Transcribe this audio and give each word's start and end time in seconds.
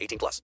18 0.00 0.18
plus. 0.18 0.42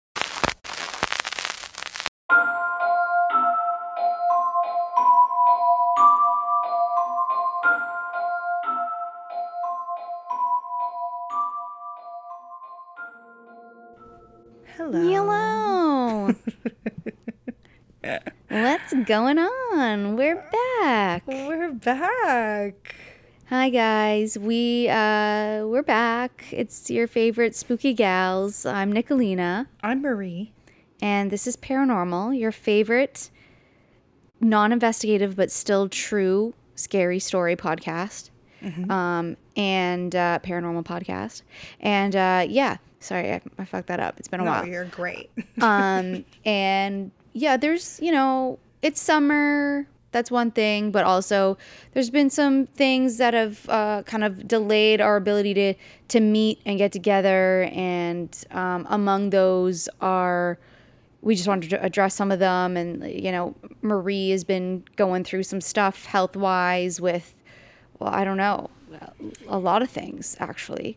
Hello. 14.76 16.34
What's 18.48 18.92
going 19.06 19.38
on? 19.38 20.16
We're 20.16 20.44
back. 20.80 21.26
We're 21.26 21.72
back. 21.72 22.94
Hi 23.56 23.70
guys. 23.70 24.36
We 24.36 24.88
uh 24.88 25.64
we're 25.64 25.84
back. 25.84 26.44
It's 26.50 26.90
your 26.90 27.06
favorite 27.06 27.54
spooky 27.54 27.92
gals. 27.94 28.66
I'm 28.66 28.92
Nicolina 28.92 29.68
I'm 29.80 30.02
Marie. 30.02 30.52
and 31.00 31.30
this 31.30 31.46
is 31.46 31.56
Paranormal, 31.56 32.36
your 32.36 32.50
favorite 32.50 33.30
non-investigative 34.40 35.36
but 35.36 35.52
still 35.52 35.88
true 35.88 36.52
scary 36.74 37.20
story 37.20 37.54
podcast. 37.54 38.30
Um 38.90 39.36
and 39.56 40.16
uh 40.16 40.40
paranormal 40.42 40.84
podcast. 40.84 41.42
And 41.78 42.16
uh 42.16 42.44
yeah, 42.48 42.78
sorry, 42.98 43.34
I, 43.34 43.40
I 43.56 43.64
fucked 43.66 43.86
that 43.86 44.00
up. 44.00 44.18
It's 44.18 44.26
been 44.26 44.40
a 44.40 44.44
while. 44.44 44.66
you're 44.66 44.86
great. 44.86 45.30
um 45.62 46.24
and 46.44 47.12
yeah 47.34 47.56
there's 47.56 48.00
you 48.02 48.10
know 48.10 48.58
it's 48.82 49.00
summer 49.00 49.86
that's 50.14 50.30
one 50.30 50.50
thing 50.50 50.90
but 50.90 51.04
also 51.04 51.58
there's 51.92 52.08
been 52.08 52.30
some 52.30 52.66
things 52.66 53.18
that 53.18 53.34
have 53.34 53.68
uh, 53.68 54.02
kind 54.04 54.24
of 54.24 54.48
delayed 54.48 55.00
our 55.02 55.16
ability 55.16 55.52
to 55.52 55.74
to 56.08 56.20
meet 56.20 56.58
and 56.64 56.78
get 56.78 56.90
together 56.90 57.68
and 57.72 58.44
um, 58.52 58.86
among 58.88 59.28
those 59.28 59.88
are 60.00 60.58
we 61.20 61.34
just 61.34 61.48
wanted 61.48 61.68
to 61.68 61.82
address 61.84 62.14
some 62.14 62.30
of 62.30 62.38
them 62.38 62.76
and 62.76 63.04
you 63.10 63.30
know 63.30 63.54
marie 63.82 64.30
has 64.30 64.44
been 64.44 64.82
going 64.96 65.22
through 65.22 65.42
some 65.42 65.60
stuff 65.60 66.06
health 66.06 66.36
wise 66.36 67.00
with 67.00 67.34
well 67.98 68.10
i 68.10 68.24
don't 68.24 68.38
know 68.38 68.70
a 69.48 69.58
lot 69.58 69.82
of 69.82 69.90
things 69.90 70.36
actually 70.38 70.96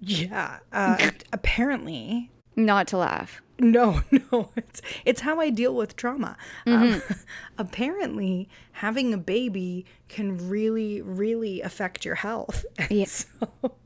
yeah. 0.00 0.58
Uh, 0.72 1.10
apparently, 1.32 2.30
not 2.58 2.86
to 2.88 2.98
laugh 2.98 3.40
no, 3.58 4.02
no. 4.10 4.50
It's 4.56 4.80
it's 5.04 5.20
how 5.22 5.40
I 5.40 5.50
deal 5.50 5.74
with 5.74 5.96
trauma. 5.96 6.36
Um, 6.66 7.02
apparently, 7.58 8.48
having 8.72 9.12
a 9.12 9.18
baby 9.18 9.84
can 10.08 10.48
really, 10.48 11.02
really 11.02 11.60
affect 11.60 12.04
your 12.04 12.16
health. 12.16 12.64
And 12.78 12.90
Yeah, 12.98 13.06
so 13.06 13.26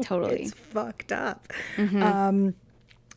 totally. 0.03 0.43
It's 0.43 0.53
fucked 0.53 1.13
up. 1.13 1.53
Um, 1.79 2.55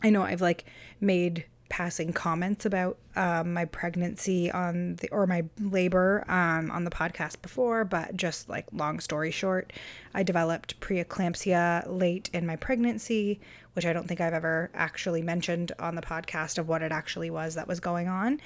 I 0.03 0.09
know 0.09 0.23
I've 0.23 0.41
like 0.41 0.65
made 0.99 1.45
passing 1.69 2.13
comments 2.13 2.65
about 2.65 2.97
um, 3.15 3.53
my 3.53 3.65
pregnancy 3.65 4.51
on 4.51 4.95
the 4.97 5.09
or 5.09 5.25
my 5.25 5.43
labor 5.59 6.23
um, 6.27 6.69
on 6.71 6.83
the 6.83 6.91
podcast 6.91 7.41
before, 7.41 7.83
but 7.83 8.15
just 8.15 8.47
like 8.49 8.65
long 8.71 8.99
story 8.99 9.31
short, 9.31 9.73
I 10.13 10.23
developed 10.23 10.79
preeclampsia 10.79 11.85
late 11.87 12.29
in 12.33 12.45
my 12.45 12.55
pregnancy, 12.55 13.39
which 13.73 13.85
I 13.85 13.93
don't 13.93 14.07
think 14.07 14.21
I've 14.21 14.33
ever 14.33 14.69
actually 14.73 15.21
mentioned 15.21 15.71
on 15.79 15.95
the 15.95 16.01
podcast 16.01 16.57
of 16.57 16.67
what 16.67 16.81
it 16.81 16.91
actually 16.91 17.29
was 17.29 17.55
that 17.55 17.67
was 17.67 17.79
going 17.79 18.07
on. 18.07 18.39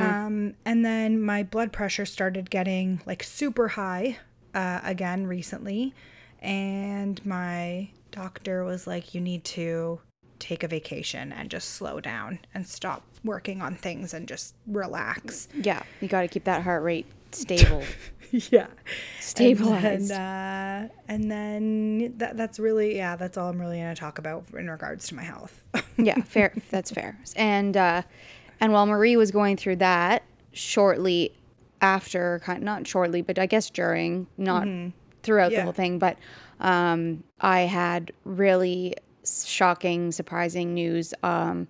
Um, 0.00 0.54
and 0.64 0.84
then 0.84 1.22
my 1.22 1.42
blood 1.44 1.72
pressure 1.72 2.06
started 2.06 2.50
getting 2.50 3.00
like 3.06 3.22
super 3.22 3.68
high 3.68 4.18
uh, 4.54 4.80
again 4.82 5.26
recently, 5.26 5.94
and 6.42 7.24
my 7.24 7.90
doctor 8.10 8.64
was 8.64 8.86
like, 8.86 9.14
"You 9.14 9.20
need 9.20 9.44
to." 9.44 10.00
Take 10.38 10.62
a 10.62 10.68
vacation 10.68 11.32
and 11.32 11.50
just 11.50 11.70
slow 11.70 12.00
down 12.00 12.38
and 12.54 12.66
stop 12.66 13.02
working 13.24 13.60
on 13.60 13.74
things 13.74 14.14
and 14.14 14.28
just 14.28 14.54
relax. 14.66 15.48
yeah 15.54 15.82
you 16.00 16.08
got 16.08 16.22
to 16.22 16.28
keep 16.28 16.44
that 16.44 16.62
heart 16.62 16.82
rate 16.82 17.06
stable 17.32 17.82
yeah. 18.30 18.66
stabilized 19.20 20.10
And, 20.10 20.90
uh, 20.90 20.94
and 21.08 21.30
then 21.30 22.14
that, 22.18 22.36
that's 22.36 22.58
really, 22.58 22.96
yeah, 22.96 23.16
that's 23.16 23.36
all 23.36 23.48
I'm 23.48 23.60
really 23.60 23.78
to 23.78 23.94
talk 23.94 24.18
about 24.18 24.44
in 24.56 24.70
regards 24.70 25.08
to 25.08 25.14
my 25.14 25.22
health. 25.22 25.62
yeah, 25.96 26.20
fair. 26.22 26.54
That's 26.70 26.90
fair. 26.90 27.18
And 27.36 27.76
uh, 27.76 28.02
and 28.60 28.72
while 28.72 28.86
Marie 28.86 29.16
was 29.16 29.30
going 29.30 29.56
through 29.56 29.76
that, 29.76 30.24
shortly 30.52 31.32
after, 31.80 32.42
not 32.60 32.86
shortly, 32.86 33.22
but 33.22 33.38
I 33.38 33.46
guess 33.46 33.70
during, 33.70 34.26
not 34.36 34.66
throughout 35.22 35.52
the 35.52 35.62
whole 35.62 35.72
thing, 35.72 35.98
but 35.98 36.16
um, 36.60 37.22
I 37.40 37.60
had 37.60 38.12
really 38.24 38.94
shocking, 39.46 40.12
surprising 40.12 40.74
news 40.74 41.14
um, 41.22 41.68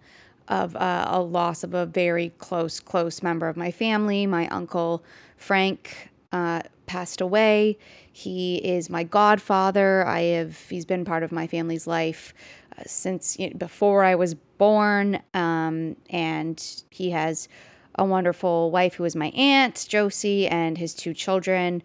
of 0.48 0.74
uh, 0.76 1.06
a 1.08 1.20
loss 1.20 1.64
of 1.64 1.74
a 1.74 1.86
very 1.86 2.30
close, 2.38 2.80
close 2.80 3.22
member 3.22 3.48
of 3.48 3.56
my 3.56 3.70
family. 3.70 4.26
My 4.26 4.48
uncle 4.48 5.02
Frank 5.36 6.10
uh, 6.32 6.62
passed 6.86 7.20
away. 7.20 7.78
He 8.12 8.56
is 8.56 8.91
my 8.91 9.04
godfather. 9.04 10.06
I 10.06 10.20
have 10.20 10.58
he's 10.69 10.84
been 10.84 11.04
part 11.04 11.22
of 11.22 11.30
my 11.30 11.46
family's 11.46 11.86
life 11.86 12.34
uh, 12.76 12.82
since 12.86 13.38
you 13.38 13.50
know, 13.50 13.56
before 13.56 14.04
I 14.04 14.14
was 14.14 14.34
born, 14.34 15.20
um, 15.34 15.96
and 16.10 16.82
he 16.90 17.10
has 17.10 17.48
a 17.94 18.04
wonderful 18.04 18.70
wife 18.70 18.94
who 18.94 19.04
is 19.04 19.16
my 19.16 19.28
aunt 19.28 19.86
Josie 19.88 20.46
and 20.48 20.78
his 20.78 20.94
two 20.94 21.14
children, 21.14 21.82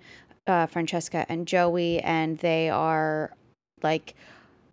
uh, 0.47 0.67
Francesca 0.67 1.25
and 1.29 1.47
Joey, 1.47 1.99
and 1.99 2.37
they 2.39 2.69
are 2.69 3.31
like 3.81 4.15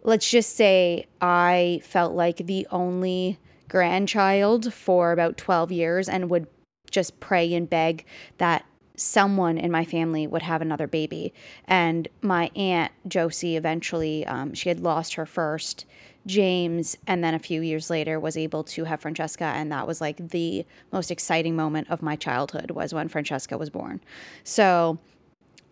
let's 0.02 0.30
just 0.30 0.56
say 0.56 1.06
I 1.20 1.80
felt 1.84 2.14
like 2.14 2.38
the 2.38 2.66
only 2.70 3.38
grandchild 3.68 4.72
for 4.72 5.12
about 5.12 5.36
12 5.36 5.72
years 5.72 6.08
and 6.08 6.30
would 6.30 6.46
just 6.90 7.20
pray 7.20 7.52
and 7.54 7.70
beg 7.70 8.04
that 8.38 8.64
someone 8.96 9.56
in 9.56 9.70
my 9.70 9.84
family 9.84 10.26
would 10.26 10.42
have 10.42 10.60
another 10.60 10.86
baby. 10.86 11.32
And 11.66 12.06
my 12.20 12.50
aunt 12.54 12.92
Josie 13.08 13.56
eventually, 13.56 14.26
um, 14.26 14.52
she 14.52 14.68
had 14.68 14.80
lost 14.80 15.14
her 15.14 15.24
first, 15.24 15.86
James, 16.26 16.98
and 17.06 17.24
then 17.24 17.32
a 17.32 17.38
few 17.38 17.62
years 17.62 17.88
later 17.88 18.20
was 18.20 18.36
able 18.36 18.62
to 18.64 18.84
have 18.84 19.00
Francesca. 19.00 19.44
And 19.44 19.72
that 19.72 19.86
was 19.86 20.00
like 20.00 20.16
the 20.30 20.66
most 20.92 21.10
exciting 21.10 21.56
moment 21.56 21.88
of 21.88 22.02
my 22.02 22.14
childhood 22.14 22.72
was 22.72 22.92
when 22.92 23.08
Francesca 23.08 23.56
was 23.56 23.70
born. 23.70 24.00
So 24.44 24.98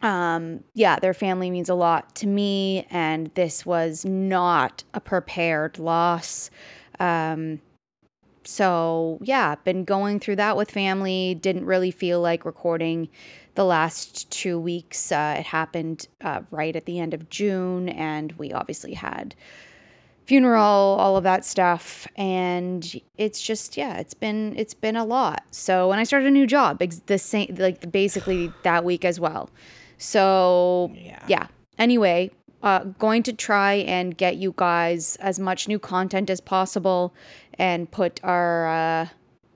um 0.02 0.62
yeah 0.74 0.98
their 0.98 1.14
family 1.14 1.50
means 1.50 1.68
a 1.68 1.74
lot 1.74 2.14
to 2.14 2.26
me 2.26 2.86
and 2.90 3.30
this 3.34 3.66
was 3.66 4.04
not 4.04 4.84
a 4.94 5.00
prepared 5.00 5.78
loss. 5.78 6.50
Um 7.00 7.60
so 8.44 9.18
yeah 9.22 9.56
been 9.64 9.84
going 9.84 10.20
through 10.20 10.36
that 10.36 10.56
with 10.56 10.70
family. 10.70 11.34
Didn't 11.34 11.66
really 11.66 11.90
feel 11.90 12.20
like 12.20 12.44
recording 12.44 13.08
the 13.54 13.64
last 13.64 14.30
two 14.30 14.58
weeks. 14.60 15.10
Uh, 15.10 15.36
it 15.38 15.46
happened 15.46 16.06
uh, 16.20 16.42
right 16.52 16.76
at 16.76 16.84
the 16.84 17.00
end 17.00 17.12
of 17.12 17.28
june 17.28 17.88
and 17.88 18.32
we 18.32 18.52
obviously 18.52 18.94
had 18.94 19.34
funeral 20.26 20.62
all 20.62 21.16
of 21.16 21.24
that 21.24 21.42
stuff 21.42 22.06
and 22.14 23.00
it's 23.16 23.40
just 23.40 23.78
yeah 23.78 23.96
it's 23.96 24.12
been 24.12 24.54
it's 24.58 24.74
been 24.74 24.94
a 24.94 25.04
lot. 25.04 25.42
So 25.50 25.88
when 25.88 25.98
i 25.98 26.04
started 26.04 26.28
a 26.28 26.30
new 26.30 26.46
job 26.46 26.78
the 27.06 27.18
same 27.18 27.56
like 27.58 27.90
basically 27.90 28.52
that 28.62 28.84
week 28.84 29.04
as 29.04 29.18
well 29.18 29.48
so 29.98 30.90
yeah, 30.94 31.46
anyway 31.78 32.30
uh, 32.62 32.84
going 32.98 33.22
to 33.22 33.32
try 33.32 33.74
and 33.74 34.16
get 34.16 34.36
you 34.36 34.52
guys 34.56 35.16
as 35.16 35.38
much 35.38 35.68
new 35.68 35.78
content 35.78 36.30
as 36.30 36.40
possible 36.40 37.14
and 37.54 37.90
put 37.90 38.18
our 38.24 38.68
uh, 38.68 39.06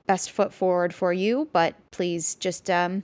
best 0.07 0.31
foot 0.31 0.53
forward 0.53 0.95
for 0.95 1.13
you 1.13 1.49
but 1.53 1.75
please 1.91 2.35
just 2.35 2.69
um 2.69 3.03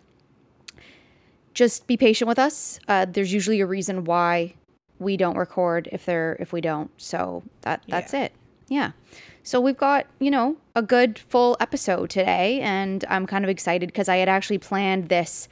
just 1.59 1.89
be 1.89 1.97
patient 1.97 2.29
with 2.29 2.39
us. 2.39 2.79
Uh, 2.87 3.05
there's 3.05 3.33
usually 3.33 3.61
a 3.61 3.67
reason 3.67 4.05
why 4.05 4.55
we 5.01 5.17
don't 5.17 5.37
record 5.37 5.89
if 5.91 6.07
they're 6.07 6.37
if 6.39 6.53
we 6.53 6.61
don't. 6.61 6.89
So 7.01 7.43
that 7.63 7.83
that's 7.89 8.15
it. 8.15 8.33
Yeah. 8.69 8.93
So 9.43 9.61
we've 9.61 9.77
got 9.77 10.07
you 10.21 10.31
know 10.31 10.57
a 10.77 10.83
good 10.83 11.19
full 11.19 11.57
episode 11.59 12.11
today 12.11 12.61
and 12.61 13.05
i'm 13.09 13.27
kind 13.27 13.45
of 13.45 13.49
excited 13.49 13.89
because 13.89 14.09
i 14.09 14.19
had 14.19 14.29
actually 14.29 14.59
planned 14.59 15.09
this 15.09 15.49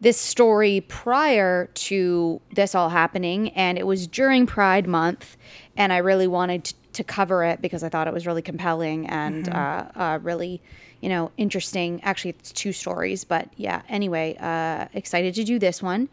this 0.00 0.18
story 0.20 0.80
prior 0.86 1.66
to 1.74 2.40
this 2.54 2.74
all 2.74 2.88
happening 2.88 3.50
and 3.50 3.78
it 3.78 3.86
was 3.86 4.06
during 4.06 4.46
pride 4.46 4.86
month 4.86 5.36
and 5.76 5.92
i 5.92 5.96
really 5.96 6.26
wanted 6.28 6.64
t- 6.64 6.74
to 6.98 7.04
cover 7.04 7.44
it 7.44 7.62
because 7.62 7.84
I 7.84 7.88
thought 7.88 8.08
it 8.08 8.12
was 8.12 8.26
really 8.26 8.42
compelling 8.42 9.06
and 9.06 9.48
uh, 9.48 9.84
uh, 9.94 10.18
really, 10.20 10.60
you 11.00 11.08
know, 11.08 11.30
interesting. 11.36 12.02
Actually, 12.02 12.30
it's 12.30 12.50
two 12.50 12.72
stories, 12.72 13.22
but 13.22 13.48
yeah. 13.56 13.82
Anyway, 13.88 14.36
uh, 14.40 14.86
excited 14.92 15.32
to 15.36 15.44
do 15.44 15.60
this 15.60 15.80
one, 15.80 16.08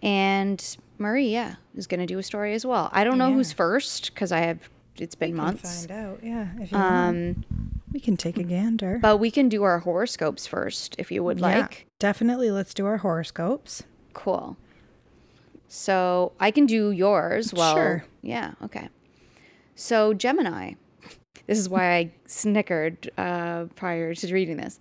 and 0.00 0.76
Marie, 0.96 1.30
yeah, 1.30 1.56
is 1.74 1.88
going 1.88 1.98
to 1.98 2.06
do 2.06 2.18
a 2.18 2.22
story 2.22 2.54
as 2.54 2.64
well. 2.64 2.88
I 2.92 3.02
don't 3.02 3.18
know 3.18 3.32
who's 3.32 3.52
first 3.52 4.14
because 4.14 4.30
I 4.30 4.40
have. 4.40 4.70
It's 5.00 5.14
been 5.14 5.34
months, 5.34 5.86
Find 5.86 5.90
out, 6.06 6.20
yeah. 6.22 6.48
If 6.60 6.72
you 6.72 6.78
um, 6.78 7.44
we 7.92 8.00
can 8.00 8.16
take 8.16 8.36
a 8.38 8.42
gander. 8.42 8.98
but 9.00 9.18
we 9.18 9.30
can 9.30 9.48
do 9.48 9.62
our 9.62 9.78
horoscopes 9.80 10.46
first 10.46 10.94
if 10.98 11.10
you 11.10 11.22
would 11.24 11.40
Yeah, 11.40 11.60
like. 11.60 11.86
definitely. 11.98 12.50
Let's 12.50 12.74
do 12.74 12.84
our 12.86 12.98
horoscopes. 12.98 13.82
Cool. 14.12 14.56
So 15.68 16.32
I 16.40 16.50
can 16.50 16.66
do 16.66 16.90
yours. 16.90 17.52
Well, 17.52 17.74
Sure. 17.74 18.04
yeah, 18.22 18.52
okay. 18.62 18.88
So 19.74 20.14
Gemini, 20.14 20.72
this 21.46 21.58
is 21.58 21.68
why 21.68 21.94
I 21.96 22.10
snickered 22.26 23.10
uh, 23.18 23.64
prior 23.76 24.14
to 24.14 24.32
reading 24.34 24.56
this. 24.56 24.80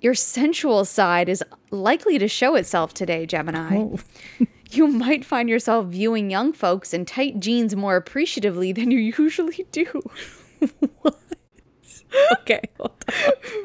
Your 0.00 0.14
sensual 0.14 0.84
side 0.84 1.28
is 1.28 1.42
likely 1.70 2.18
to 2.18 2.28
show 2.28 2.56
itself 2.56 2.92
today, 2.94 3.24
Gemini. 3.26 3.76
Oh. 3.76 3.98
You 4.70 4.88
might 4.88 5.24
find 5.24 5.48
yourself 5.48 5.86
viewing 5.86 6.30
young 6.30 6.52
folks 6.52 6.92
in 6.92 7.04
tight 7.04 7.38
jeans 7.38 7.76
more 7.76 7.96
appreciatively 7.96 8.72
than 8.72 8.90
you 8.90 8.98
usually 8.98 9.66
do. 9.70 10.02
what? 11.00 11.18
Okay. 12.32 12.62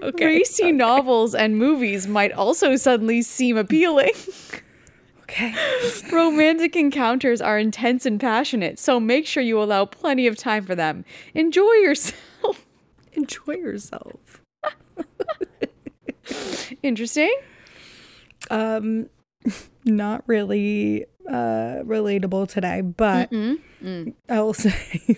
Okay. 0.01 0.25
Racy 0.25 0.71
novels 0.71 1.33
and 1.35 1.57
movies 1.57 2.07
might 2.07 2.31
also 2.31 2.75
suddenly 2.75 3.21
seem 3.21 3.57
appealing. 3.57 4.11
Okay. 5.23 5.53
Romantic 6.11 6.75
encounters 6.75 7.41
are 7.41 7.59
intense 7.59 8.05
and 8.05 8.19
passionate, 8.19 8.79
so 8.79 8.99
make 8.99 9.27
sure 9.27 9.43
you 9.43 9.61
allow 9.61 9.85
plenty 9.85 10.25
of 10.25 10.35
time 10.37 10.65
for 10.65 10.73
them. 10.75 11.05
Enjoy 11.35 11.71
yourself. 11.73 12.65
Enjoy 13.13 13.53
yourself. 13.53 14.41
Interesting. 16.81 17.35
Um, 18.49 19.09
not 19.85 20.23
really 20.27 21.05
uh 21.27 21.83
relatable 21.85 22.47
today, 22.47 22.81
but 22.81 23.31
I 24.29 24.41
will 24.41 24.53
say. 24.65 25.17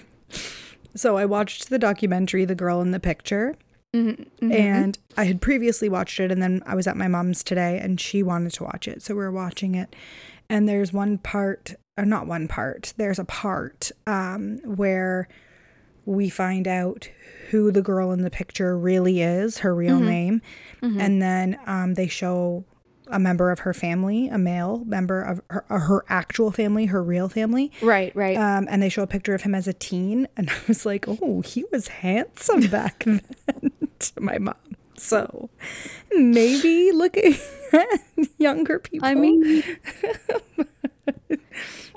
so 0.96 1.18
I 1.18 1.26
watched 1.26 1.70
the 1.70 1.80
documentary 1.80 2.46
"The 2.46 2.56
Girl 2.56 2.82
in 2.82 2.92
the 2.92 3.00
Picture." 3.00 3.56
And 3.94 4.98
I 5.18 5.26
had 5.26 5.42
previously 5.42 5.90
watched 5.90 6.20
it, 6.22 6.32
and 6.32 6.42
then 6.42 6.64
I 6.66 6.76
was 6.76 6.88
at 6.88 6.96
my 6.96 7.10
mom's 7.10 7.44
today, 7.44 7.78
and 7.78 8.00
she 8.00 8.24
wanted 8.24 8.54
to 8.54 8.64
watch 8.64 8.88
it, 8.88 9.02
so 9.02 9.14
we 9.14 9.20
were 9.20 9.32
watching 9.32 9.76
it. 9.76 9.94
And 10.50 10.68
there's 10.68 10.94
one 10.94 11.18
part, 11.18 11.76
or 11.98 12.06
not 12.06 12.26
one 12.26 12.48
part. 12.48 12.94
There's 12.96 13.20
a 13.20 13.26
part 13.26 13.92
um, 14.08 14.60
where 14.64 15.28
we 16.06 16.30
find 16.30 16.68
out 16.70 17.10
who 17.50 17.70
the 17.72 17.82
girl 17.82 18.12
in 18.12 18.22
the 18.22 18.30
picture 18.30 18.78
really 18.78 19.22
is, 19.22 19.58
her 19.60 19.76
real 19.76 20.00
name, 20.00 20.42
and 20.82 21.22
then 21.22 21.60
um, 21.66 21.96
they 21.96 22.08
show 22.08 22.64
a 23.12 23.20
member 23.20 23.52
of 23.52 23.60
her 23.60 23.74
family, 23.74 24.28
a 24.28 24.38
male 24.38 24.84
member 24.86 25.22
of 25.22 25.42
her, 25.50 25.66
uh, 25.70 25.80
her 25.80 26.06
actual 26.10 26.52
family, 26.52 26.86
her 26.86 27.04
real 27.04 27.30
family. 27.30 27.72
Right, 27.82 28.16
right. 28.16 28.38
Um, 28.38 28.68
and 28.70 28.82
they 28.82 28.90
show 28.90 29.04
a 29.04 29.08
picture 29.08 29.34
of 29.34 29.42
him 29.44 29.54
as 29.54 29.68
a 29.68 29.74
teen, 29.74 30.28
and 30.38 30.50
I 30.50 30.56
was 30.68 30.86
like, 30.86 31.06
"Oh, 31.08 31.42
he 31.42 31.66
was 31.72 31.88
handsome 31.88 32.68
back 32.68 33.04
then." 33.06 33.22
to 34.00 34.20
my 34.22 34.40
mom, 34.40 34.56
so 34.98 35.50
maybe 36.12 36.92
looking 36.92 37.36
at 37.74 38.00
younger 38.40 38.80
people. 38.80 39.08
I 39.08 39.14
mean, 39.14 39.64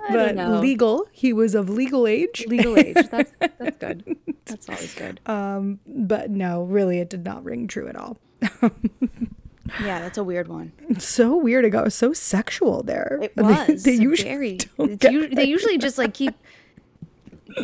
I 0.06 0.12
but 0.12 0.36
legal. 0.60 1.06
He 1.12 1.32
was 1.32 1.54
of 1.54 1.70
legal 1.70 2.06
age. 2.06 2.44
legal 2.46 2.76
age. 2.78 2.96
That's 3.10 3.32
that's 3.40 3.78
good. 3.78 4.16
That's 4.44 4.68
always 4.68 4.94
good. 4.94 5.20
Um, 5.26 5.80
but 5.86 6.30
no, 6.30 6.64
really, 6.64 6.98
it 6.98 7.08
did 7.08 7.24
not 7.24 7.42
ring 7.44 7.68
true 7.68 7.88
at 7.88 7.96
all. 7.96 8.18
Yeah, 9.82 10.00
that's 10.00 10.18
a 10.18 10.24
weird 10.24 10.48
one. 10.48 10.72
It's 10.88 11.06
so 11.06 11.36
weird. 11.36 11.64
It 11.64 11.70
got 11.70 11.92
so 11.92 12.12
sexual 12.12 12.82
there. 12.82 13.18
It 13.22 13.34
They- 13.36 13.42
was 13.42 13.82
They, 13.82 13.92
usually 13.94 14.58
don't 14.78 14.98
get 15.00 15.12
u- 15.12 15.28
they 15.28 15.44
usually 15.44 15.78
just 15.78 15.96
like 15.98 16.12
keep 16.14 16.34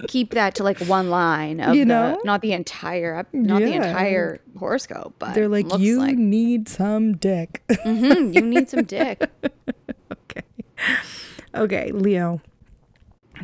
keep 0.09 0.31
that 0.35 0.55
to 0.55 0.63
like 0.63 0.79
one 0.81 1.11
line 1.11 1.61
of 1.61 1.75
You 1.75 1.83
the, 1.85 1.89
know? 1.89 2.21
not 2.25 2.43
the 2.43 2.53
entire 2.53 3.27
not 3.33 3.61
the 3.63 3.73
entire 3.75 4.41
horoscope, 4.59 5.15
but 5.19 5.35
They're 5.35 5.49
like, 5.49 5.67
you 5.79 5.99
like 5.99 6.17
need 6.17 6.69
some 6.69 7.17
dick. 7.17 7.63
"Mhm, 7.69 8.35
you 8.35 8.43
need 8.43 8.69
some 8.71 8.85
dick. 8.85 9.29
okay. 10.13 10.43
Okay, 11.55 11.91
Leo. 11.93 12.41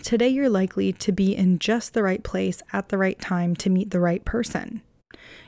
Today 0.03 0.29
you're 0.29 0.49
likely 0.51 0.93
to 0.93 1.11
be 1.13 1.35
in 1.35 1.59
just 1.59 1.95
the 1.95 2.03
right 2.03 2.23
place 2.23 2.63
at 2.73 2.91
the 2.91 2.99
right 2.99 3.19
time 3.19 3.57
to 3.57 3.71
meet 3.71 3.91
the 3.91 4.01
right 4.01 4.25
person. 4.25 4.83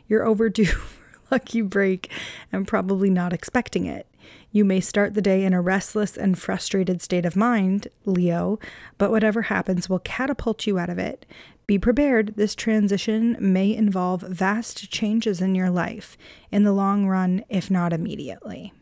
You're 0.09 0.25
overdue 0.27 0.73
lucky 1.31 1.61
break 1.61 2.11
and 2.53 2.67
probably 2.67 3.11
not 3.11 3.33
expecting 3.33 3.87
it. 3.87 4.07
You 4.51 4.65
may 4.65 4.81
start 4.81 5.15
the 5.15 5.23
day 5.23 5.45
in 5.45 5.53
a 5.53 5.61
restless 5.61 6.17
and 6.17 6.39
frustrated 6.39 7.03
state 7.03 7.27
of 7.27 7.37
mind, 7.37 7.89
Leo, 8.05 8.59
but 8.97 9.11
whatever 9.11 9.43
happens 9.43 9.89
will 9.89 9.99
catapult 9.99 10.67
you 10.67 10.79
out 10.79 10.89
of 10.89 10.99
it. 10.99 11.27
Be 11.67 11.79
prepared, 11.79 12.35
this 12.37 12.55
transition 12.55 13.37
may 13.39 13.75
involve 13.75 14.23
vast 14.23 14.91
changes 14.91 15.43
in 15.43 15.55
your 15.55 15.69
life, 15.69 16.17
in 16.51 16.65
the 16.65 16.73
long 16.73 17.07
run, 17.07 17.45
if 17.51 17.71
not 17.71 17.93
immediately. 17.93 18.73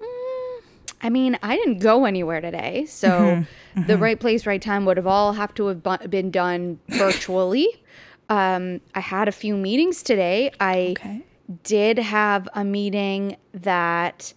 Mm, 0.00 0.62
I 1.02 1.10
mean, 1.10 1.36
I 1.42 1.56
didn't 1.56 1.80
go 1.80 2.04
anywhere 2.04 2.40
today, 2.40 2.86
so 2.86 3.08
mm-hmm. 3.08 3.82
the 3.82 3.94
mm-hmm. 3.94 4.02
right 4.02 4.20
place, 4.20 4.46
right 4.46 4.62
time 4.62 4.84
would 4.84 4.96
have 4.96 5.08
all 5.08 5.32
have 5.32 5.54
to 5.54 5.66
have 5.66 5.82
been 6.08 6.30
done 6.30 6.78
virtually. 6.88 7.83
Um, 8.28 8.80
I 8.94 9.00
had 9.00 9.28
a 9.28 9.32
few 9.32 9.56
meetings 9.56 10.02
today. 10.02 10.50
I 10.60 10.94
Okay. 10.98 11.22
did 11.62 11.98
have 11.98 12.48
a 12.54 12.64
meeting 12.64 13.36
that 13.52 14.32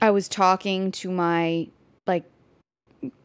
I 0.00 0.10
was 0.10 0.28
talking 0.28 0.92
to 0.92 1.10
my 1.10 1.68
like 2.06 2.24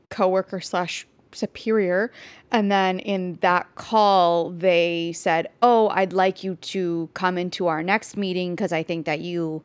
coworker 0.10 0.60
slash 0.60 1.06
superior, 1.32 2.12
and 2.52 2.72
then 2.72 3.00
in 3.00 3.36
that 3.42 3.76
call 3.76 4.50
they 4.52 5.14
said, 5.16 5.48
"Oh, 5.62 5.90
I'd 5.90 6.14
like 6.14 6.44
you 6.44 6.56
to 6.56 7.10
come 7.14 7.38
into 7.38 7.68
our 7.68 7.84
next 7.84 8.18
meeting 8.18 8.56
because 8.56 8.72
I 8.72 8.84
think 8.84 9.06
that 9.06 9.22
you 9.22 9.62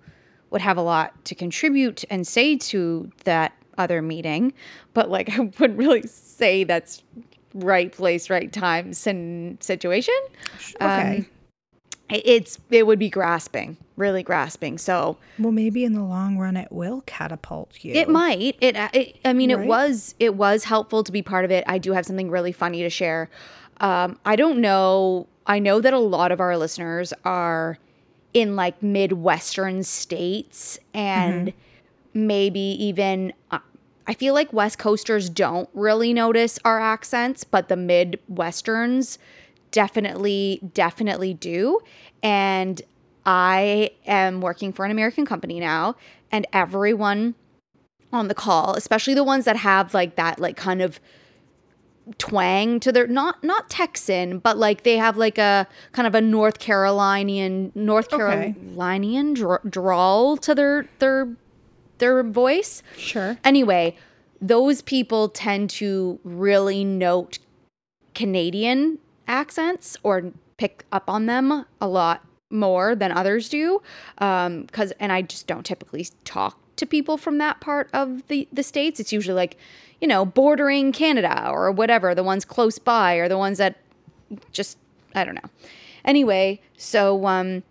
would 0.51 0.61
have 0.63 0.77
a 0.77 0.83
lot 0.83 1.25
to 1.27 1.35
contribute 1.35 2.05
and 2.11 2.27
say 2.27 2.57
to 2.57 3.11
that 3.25 3.53
other 3.79 4.03
meeting." 4.03 4.53
But 4.93 5.11
like, 5.11 5.31
I 5.39 5.41
wouldn't 5.59 5.79
really 5.79 6.03
say 6.03 6.65
that's 6.65 7.03
right 7.61 7.93
place, 7.93 8.31
right 8.31 8.53
time 8.53 8.93
sin- 8.93 9.59
situation. 9.61 10.15
Okay. 10.81 11.19
Um, 11.19 11.27
it's 12.11 12.59
it 12.71 12.87
would 12.87 12.99
be 12.99 13.11
grasping, 13.11 13.77
really 13.97 14.23
grasping. 14.23 14.79
So 14.79 15.19
Well, 15.39 15.53
maybe 15.53 15.85
in 15.85 15.93
the 15.93 16.03
long 16.03 16.39
run 16.39 16.57
it 16.57 16.73
will 16.73 17.03
catapult 17.07 17.85
you. 17.85 17.93
it 17.93 18.09
might. 18.09 18.57
It, 18.61 18.77
it 18.95 19.19
I 19.25 19.33
mean, 19.35 19.51
it 19.51 19.61
was 19.61 20.15
it 20.19 20.35
was 20.35 20.65
helpful 20.65 21.05
to 21.05 21.13
be 21.13 21.21
part 21.21 21.45
of 21.45 21.51
it. 21.51 21.65
I 21.67 21.79
do 21.79 21.93
have 21.93 22.07
something 22.07 22.31
really 22.31 22.53
funny 22.53 22.83
to 22.83 22.91
share. 22.91 23.29
Um, 23.81 24.19
I 24.25 24.37
don't 24.37 24.61
know. 24.61 25.27
I 25.47 25.59
know 25.59 25.81
that 25.81 25.93
a 25.93 25.99
lot 25.99 26.33
of 26.33 26.41
our 26.41 26.57
listeners 26.57 27.13
are 27.25 27.79
in 28.35 28.57
like 28.57 28.83
midwestern 28.83 29.83
states 29.83 30.79
and 30.95 31.53
maybe 32.15 32.61
even. 32.61 33.33
I 34.09 34.15
feel 34.15 34.33
like 34.33 34.51
West 34.55 34.79
Coasters 34.79 35.29
don't 35.29 35.69
really 35.75 36.15
notice 36.15 36.59
our 36.65 36.81
accents, 36.81 37.45
but 37.45 37.69
the 37.69 37.75
Midwesterns 37.75 39.19
definitely, 39.71 40.61
definitely 40.73 41.35
do. 41.35 41.81
And 42.23 42.81
I 43.27 43.91
am 44.07 44.41
working 44.41 44.73
for 44.73 44.87
an 44.87 44.91
American 44.91 45.27
company 45.27 45.61
now, 45.61 45.95
and 46.33 46.47
everyone 46.55 47.35
on 48.11 48.29
the 48.29 48.35
call, 48.35 48.75
especially 48.75 49.13
the 49.13 49.23
ones 49.23 49.45
that 49.45 49.59
have 49.59 49.93
like 49.93 50.17
that, 50.17 50.41
like 50.41 50.57
kind 50.57 50.81
of 50.81 50.99
twang 52.17 52.81
to 52.81 52.91
their 52.91 53.07
not 53.07 53.45
not 53.45 53.69
Texan, 53.69 54.39
but 54.39 54.57
like 54.57 54.85
they 54.85 54.97
have 54.97 55.19
like 55.19 55.37
a 55.37 55.69
kind 55.93 56.07
of 56.07 56.15
a 56.15 56.23
North 56.23 56.59
Carolinian 56.59 57.71
North 57.75 58.09
Carolinian 58.09 59.35
dr- 59.35 59.71
drawl 59.71 60.39
to 60.39 60.55
their 60.55 60.89
their 60.99 61.29
their 61.99 62.23
voice. 62.23 62.83
Sure. 62.97 63.39
Anyway, 63.45 63.97
those 64.41 64.83
people 64.83 65.29
tend 65.29 65.71
to 65.71 66.19
really 66.25 66.85
note 66.85 67.39
Canadian 68.15 68.99
accents 69.27 69.97
or 70.03 70.33
pick 70.57 70.85
up 70.91 71.09
on 71.09 71.27
them 71.27 71.65
a 71.81 71.89
lot 71.89 72.25
more 72.51 72.95
than 72.95 73.13
others 73.13 73.49
do. 73.49 73.83
Um, 74.19 74.67
cause, 74.69 74.93
and 74.99 75.13
I 75.13 75.23
just 75.23 75.47
don't 75.47 75.65
typically 75.65 76.07
talk 76.25 76.59
to 76.77 76.87
people 76.87 77.17
from 77.17 77.39
that 77.39 77.61
part 77.61 77.91
of 77.93 78.27
the, 78.29 78.49
the 78.53 78.63
States. 78.63 78.99
It's 79.01 79.13
usually 79.13 79.35
like, 79.35 79.57
you 80.01 80.09
know, 80.09 80.25
bordering 80.25 80.93
Canada 80.93 81.49
or 81.51 81.71
whatever, 81.71 82.15
the 82.15 82.23
ones 82.23 82.45
close 82.45 82.79
by 82.79 83.15
or 83.15 83.29
the 83.29 83.39
ones 83.39 83.59
that 83.59 83.77
just, 84.53 84.79
I 85.15 85.25
don't 85.25 85.35
know. 85.35 85.51
Anyway, 86.05 86.61
so, 86.77 87.27
um, 87.27 87.63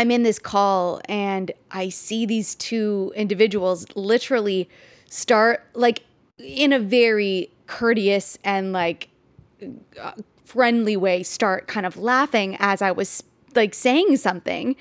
I'm 0.00 0.10
in 0.10 0.22
this 0.22 0.38
call 0.38 1.02
and 1.10 1.52
I 1.70 1.90
see 1.90 2.24
these 2.24 2.54
two 2.54 3.12
individuals 3.14 3.84
literally 3.94 4.66
start 5.10 5.66
like 5.74 6.04
in 6.38 6.72
a 6.72 6.78
very 6.78 7.50
courteous 7.66 8.38
and 8.42 8.72
like 8.72 9.10
friendly 10.46 10.96
way 10.96 11.22
start 11.22 11.66
kind 11.66 11.84
of 11.84 11.98
laughing 11.98 12.56
as 12.60 12.80
I 12.80 12.92
was 12.92 13.22
like 13.54 13.74
saying 13.74 14.16
something. 14.16 14.74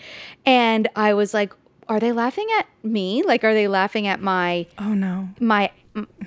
And 0.46 0.88
I 0.96 1.14
was 1.14 1.34
like, 1.34 1.52
are 1.90 2.00
they 2.00 2.14
laughing 2.14 2.48
at 2.58 2.68
me? 2.82 3.22
Like, 3.22 3.44
are 3.44 3.54
they 3.54 3.68
laughing 3.68 4.08
at 4.08 4.22
my 4.22 4.68
Oh 4.78 4.94
no. 4.94 5.28
my 5.42 5.70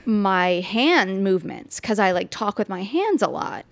my 0.04 0.48
hand 0.60 1.22
movements 1.22 1.80
because 1.80 1.98
I 1.98 2.12
like 2.12 2.30
talk 2.30 2.58
with 2.58 2.68
my 2.68 2.82
hands 2.82 3.22
a 3.22 3.28
lot. 3.28 3.64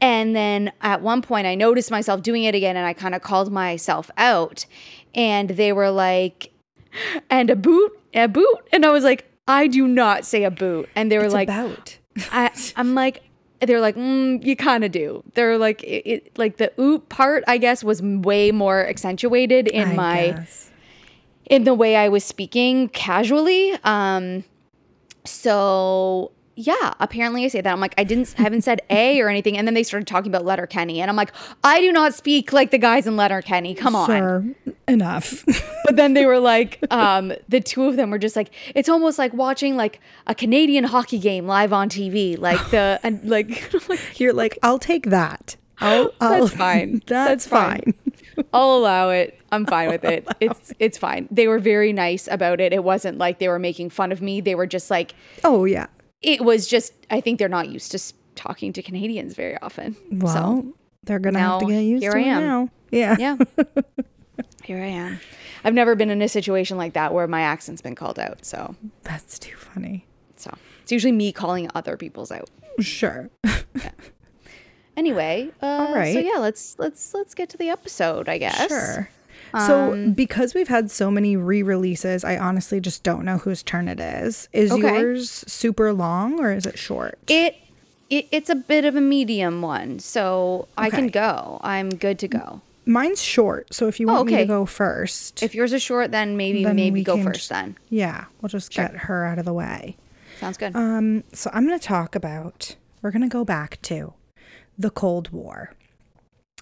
And 0.00 0.36
then 0.36 0.72
at 0.82 1.02
one 1.02 1.22
point, 1.22 1.46
I 1.46 1.54
noticed 1.54 1.90
myself 1.90 2.22
doing 2.22 2.44
it 2.44 2.54
again, 2.54 2.76
and 2.76 2.86
I 2.86 2.92
kind 2.92 3.14
of 3.14 3.22
called 3.22 3.52
myself 3.52 4.10
out. 4.16 4.66
And 5.14 5.50
they 5.50 5.72
were 5.72 5.90
like, 5.90 6.52
"And 7.30 7.50
a 7.50 7.56
boot, 7.56 7.92
a 8.14 8.28
boot," 8.28 8.58
and 8.72 8.84
I 8.84 8.90
was 8.90 9.02
like, 9.04 9.24
"I 9.48 9.66
do 9.66 9.86
not 9.88 10.24
say 10.24 10.44
a 10.44 10.50
boot." 10.50 10.88
And 10.94 11.10
they 11.10 11.18
were 11.18 11.24
It's 11.24 11.34
like, 11.34 11.48
about. 11.48 11.98
I, 12.32 12.50
I'm 12.76 12.94
like, 12.94 13.22
they're 13.60 13.80
like, 13.80 13.96
mm, 13.96 14.44
you 14.44 14.54
kind 14.54 14.84
of 14.84 14.92
do. 14.92 15.22
They're 15.34 15.56
like, 15.58 15.82
it, 15.82 16.06
it, 16.06 16.38
like 16.38 16.58
the 16.58 16.70
oop 16.80 17.08
part, 17.08 17.42
I 17.46 17.56
guess, 17.58 17.82
was 17.82 18.02
way 18.02 18.52
more 18.52 18.86
accentuated 18.86 19.66
in 19.66 19.88
I 19.88 19.94
my 19.94 20.16
guess. 20.36 20.70
in 21.46 21.64
the 21.64 21.72
way 21.74 21.96
I 21.96 22.08
was 22.10 22.22
speaking 22.22 22.88
casually. 22.90 23.72
Um, 23.82 24.44
so 25.26 26.32
yeah, 26.58 26.94
apparently 27.00 27.44
I 27.44 27.48
say 27.48 27.60
that. 27.60 27.70
I'm 27.70 27.80
like, 27.80 27.94
I 27.98 28.04
didn't 28.04 28.34
I 28.38 28.42
haven't 28.42 28.62
said 28.62 28.80
A 28.88 29.20
or 29.20 29.28
anything. 29.28 29.58
And 29.58 29.68
then 29.68 29.74
they 29.74 29.82
started 29.82 30.06
talking 30.06 30.30
about 30.30 30.46
Letterkenny. 30.46 31.02
And 31.02 31.10
I'm 31.10 31.16
like, 31.16 31.32
I 31.62 31.80
do 31.80 31.92
not 31.92 32.14
speak 32.14 32.50
like 32.52 32.70
the 32.70 32.78
guys 32.78 33.06
in 33.06 33.14
Letterkenny. 33.14 33.74
Come 33.74 33.94
on. 33.94 34.54
Enough. 34.88 35.44
But 35.86 35.94
then 35.94 36.14
they 36.14 36.26
were 36.26 36.40
like, 36.40 36.84
um, 36.90 37.32
the 37.48 37.60
two 37.60 37.84
of 37.84 37.94
them 37.94 38.10
were 38.10 38.18
just 38.18 38.34
like, 38.34 38.50
it's 38.74 38.88
almost 38.88 39.20
like 39.20 39.32
watching 39.32 39.76
like 39.76 40.00
a 40.26 40.34
Canadian 40.34 40.82
hockey 40.82 41.20
game 41.20 41.46
live 41.46 41.72
on 41.72 41.88
TV. 41.88 42.36
Like 42.36 42.70
the 42.70 42.98
and 43.04 43.22
like, 43.22 43.72
like 43.88 44.18
You're 44.18 44.32
like, 44.32 44.58
I'll 44.64 44.80
take 44.80 45.10
that. 45.10 45.54
I'll, 45.78 46.10
I'll 46.20 46.46
That's 46.46 46.56
fine. 46.56 46.92
That's, 47.06 47.44
That's 47.44 47.46
fine. 47.46 47.82
fine. 47.82 48.05
I'll 48.52 48.76
allow 48.76 49.10
it. 49.10 49.38
I'm 49.52 49.64
fine 49.66 49.88
with 49.88 50.04
it. 50.04 50.26
It's 50.40 50.72
it's 50.78 50.98
fine. 50.98 51.28
They 51.30 51.48
were 51.48 51.58
very 51.58 51.92
nice 51.92 52.28
about 52.30 52.60
it. 52.60 52.72
It 52.72 52.84
wasn't 52.84 53.18
like 53.18 53.38
they 53.38 53.48
were 53.48 53.58
making 53.58 53.90
fun 53.90 54.12
of 54.12 54.20
me. 54.20 54.40
They 54.40 54.54
were 54.54 54.66
just 54.66 54.90
like, 54.90 55.14
Oh 55.44 55.64
yeah. 55.64 55.86
it 56.22 56.42
was 56.42 56.66
just 56.66 56.92
I 57.10 57.20
think 57.20 57.38
they're 57.38 57.48
not 57.48 57.68
used 57.68 57.92
to 57.92 57.98
talking 58.34 58.72
to 58.74 58.82
Canadians 58.82 59.34
very 59.34 59.56
often. 59.62 59.96
Well, 60.12 60.32
so 60.34 60.74
they're 61.04 61.18
gonna 61.18 61.38
have 61.38 61.60
to 61.60 61.66
get 61.66 61.80
used 61.80 62.02
here 62.02 62.12
to 62.12 62.18
I 62.18 62.22
it 62.22 62.26
am. 62.26 62.42
now. 62.42 62.70
Yeah. 62.90 63.16
yeah, 63.18 63.36
here 64.64 64.78
I 64.78 64.86
am. 64.86 65.20
I've 65.64 65.74
never 65.74 65.94
been 65.96 66.10
in 66.10 66.22
a 66.22 66.28
situation 66.28 66.76
like 66.76 66.92
that 66.92 67.12
where 67.14 67.26
my 67.26 67.40
accent's 67.40 67.82
been 67.82 67.94
called 67.96 68.18
out. 68.18 68.44
So 68.44 68.74
That's 69.02 69.38
too 69.38 69.56
funny. 69.56 70.06
so 70.36 70.52
it's 70.82 70.92
usually 70.92 71.12
me 71.12 71.32
calling 71.32 71.68
other 71.74 71.96
people's 71.96 72.30
out. 72.30 72.48
Sure. 72.80 73.30
Anyway, 74.96 75.50
uh, 75.60 75.92
So 76.12 76.18
yeah, 76.18 76.38
let's 76.38 76.76
let's 76.78 77.12
let's 77.14 77.34
get 77.34 77.48
to 77.50 77.56
the 77.58 77.68
episode. 77.68 78.28
I 78.28 78.38
guess. 78.38 78.68
Sure. 78.68 79.10
So, 79.66 79.92
Um, 79.92 80.12
because 80.12 80.54
we've 80.54 80.68
had 80.68 80.90
so 80.90 81.10
many 81.10 81.36
re-releases, 81.36 82.24
I 82.24 82.36
honestly 82.36 82.80
just 82.80 83.02
don't 83.02 83.24
know 83.24 83.38
whose 83.38 83.62
turn 83.62 83.88
it 83.88 84.00
is. 84.00 84.48
Is 84.52 84.72
Okay. 84.72 84.82
yours 85.00 85.30
super 85.46 85.92
long 85.92 86.40
or 86.40 86.52
is 86.52 86.66
it 86.66 86.78
short? 86.78 87.18
It, 87.28 87.54
it 88.10 88.26
it's 88.32 88.50
a 88.50 88.54
bit 88.56 88.84
of 88.84 88.96
a 88.96 89.00
medium 89.00 89.62
one, 89.62 89.98
so 89.98 90.68
I 90.76 90.90
can 90.90 91.08
go. 91.08 91.60
I'm 91.62 91.90
good 91.90 92.18
to 92.20 92.28
go. 92.28 92.60
Mine's 92.84 93.22
short, 93.22 93.72
so 93.72 93.88
if 93.88 93.98
you 93.98 94.06
want 94.08 94.26
me 94.26 94.34
okay. 94.34 94.42
to 94.42 94.48
go 94.48 94.66
first, 94.66 95.42
If 95.42 95.54
yours 95.54 95.72
is 95.72 95.82
short, 95.82 96.10
then 96.10 96.36
maybe 96.36 96.62
then 96.64 96.76
maybe 96.76 97.02
go 97.02 97.16
first. 97.22 97.34
just- 97.36 97.48
Then 97.48 97.76
yeah, 97.88 98.24
we'll 98.40 98.48
just 98.48 98.72
get 98.72 98.94
her 98.94 99.24
out 99.24 99.38
of 99.38 99.44
the 99.44 99.52
way. 99.54 99.96
sounds 100.40 100.56
good. 100.56 100.74
Um, 100.76 101.24
so 101.32 101.50
I'm 101.54 101.66
going 101.66 101.78
to 101.78 101.84
talk 101.84 102.14
about, 102.14 102.76
we're 103.00 103.10
going 103.10 103.22
to 103.22 103.28
go 103.28 103.44
back 103.44 103.80
to 103.82 104.12
the 104.78 104.90
Cold 104.90 105.30
War. 105.30 105.74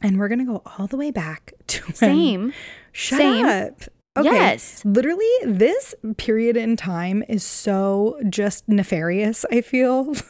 And 0.03 0.19
we're 0.19 0.29
going 0.29 0.41
to 0.41 0.45
go 0.45 0.63
all 0.79 0.87
the 0.87 0.97
way 0.97 1.11
back 1.11 1.53
to 1.69 1.83
when- 1.85 1.95
Same. 1.95 2.53
Shut 2.93 3.19
Same. 3.19 3.45
up. 3.47 3.83
Okay. 4.17 4.29
Yes. 4.31 4.85
Literally, 4.85 5.27
this 5.45 5.93
period 6.19 6.57
in 6.57 6.77
time 6.77 7.25
is 7.29 7.43
so 7.43 8.21
just 8.29 8.69
nefarious, 8.69 9.45
I 9.51 9.61
feel. 9.61 10.15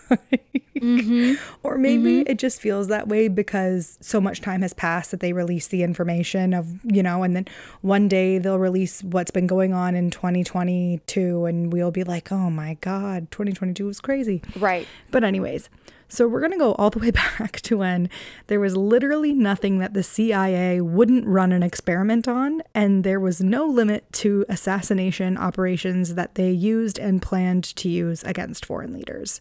Mm-hmm. 0.74 1.34
Or 1.62 1.78
maybe 1.78 2.22
it 2.22 2.36
just 2.38 2.60
feels 2.60 2.88
that 2.88 3.06
way 3.08 3.28
because 3.28 3.96
so 4.02 4.20
much 4.20 4.40
time 4.40 4.62
has 4.62 4.72
passed 4.74 5.12
that 5.12 5.20
they 5.20 5.32
release 5.32 5.68
the 5.68 5.82
information 5.82 6.52
of, 6.52 6.66
you 6.84 7.02
know, 7.02 7.22
and 7.22 7.34
then 7.34 7.46
one 7.80 8.08
day 8.08 8.38
they'll 8.38 8.58
release 8.58 9.02
what's 9.02 9.30
been 9.30 9.46
going 9.46 9.72
on 9.72 9.94
in 9.94 10.10
2022 10.10 11.44
and 11.46 11.72
we'll 11.72 11.90
be 11.92 12.04
like, 12.04 12.30
oh 12.32 12.50
my 12.50 12.74
God, 12.80 13.30
2022 13.30 13.86
was 13.86 14.00
crazy. 14.00 14.42
Right. 14.56 14.86
But, 15.10 15.24
anyways, 15.24 15.70
so 16.14 16.28
we're 16.28 16.40
going 16.40 16.52
to 16.52 16.58
go 16.58 16.74
all 16.74 16.90
the 16.90 16.98
way 16.98 17.10
back 17.38 17.60
to 17.62 17.78
when 17.78 18.08
there 18.46 18.60
was 18.60 18.76
literally 18.76 19.34
nothing 19.34 19.78
that 19.78 19.94
the 19.94 20.02
CIA 20.02 20.80
wouldn't 20.80 21.26
run 21.26 21.52
an 21.52 21.62
experiment 21.62 22.28
on, 22.28 22.62
and 22.74 23.04
there 23.04 23.20
was 23.20 23.40
no 23.40 23.66
limit 23.66 24.10
to 24.12 24.44
assassination 24.48 25.36
operations 25.36 26.14
that 26.14 26.36
they 26.36 26.50
used 26.50 26.98
and 26.98 27.20
planned 27.20 27.64
to 27.76 27.88
use 27.88 28.22
against 28.24 28.64
foreign 28.64 28.92
leaders. 28.92 29.40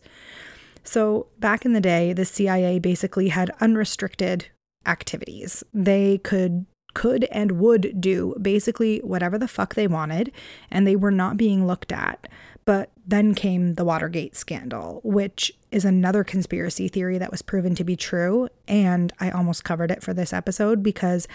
So, 0.84 1.28
back 1.40 1.64
in 1.66 1.74
the 1.74 1.80
day, 1.80 2.12
the 2.12 2.26
CIA 2.26 2.80
basically 2.80 3.30
had 3.30 3.52
unrestricted 3.62 4.48
activities. 4.86 5.64
They 5.74 6.18
could 6.18 6.66
could 6.94 7.24
and 7.32 7.54
would 7.54 8.00
do 8.00 8.36
basically 8.40 9.00
whatever 9.00 9.38
the 9.38 9.48
fuck 9.48 9.74
they 9.74 9.88
wanted 9.88 10.32
and 10.70 10.86
they 10.86 10.96
were 10.96 11.12
not 11.12 11.38
being 11.38 11.66
looked 11.66 11.92
at. 11.92 12.28
But 12.66 12.92
then 13.06 13.36
came 13.36 13.74
the 13.74 13.86
Watergate 13.86 14.36
scandal, 14.36 15.02
which 15.04 15.52
is 15.72 15.86
another 15.86 16.24
conspiracy 16.24 16.88
theory 16.88 17.18
that 17.18 17.32
was 17.32 17.42
proven 17.42 17.76
to 17.76 17.84
be 17.84 17.96
true 17.96 18.48
and 18.68 19.12
I 19.20 19.32
almost 19.32 19.64
covered 19.64 19.92
it 19.92 20.04
for 20.04 20.14
this 20.14 20.32
episode 20.32 20.82
because 20.82 21.28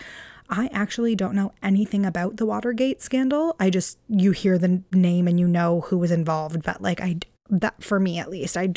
I 0.48 0.70
actually 0.72 1.14
don't 1.14 1.34
know 1.34 1.52
anything 1.62 2.06
about 2.06 2.36
the 2.36 2.46
Watergate 2.46 3.02
scandal. 3.02 3.54
I 3.60 3.68
just 3.68 3.98
you 4.08 4.32
hear 4.32 4.56
the 4.56 4.82
name 4.92 5.28
and 5.28 5.38
you 5.38 5.46
know 5.46 5.82
who 5.82 5.98
was 5.98 6.10
involved, 6.10 6.62
but 6.62 6.80
like 6.80 7.00
I 7.00 7.18
that 7.50 7.82
for 7.82 7.98
me 8.00 8.18
at 8.18 8.30
least. 8.30 8.56
I 8.56 8.72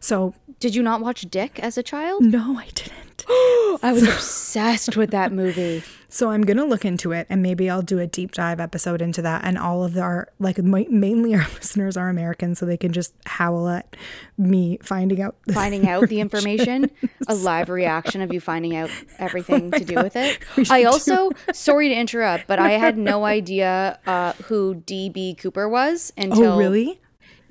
so 0.00 0.34
Did 0.60 0.74
you 0.74 0.82
not 0.82 1.00
watch 1.00 1.22
Dick 1.22 1.58
as 1.60 1.76
a 1.78 1.82
child? 1.82 2.22
no, 2.24 2.58
I 2.58 2.66
didn't. 2.74 3.24
I 3.82 3.90
was 3.92 4.02
obsessed 4.02 4.96
with 4.96 5.10
that 5.10 5.32
movie. 5.32 5.82
So 6.14 6.30
I'm 6.30 6.42
gonna 6.42 6.64
look 6.64 6.84
into 6.84 7.10
it, 7.10 7.26
and 7.28 7.42
maybe 7.42 7.68
I'll 7.68 7.82
do 7.82 7.98
a 7.98 8.06
deep 8.06 8.30
dive 8.30 8.60
episode 8.60 9.02
into 9.02 9.20
that. 9.22 9.42
And 9.44 9.58
all 9.58 9.82
of 9.82 9.98
our 9.98 10.28
like 10.38 10.58
ma- 10.58 10.84
mainly 10.88 11.34
our 11.34 11.40
listeners 11.56 11.96
are 11.96 12.08
American, 12.08 12.54
so 12.54 12.64
they 12.64 12.76
can 12.76 12.92
just 12.92 13.12
howl 13.26 13.68
at 13.68 13.96
me 14.38 14.78
finding 14.80 15.20
out 15.20 15.34
Finding 15.52 15.88
out 15.88 16.08
the 16.08 16.20
information, 16.26 16.88
a 17.26 17.34
live 17.34 17.68
reaction 17.68 18.20
of 18.22 18.32
you 18.32 18.38
finding 18.38 18.76
out 18.76 18.90
everything 19.18 19.72
to 19.72 19.84
do 19.84 19.96
with 19.96 20.14
it. 20.14 20.38
I 20.70 20.84
also, 20.84 21.30
sorry 21.52 21.88
to 21.88 21.96
interrupt, 21.96 22.46
but 22.46 22.60
I 22.60 22.70
had 22.78 22.96
no 22.96 23.24
idea 23.24 23.98
uh, 24.06 24.34
who 24.44 24.76
DB 24.86 25.36
Cooper 25.36 25.68
was 25.68 26.12
until 26.16 26.52
Oh 26.52 26.58
really? 26.58 27.00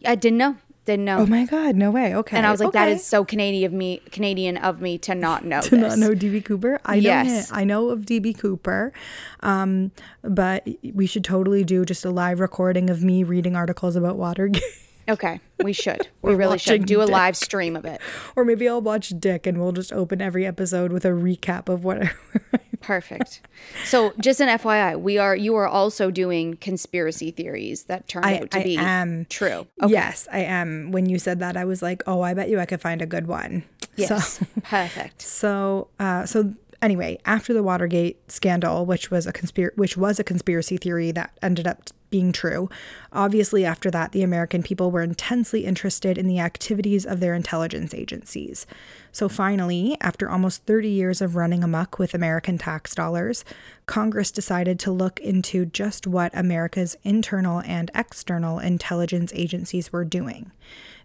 I 0.06 0.16
didn't 0.16 0.38
know. 0.38 0.58
Didn't 0.86 1.06
know. 1.06 1.20
Oh 1.20 1.26
my 1.26 1.46
god, 1.46 1.78
no 1.78 1.92
way. 1.92 2.14
Okay. 2.14 2.36
and 2.36 2.46
I 2.46 2.52
was 2.52 2.60
like, 2.60 2.74
that 2.74 2.90
okay. 2.90 2.96
is 2.96 3.06
so 3.06 3.24
Canadian 3.24 3.72
of 3.72 3.78
me, 3.78 4.02
Canadian 4.12 4.58
of 4.58 4.82
me 4.82 4.98
to 4.98 5.16
not 5.16 5.46
know 5.46 5.62
to 5.70 5.70
this. 5.70 5.96
not 5.96 5.98
know 5.98 6.14
DB 6.14 6.44
Cooper. 6.44 6.82
I 6.84 6.96
know 6.96 7.02
Yes. 7.02 7.50
him- 7.50 7.56
I 7.58 7.64
know 7.64 7.88
of 7.90 8.02
DB 8.02 8.38
Cooper, 8.38 8.92
um, 9.40 9.92
but 10.24 10.68
we 10.94 11.06
should 11.06 11.24
totally 11.24 11.64
do 11.64 11.86
just 11.86 12.04
a 12.04 12.10
live 12.10 12.42
recording 12.42 12.90
of 12.90 13.02
me 13.02 13.24
reading 13.24 13.56
articles 13.56 13.96
about 13.96 14.18
Watergate. 14.18 14.62
Okay, 15.10 15.40
we 15.64 15.74
should. 15.74 16.08
We 16.22 16.36
really 16.36 16.58
should 16.58 16.86
do 16.86 17.02
a 17.02 17.06
Dick. 17.06 17.12
live 17.12 17.36
stream 17.36 17.76
of 17.76 17.84
it. 17.84 18.00
or 18.38 18.46
maybe 18.46 18.68
I'll 18.70 18.82
watch 18.82 19.10
Dick 19.20 19.46
and 19.46 19.60
we'll 19.60 19.74
just 19.74 19.92
open 19.92 20.22
every 20.22 20.46
episode 20.46 20.94
with 20.94 21.04
a 21.04 21.10
recap 21.10 21.68
of 21.68 21.84
whatever. 21.84 22.14
Perfect. 22.80 23.42
So, 23.86 24.14
just 24.20 24.40
an 24.42 24.48
FYI, 24.50 25.00
we 25.00 25.18
are 25.18 25.36
you 25.36 25.56
are 25.56 25.68
also 25.68 26.12
doing 26.12 26.56
conspiracy 26.58 27.32
theories 27.32 27.84
that 27.86 28.08
turn 28.08 28.24
I, 28.26 28.40
out 28.40 28.52
to 28.52 28.60
I 28.60 28.64
be 28.64 28.78
am. 28.78 29.26
true. 29.30 29.68
Yes, 29.88 30.28
I 30.32 30.40
am. 30.40 30.92
When 30.92 31.08
you 31.08 31.20
said 31.20 31.40
that, 31.40 31.56
I 31.58 31.66
was 31.66 31.82
like, 31.82 32.04
oh, 32.08 32.22
I 32.22 32.34
bet 32.34 32.50
you 32.50 32.60
I 32.60 32.66
could 32.66 32.82
find 32.82 33.02
a 33.02 33.06
good 33.06 33.28
one. 33.28 33.64
Yes. 33.96 34.38
So, 34.40 34.46
Perfect. 34.64 35.22
so, 35.22 35.88
uh, 36.00 36.26
so 36.26 36.54
anyway, 36.82 37.20
after 37.26 37.54
the 37.54 37.64
Watergate 37.64 38.32
scandal, 38.32 38.86
which 38.86 39.12
was 39.12 39.28
a 39.28 39.34
conspir- 39.34 39.76
which 39.78 39.96
was 39.98 40.20
a 40.20 40.24
conspiracy 40.24 40.78
theory 40.78 41.12
that 41.12 41.38
ended 41.42 41.68
up 41.68 41.90
being 42.14 42.32
true, 42.32 42.70
obviously 43.12 43.66
after 43.66 43.90
that, 43.90 44.12
the 44.12 44.22
American 44.22 44.62
people 44.62 44.92
were 44.92 45.02
intensely 45.02 45.66
interested 45.66 46.16
in 46.16 46.28
the 46.28 46.40
activities 46.40 47.08
of 47.08 47.20
their 47.20 47.34
intelligence 47.34 47.92
agencies. 47.92 48.68
So 49.12 49.28
finally, 49.28 49.98
after 50.00 50.30
almost 50.30 50.64
30 50.66 50.90
years 50.90 51.22
of 51.22 51.36
running 51.36 51.64
amok 51.64 51.98
with 51.98 52.14
American 52.14 52.60
tax 52.60 52.94
dollars, 52.94 53.44
Congress 53.88 54.30
decided 54.30 54.78
to 54.82 54.92
look 54.92 55.20
into 55.22 55.66
just 55.66 56.06
what 56.06 56.32
America's 56.38 56.96
internal 57.04 57.62
and 57.62 57.90
external 57.96 58.60
intelligence 58.60 59.32
agencies 59.34 59.92
were 59.92 60.06
doing. 60.06 60.52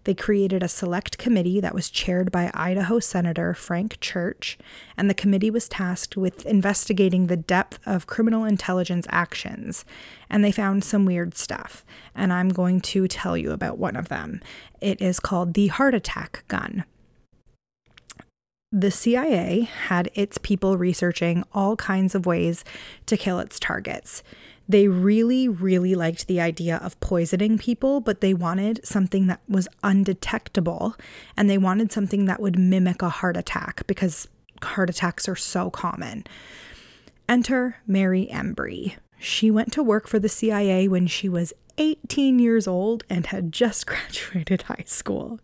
They 0.08 0.14
created 0.14 0.62
a 0.62 0.68
select 0.68 1.18
committee 1.18 1.60
that 1.60 1.74
was 1.74 1.90
chaired 1.90 2.32
by 2.32 2.50
Idaho 2.54 2.98
Senator 2.98 3.52
Frank 3.52 4.00
Church, 4.00 4.56
and 4.96 5.10
the 5.10 5.12
committee 5.12 5.50
was 5.50 5.68
tasked 5.68 6.16
with 6.16 6.46
investigating 6.46 7.26
the 7.26 7.36
depth 7.36 7.78
of 7.84 8.06
criminal 8.06 8.46
intelligence 8.46 9.06
actions. 9.10 9.84
And 10.30 10.42
they 10.42 10.50
found 10.50 10.82
some 10.82 11.04
weird 11.04 11.36
stuff, 11.36 11.84
and 12.14 12.32
I'm 12.32 12.48
going 12.48 12.80
to 12.80 13.06
tell 13.06 13.36
you 13.36 13.50
about 13.50 13.76
one 13.76 13.96
of 13.96 14.08
them. 14.08 14.40
It 14.80 15.02
is 15.02 15.20
called 15.20 15.52
the 15.52 15.66
heart 15.66 15.92
attack 15.94 16.42
gun. 16.48 16.84
the 18.72 18.90
CIA 18.90 19.62
had 19.62 20.10
its 20.14 20.38
people 20.38 20.76
researching 20.76 21.44
all 21.52 21.76
kinds 21.76 22.14
of 22.14 22.26
ways 22.26 22.64
to 23.06 23.16
kill 23.16 23.40
its 23.40 23.58
targets. 23.58 24.22
They 24.68 24.86
really, 24.86 25.48
really 25.48 25.94
liked 25.94 26.26
the 26.26 26.40
idea 26.40 26.76
of 26.76 27.00
poisoning 27.00 27.56
people, 27.56 28.00
but 28.00 28.20
they 28.20 28.34
wanted 28.34 28.86
something 28.86 29.26
that 29.28 29.40
was 29.48 29.66
undetectable 29.82 30.94
and 31.36 31.48
they 31.48 31.56
wanted 31.56 31.90
something 31.90 32.26
that 32.26 32.40
would 32.40 32.58
mimic 32.58 33.00
a 33.00 33.08
heart 33.08 33.36
attack 33.36 33.86
because 33.86 34.28
heart 34.62 34.90
attacks 34.90 35.28
are 35.28 35.36
so 35.36 35.70
common. 35.70 36.24
Enter 37.28 37.78
Mary 37.86 38.28
Embree. 38.30 38.96
She 39.18 39.50
went 39.50 39.72
to 39.72 39.82
work 39.82 40.06
for 40.06 40.18
the 40.18 40.28
CIA 40.28 40.86
when 40.86 41.06
she 41.06 41.28
was 41.28 41.52
18 41.78 42.38
years 42.38 42.68
old 42.68 43.04
and 43.08 43.26
had 43.26 43.52
just 43.52 43.86
graduated 43.88 44.62
high 44.62 44.84
school 44.86 45.40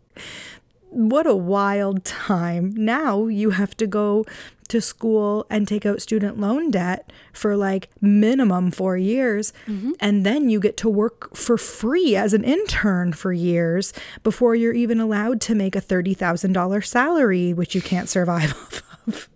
what 0.95 1.27
a 1.27 1.35
wild 1.35 2.05
time. 2.05 2.73
Now 2.77 3.27
you 3.27 3.51
have 3.51 3.77
to 3.79 3.87
go 3.87 4.25
to 4.69 4.81
school 4.81 5.47
and 5.51 5.69
take 5.69 5.85
out 5.85 6.01
student 6.01 6.39
loan 6.39 6.71
debt 6.71 7.13
for 7.33 7.57
like 7.57 7.89
minimum 8.01 8.71
four 8.71 8.97
years. 8.97 9.53
Mm-hmm. 9.67 9.93
And 10.01 10.25
then 10.25 10.49
you 10.49 10.61
get 10.61 10.77
to 10.79 10.89
work 10.89 11.37
for 11.37 11.59
free 11.59 12.17
as 12.17 12.33
an 12.35 12.45
intern 12.45 13.13
for 13.13 13.33
years 13.33 13.93
before 14.23 14.55
you're 14.55 14.75
even 14.75 15.01
allowed 15.01 15.41
to 15.43 15.55
make 15.55 15.77
a 15.77 15.81
$30,000 15.81 16.85
salary, 16.87 17.53
which 17.53 17.75
you 17.75 17.83
can't 17.83 18.09
survive 18.09 18.53
off 18.63 18.83
of, 19.07 19.29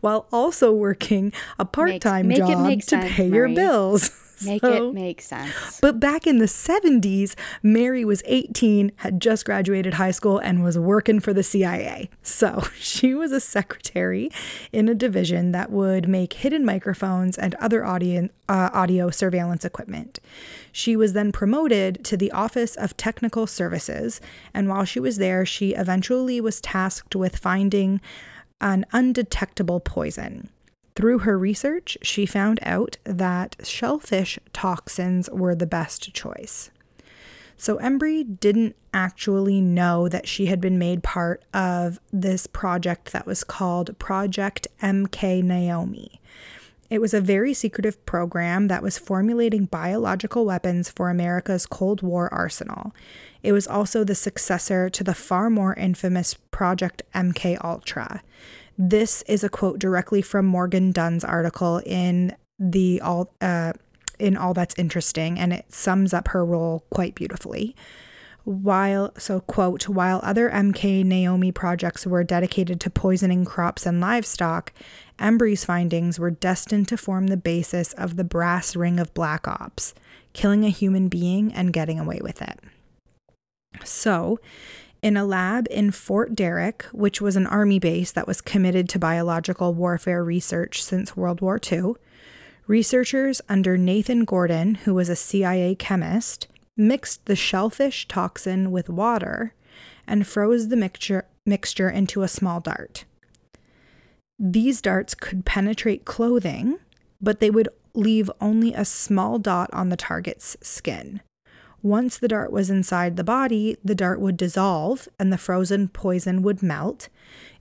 while 0.00 0.26
also 0.32 0.72
working 0.72 1.32
a 1.58 1.64
part 1.64 2.00
time 2.00 2.30
job 2.30 2.68
to 2.80 2.80
sense, 2.82 3.12
pay 3.12 3.28
Marie. 3.28 3.36
your 3.36 3.48
bills. 3.48 4.10
Make 4.42 4.62
so, 4.62 4.88
it 4.88 4.94
make 4.94 5.20
sense. 5.20 5.80
But 5.80 6.00
back 6.00 6.26
in 6.26 6.38
the 6.38 6.46
70s, 6.46 7.34
Mary 7.62 8.04
was 8.04 8.22
18, 8.26 8.92
had 8.96 9.20
just 9.20 9.44
graduated 9.44 9.94
high 9.94 10.10
school, 10.10 10.38
and 10.38 10.62
was 10.62 10.78
working 10.78 11.20
for 11.20 11.32
the 11.32 11.42
CIA. 11.42 12.10
So 12.22 12.64
she 12.78 13.14
was 13.14 13.32
a 13.32 13.40
secretary 13.40 14.30
in 14.72 14.88
a 14.88 14.94
division 14.94 15.52
that 15.52 15.70
would 15.70 16.08
make 16.08 16.34
hidden 16.34 16.64
microphones 16.64 17.38
and 17.38 17.54
other 17.56 17.84
audio, 17.84 18.28
uh, 18.48 18.70
audio 18.72 19.10
surveillance 19.10 19.64
equipment. 19.64 20.20
She 20.72 20.96
was 20.96 21.12
then 21.12 21.32
promoted 21.32 22.04
to 22.04 22.16
the 22.16 22.32
Office 22.32 22.76
of 22.76 22.96
Technical 22.96 23.46
Services, 23.46 24.20
and 24.54 24.68
while 24.68 24.84
she 24.84 25.00
was 25.00 25.18
there, 25.18 25.44
she 25.44 25.74
eventually 25.74 26.40
was 26.40 26.60
tasked 26.60 27.16
with 27.16 27.36
finding 27.36 28.00
an 28.60 28.84
undetectable 28.92 29.80
poison. 29.80 30.50
Through 30.96 31.20
her 31.20 31.38
research, 31.38 31.96
she 32.02 32.26
found 32.26 32.58
out 32.62 32.96
that 33.04 33.56
shellfish 33.64 34.38
toxins 34.52 35.30
were 35.30 35.54
the 35.54 35.66
best 35.66 36.12
choice. 36.12 36.70
So 37.56 37.78
Embree 37.78 38.38
didn't 38.40 38.74
actually 38.94 39.60
know 39.60 40.08
that 40.08 40.26
she 40.26 40.46
had 40.46 40.60
been 40.60 40.78
made 40.78 41.02
part 41.02 41.44
of 41.52 42.00
this 42.12 42.46
project 42.46 43.12
that 43.12 43.26
was 43.26 43.44
called 43.44 43.98
Project 43.98 44.66
MK 44.82 45.42
Naomi. 45.42 46.20
It 46.88 47.00
was 47.00 47.14
a 47.14 47.20
very 47.20 47.54
secretive 47.54 48.04
program 48.04 48.66
that 48.68 48.82
was 48.82 48.98
formulating 48.98 49.66
biological 49.66 50.44
weapons 50.44 50.90
for 50.90 51.08
America's 51.08 51.66
Cold 51.66 52.02
War 52.02 52.32
arsenal. 52.34 52.92
It 53.42 53.52
was 53.52 53.68
also 53.68 54.02
the 54.02 54.16
successor 54.16 54.90
to 54.90 55.04
the 55.04 55.14
far 55.14 55.50
more 55.50 55.74
infamous 55.74 56.34
Project 56.50 57.02
MK 57.14 57.62
Ultra. 57.62 58.22
This 58.82 59.20
is 59.28 59.44
a 59.44 59.50
quote 59.50 59.78
directly 59.78 60.22
from 60.22 60.46
Morgan 60.46 60.90
Dunn's 60.90 61.22
article 61.22 61.82
in 61.84 62.34
the 62.58 62.98
all 63.02 63.30
uh, 63.42 63.74
in 64.18 64.38
all 64.38 64.54
that's 64.54 64.74
interesting, 64.78 65.38
and 65.38 65.52
it 65.52 65.70
sums 65.70 66.14
up 66.14 66.28
her 66.28 66.42
role 66.46 66.86
quite 66.88 67.14
beautifully. 67.14 67.76
While 68.44 69.12
so 69.18 69.40
quote 69.40 69.86
while 69.86 70.20
other 70.22 70.48
MK 70.48 71.04
Naomi 71.04 71.52
projects 71.52 72.06
were 72.06 72.24
dedicated 72.24 72.80
to 72.80 72.88
poisoning 72.88 73.44
crops 73.44 73.84
and 73.84 74.00
livestock, 74.00 74.72
Embree's 75.20 75.62
findings 75.62 76.18
were 76.18 76.30
destined 76.30 76.88
to 76.88 76.96
form 76.96 77.26
the 77.26 77.36
basis 77.36 77.92
of 77.92 78.16
the 78.16 78.24
brass 78.24 78.74
ring 78.74 78.98
of 78.98 79.12
black 79.12 79.46
ops, 79.46 79.92
killing 80.32 80.64
a 80.64 80.70
human 80.70 81.08
being 81.08 81.52
and 81.52 81.74
getting 81.74 82.00
away 82.00 82.20
with 82.22 82.40
it. 82.40 82.58
So, 83.84 84.40
in 85.02 85.16
a 85.16 85.24
lab 85.24 85.66
in 85.70 85.90
Fort 85.90 86.34
Detrick, 86.34 86.82
which 86.92 87.20
was 87.20 87.36
an 87.36 87.46
army 87.46 87.78
base 87.78 88.12
that 88.12 88.26
was 88.26 88.40
committed 88.40 88.88
to 88.88 88.98
biological 88.98 89.74
warfare 89.74 90.22
research 90.22 90.82
since 90.82 91.16
World 91.16 91.40
War 91.40 91.58
II. 91.70 91.94
Researchers 92.66 93.40
under 93.48 93.76
Nathan 93.76 94.24
Gordon, 94.24 94.76
who 94.76 94.94
was 94.94 95.08
a 95.08 95.16
CIA 95.16 95.74
chemist, 95.74 96.46
mixed 96.76 97.26
the 97.26 97.36
shellfish 97.36 98.06
toxin 98.08 98.70
with 98.70 98.88
water 98.88 99.54
and 100.06 100.26
froze 100.26 100.68
the 100.68 100.76
mixture, 100.76 101.26
mixture 101.46 101.90
into 101.90 102.22
a 102.22 102.28
small 102.28 102.60
dart. 102.60 103.04
These 104.38 104.80
darts 104.80 105.14
could 105.14 105.44
penetrate 105.44 106.04
clothing, 106.04 106.78
but 107.20 107.40
they 107.40 107.50
would 107.50 107.68
leave 107.94 108.30
only 108.40 108.72
a 108.72 108.84
small 108.84 109.38
dot 109.38 109.68
on 109.72 109.88
the 109.88 109.96
target's 109.96 110.56
skin. 110.62 111.20
Once 111.82 112.18
the 112.18 112.28
dart 112.28 112.52
was 112.52 112.68
inside 112.68 113.16
the 113.16 113.24
body, 113.24 113.76
the 113.82 113.94
dart 113.94 114.20
would 114.20 114.36
dissolve 114.36 115.08
and 115.18 115.32
the 115.32 115.38
frozen 115.38 115.88
poison 115.88 116.42
would 116.42 116.62
melt. 116.62 117.08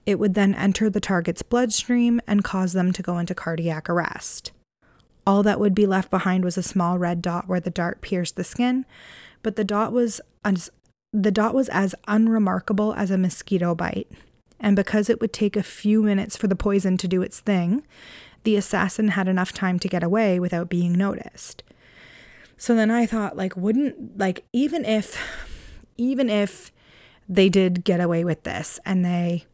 It 0.05 0.19
would 0.19 0.33
then 0.33 0.53
enter 0.55 0.89
the 0.89 0.99
target's 0.99 1.41
bloodstream 1.41 2.19
and 2.27 2.43
cause 2.43 2.73
them 2.73 2.91
to 2.93 3.01
go 3.01 3.17
into 3.17 3.33
cardiac 3.33 3.89
arrest. 3.89 4.51
All 5.25 5.43
that 5.43 5.59
would 5.59 5.75
be 5.75 5.85
left 5.85 6.09
behind 6.09 6.43
was 6.43 6.57
a 6.57 6.63
small 6.63 6.97
red 6.97 7.21
dot 7.21 7.47
where 7.47 7.59
the 7.59 7.69
dart 7.69 8.01
pierced 8.01 8.35
the 8.35 8.43
skin, 8.43 8.85
but 9.41 9.55
the 9.55 9.63
dot 9.63 9.93
was 9.93 10.19
as, 10.43 10.69
the 11.13 11.31
dot 11.31 11.53
was 11.53 11.69
as 11.69 11.95
unremarkable 12.07 12.93
as 12.95 13.11
a 13.11 13.17
mosquito 13.17 13.75
bite. 13.75 14.09
And 14.59 14.75
because 14.75 15.09
it 15.09 15.21
would 15.21 15.31
take 15.31 15.55
a 15.55 15.63
few 15.63 16.03
minutes 16.03 16.35
for 16.35 16.47
the 16.47 16.55
poison 16.55 16.97
to 16.97 17.07
do 17.07 17.21
its 17.21 17.39
thing, 17.39 17.85
the 18.43 18.57
assassin 18.57 19.09
had 19.09 19.27
enough 19.27 19.53
time 19.53 19.79
to 19.79 19.87
get 19.87 20.03
away 20.03 20.39
without 20.39 20.69
being 20.69 20.93
noticed. 20.93 21.63
So 22.59 22.75
then 22.75 22.91
I 22.91 23.05
thought, 23.05 23.35
like, 23.37 23.55
wouldn't, 23.55 24.19
like, 24.19 24.45
even 24.53 24.85
if, 24.85 25.17
even 25.97 26.29
if 26.29 26.71
they 27.27 27.47
did 27.49 27.83
get 27.83 28.01
away 28.01 28.23
with 28.23 28.43
this 28.43 28.79
and 28.85 29.03
they 29.03 29.45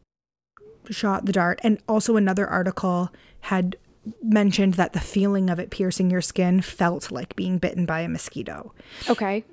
shot 0.90 1.24
the 1.24 1.32
dart, 1.32 1.60
and 1.62 1.78
also 1.88 2.16
another 2.16 2.46
article 2.46 3.10
had 3.42 3.76
mentioned 4.22 4.74
that 4.74 4.92
the 4.92 5.00
feeling 5.00 5.48
of 5.48 5.58
it 5.58 5.70
piercing 5.70 6.10
your 6.10 6.20
skin 6.20 6.60
felt 6.60 7.10
like 7.10 7.36
being 7.36 7.58
bitten 7.58 7.86
by 7.86 8.00
a 8.00 8.08
mosquito. 8.08 8.74
Okay. 9.08 9.44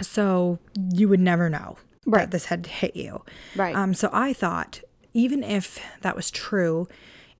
So 0.00 0.58
you 0.92 1.08
would 1.08 1.20
never 1.20 1.48
know 1.48 1.76
right. 2.06 2.22
that 2.22 2.30
this 2.32 2.46
had 2.46 2.66
hit 2.66 2.96
you. 2.96 3.24
Right. 3.54 3.74
Um, 3.74 3.94
so 3.94 4.10
I 4.12 4.32
thought, 4.32 4.80
even 5.14 5.42
if 5.42 5.78
that 6.02 6.16
was 6.16 6.30
true, 6.30 6.88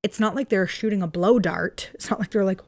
it's 0.02 0.20
not 0.20 0.34
like 0.34 0.48
they're 0.48 0.66
shooting 0.66 1.02
a 1.02 1.06
blow 1.06 1.38
dart. 1.38 1.90
It's 1.94 2.08
not 2.08 2.20
like 2.20 2.30
they're 2.30 2.44
like 2.44 2.60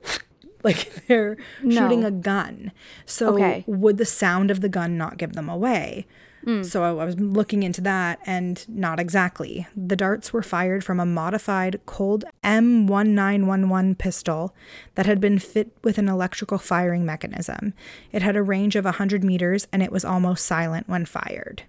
like 0.65 1.07
they're 1.07 1.37
no. 1.63 1.81
shooting 1.81 2.05
a 2.05 2.11
gun. 2.11 2.73
So 3.07 3.35
okay. 3.35 3.65
would 3.67 3.99
the 3.99 4.05
sound 4.05 4.51
of 4.51 4.61
the 4.61 4.69
gun 4.69 4.97
not 4.97 5.17
give 5.17 5.33
them 5.33 5.49
away? 5.49 6.07
Mm. 6.47 6.65
So 6.65 6.83
I 6.83 6.93
was 7.05 7.19
looking 7.19 7.63
into 7.63 7.81
that 7.83 8.19
and 8.27 8.65
not 8.69 8.99
exactly. 8.99 9.67
The 9.77 9.97
darts 9.97 10.33
were 10.33 10.43
fired 10.43 10.85
from 10.85 10.99
a 10.99 11.07
modified 11.07 11.81
Colt 11.87 12.25
M1911 12.43 13.99
pistol 13.99 14.55
that 14.95 15.07
had 15.07 15.21
been 15.21 15.39
fit 15.39 15.77
with 15.85 15.99
an 15.99 16.09
electrical 16.09 16.59
firing 16.59 17.07
mechanism. 17.07 17.75
It 18.11 18.23
had 18.23 18.37
a 18.37 18.43
range 18.43 18.77
of 18.77 18.85
100 18.85 19.23
meters 19.23 19.69
and 19.73 19.83
it 19.83 19.93
was 19.93 20.05
almost 20.05 20.45
silent 20.45 20.89
when 20.89 21.07
fired. 21.07 21.63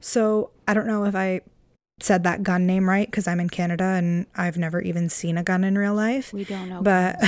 So 0.00 0.50
I 0.66 0.74
don't 0.74 0.86
know 0.86 1.04
if 1.04 1.14
I 1.14 1.40
said 2.02 2.24
that 2.24 2.42
gun 2.42 2.66
name 2.66 2.88
right 2.88 3.10
because 3.10 3.26
I'm 3.26 3.40
in 3.40 3.48
Canada 3.48 3.84
and 3.84 4.26
I've 4.34 4.58
never 4.58 4.80
even 4.80 5.08
seen 5.08 5.38
a 5.38 5.42
gun 5.42 5.64
in 5.64 5.78
real 5.78 5.94
life. 5.94 6.32
We 6.32 6.44
don't 6.44 6.68
know. 6.68 6.82
But 6.82 7.20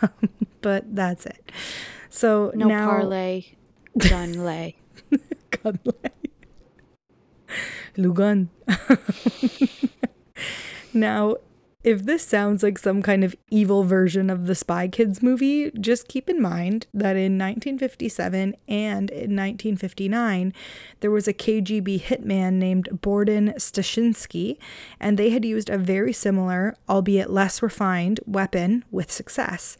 but 0.60 0.94
that's 0.94 1.26
it. 1.26 1.52
So 2.08 2.52
no 2.54 2.66
now, 2.66 2.90
parlay, 2.90 3.44
gun 3.98 4.44
lay. 4.44 4.76
gun 5.62 5.78
lay. 5.84 6.10
Lugan. 7.96 8.48
now 10.94 11.36
if 11.82 12.04
this 12.04 12.24
sounds 12.26 12.62
like 12.62 12.78
some 12.78 13.02
kind 13.02 13.24
of 13.24 13.34
evil 13.50 13.84
version 13.84 14.28
of 14.28 14.46
the 14.46 14.54
Spy 14.54 14.86
Kids 14.86 15.22
movie, 15.22 15.70
just 15.80 16.08
keep 16.08 16.28
in 16.28 16.40
mind 16.40 16.86
that 16.92 17.16
in 17.16 17.38
1957 17.38 18.54
and 18.68 19.10
in 19.10 19.36
1959, 19.36 20.52
there 21.00 21.10
was 21.10 21.26
a 21.26 21.32
KGB 21.32 22.02
hitman 22.02 22.54
named 22.54 23.00
Bogdan 23.00 23.54
Stashinsky, 23.56 24.58
and 24.98 25.16
they 25.16 25.30
had 25.30 25.44
used 25.44 25.70
a 25.70 25.78
very 25.78 26.12
similar, 26.12 26.76
albeit 26.88 27.30
less 27.30 27.62
refined, 27.62 28.20
weapon 28.26 28.84
with 28.90 29.10
success. 29.10 29.78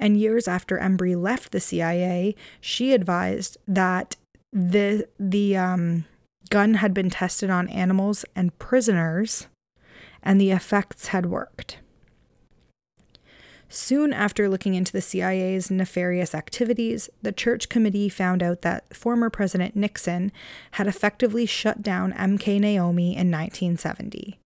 And 0.00 0.16
years 0.16 0.48
after 0.48 0.78
Embree 0.78 1.20
left 1.20 1.52
the 1.52 1.60
CIA, 1.60 2.34
she 2.60 2.92
advised 2.92 3.58
that 3.66 4.16
the 4.52 5.06
the 5.20 5.56
um, 5.56 6.04
gun 6.50 6.74
had 6.74 6.94
been 6.94 7.10
tested 7.10 7.50
on 7.50 7.68
animals 7.68 8.24
and 8.34 8.56
prisoners 8.58 9.46
and 10.22 10.40
the 10.40 10.50
effects 10.50 11.08
had 11.08 11.26
worked. 11.26 11.78
Soon 13.70 14.14
after 14.14 14.48
looking 14.48 14.74
into 14.74 14.92
the 14.92 15.02
CIA's 15.02 15.70
nefarious 15.70 16.34
activities, 16.34 17.10
the 17.20 17.32
Church 17.32 17.68
Committee 17.68 18.08
found 18.08 18.42
out 18.42 18.62
that 18.62 18.96
former 18.96 19.28
President 19.28 19.76
Nixon 19.76 20.32
had 20.72 20.86
effectively 20.86 21.44
shut 21.44 21.82
down 21.82 22.14
MK 22.14 22.60
Naomi 22.60 23.08
in 23.08 23.30
1970. 23.30 24.38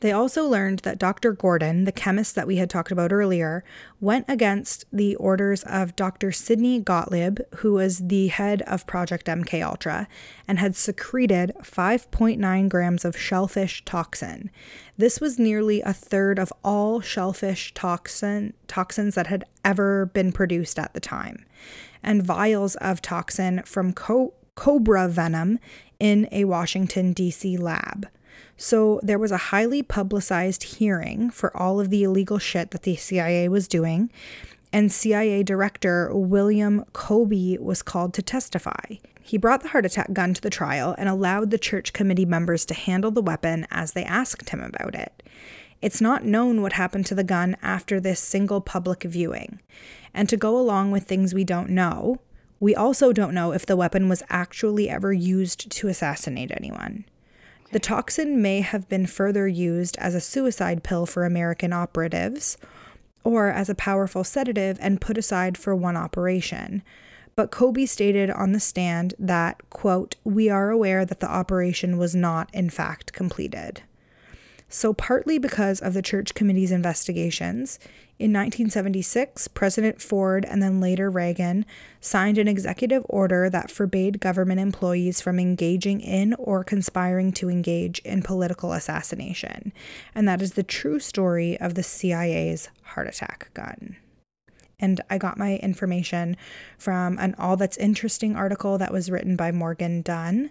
They 0.00 0.12
also 0.12 0.46
learned 0.46 0.78
that 0.80 0.98
Dr. 0.98 1.32
Gordon, 1.32 1.84
the 1.84 1.92
chemist 1.92 2.34
that 2.34 2.46
we 2.46 2.56
had 2.56 2.70
talked 2.70 2.90
about 2.90 3.12
earlier, 3.12 3.64
went 4.00 4.24
against 4.28 4.86
the 4.90 5.14
orders 5.16 5.62
of 5.64 5.94
Dr. 5.94 6.32
Sidney 6.32 6.80
Gottlieb, 6.80 7.40
who 7.56 7.74
was 7.74 7.98
the 7.98 8.28
head 8.28 8.62
of 8.62 8.86
Project 8.86 9.26
MK 9.26 9.62
Ultra, 9.62 10.08
and 10.48 10.58
had 10.58 10.74
secreted 10.74 11.52
5.9 11.62 12.68
grams 12.70 13.04
of 13.04 13.18
shellfish 13.18 13.84
toxin. 13.84 14.50
This 15.00 15.18
was 15.18 15.38
nearly 15.38 15.80
a 15.80 15.94
third 15.94 16.38
of 16.38 16.52
all 16.62 17.00
shellfish 17.00 17.72
toxin 17.72 18.52
toxins 18.68 19.14
that 19.14 19.28
had 19.28 19.46
ever 19.64 20.04
been 20.04 20.30
produced 20.30 20.78
at 20.78 20.92
the 20.92 21.00
time, 21.00 21.46
and 22.02 22.22
vials 22.22 22.76
of 22.76 23.00
toxin 23.00 23.62
from 23.64 23.94
co- 23.94 24.34
cobra 24.56 25.08
venom 25.08 25.58
in 25.98 26.28
a 26.30 26.44
Washington 26.44 27.14
D.C. 27.14 27.56
lab. 27.56 28.08
So 28.58 29.00
there 29.02 29.18
was 29.18 29.32
a 29.32 29.38
highly 29.48 29.82
publicized 29.82 30.64
hearing 30.64 31.30
for 31.30 31.56
all 31.56 31.80
of 31.80 31.88
the 31.88 32.02
illegal 32.02 32.38
shit 32.38 32.70
that 32.72 32.82
the 32.82 32.96
CIA 32.96 33.48
was 33.48 33.66
doing, 33.66 34.10
and 34.70 34.92
CIA 34.92 35.42
Director 35.42 36.14
William 36.14 36.84
Colby 36.92 37.56
was 37.58 37.80
called 37.80 38.12
to 38.12 38.22
testify. 38.22 38.96
He 39.30 39.38
brought 39.38 39.62
the 39.62 39.68
heart 39.68 39.86
attack 39.86 40.12
gun 40.12 40.34
to 40.34 40.40
the 40.40 40.50
trial 40.50 40.96
and 40.98 41.08
allowed 41.08 41.52
the 41.52 41.56
church 41.56 41.92
committee 41.92 42.24
members 42.24 42.64
to 42.64 42.74
handle 42.74 43.12
the 43.12 43.22
weapon 43.22 43.64
as 43.70 43.92
they 43.92 44.02
asked 44.02 44.50
him 44.50 44.58
about 44.58 44.96
it. 44.96 45.22
It's 45.80 46.00
not 46.00 46.24
known 46.24 46.62
what 46.62 46.72
happened 46.72 47.06
to 47.06 47.14
the 47.14 47.22
gun 47.22 47.56
after 47.62 48.00
this 48.00 48.18
single 48.18 48.60
public 48.60 49.04
viewing. 49.04 49.60
And 50.12 50.28
to 50.28 50.36
go 50.36 50.58
along 50.58 50.90
with 50.90 51.04
things 51.04 51.32
we 51.32 51.44
don't 51.44 51.70
know, 51.70 52.18
we 52.58 52.74
also 52.74 53.12
don't 53.12 53.32
know 53.32 53.52
if 53.52 53.64
the 53.64 53.76
weapon 53.76 54.08
was 54.08 54.24
actually 54.30 54.90
ever 54.90 55.12
used 55.12 55.70
to 55.70 55.86
assassinate 55.86 56.50
anyone. 56.50 57.04
The 57.70 57.78
toxin 57.78 58.42
may 58.42 58.62
have 58.62 58.88
been 58.88 59.06
further 59.06 59.46
used 59.46 59.96
as 59.98 60.16
a 60.16 60.20
suicide 60.20 60.82
pill 60.82 61.06
for 61.06 61.24
American 61.24 61.72
operatives 61.72 62.58
or 63.22 63.50
as 63.50 63.68
a 63.68 63.76
powerful 63.76 64.24
sedative 64.24 64.76
and 64.80 65.00
put 65.00 65.16
aside 65.16 65.56
for 65.56 65.72
one 65.76 65.96
operation. 65.96 66.82
But 67.36 67.50
Colby 67.50 67.86
stated 67.86 68.30
on 68.30 68.52
the 68.52 68.60
stand 68.60 69.14
that, 69.18 69.60
quote, 69.70 70.16
we 70.24 70.48
are 70.48 70.70
aware 70.70 71.04
that 71.04 71.20
the 71.20 71.30
operation 71.30 71.98
was 71.98 72.14
not, 72.14 72.50
in 72.52 72.70
fact, 72.70 73.12
completed. 73.12 73.82
So, 74.72 74.92
partly 74.92 75.38
because 75.38 75.80
of 75.80 75.94
the 75.94 76.02
church 76.02 76.34
committee's 76.34 76.70
investigations, 76.70 77.80
in 78.20 78.34
1976, 78.34 79.48
President 79.48 80.00
Ford 80.00 80.44
and 80.44 80.62
then 80.62 80.78
later 80.78 81.10
Reagan 81.10 81.64
signed 82.02 82.36
an 82.36 82.46
executive 82.46 83.02
order 83.08 83.48
that 83.48 83.70
forbade 83.70 84.20
government 84.20 84.60
employees 84.60 85.22
from 85.22 85.40
engaging 85.40 86.02
in 86.02 86.34
or 86.34 86.62
conspiring 86.62 87.32
to 87.32 87.48
engage 87.48 87.98
in 88.00 88.22
political 88.22 88.74
assassination. 88.74 89.72
And 90.14 90.28
that 90.28 90.42
is 90.42 90.52
the 90.52 90.62
true 90.62 91.00
story 91.00 91.58
of 91.58 91.74
the 91.74 91.82
CIA's 91.82 92.68
heart 92.82 93.08
attack 93.08 93.48
gun. 93.54 93.96
And 94.80 95.00
I 95.10 95.18
got 95.18 95.38
my 95.38 95.56
information 95.56 96.36
from 96.78 97.18
an 97.18 97.34
All 97.38 97.56
That's 97.56 97.76
Interesting 97.76 98.36
article 98.36 98.78
that 98.78 98.92
was 98.92 99.10
written 99.10 99.36
by 99.36 99.52
Morgan 99.52 100.02
Dunn. 100.02 100.50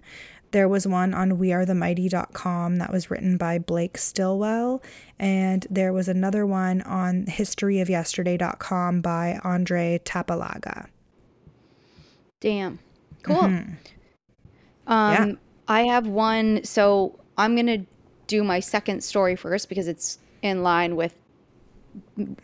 There 0.51 0.67
was 0.67 0.87
one 0.87 1.13
on 1.13 1.37
wearethemighty.com 1.37 2.77
that 2.77 2.91
was 2.91 3.11
written 3.11 3.37
by 3.37 3.59
Blake 3.59 3.97
Stilwell, 3.97 4.81
and 5.19 5.67
there 5.69 5.93
was 5.93 6.07
another 6.07 6.45
one 6.45 6.81
on 6.81 7.25
historyofyesterday.com 7.25 9.01
by 9.01 9.39
Andre 9.43 9.99
Tapalaga. 10.03 10.87
Damn. 12.39 12.79
Cool. 13.21 13.35
Mm-hmm. 13.35 13.73
Um, 14.91 15.29
yeah. 15.29 15.35
I 15.67 15.81
have 15.83 16.07
one. 16.07 16.63
So 16.63 17.19
I'm 17.37 17.55
going 17.55 17.67
to 17.67 17.85
do 18.27 18.43
my 18.43 18.59
second 18.59 19.03
story 19.03 19.35
first 19.35 19.69
because 19.69 19.87
it's 19.87 20.19
in 20.41 20.63
line 20.63 20.95
with 20.95 21.15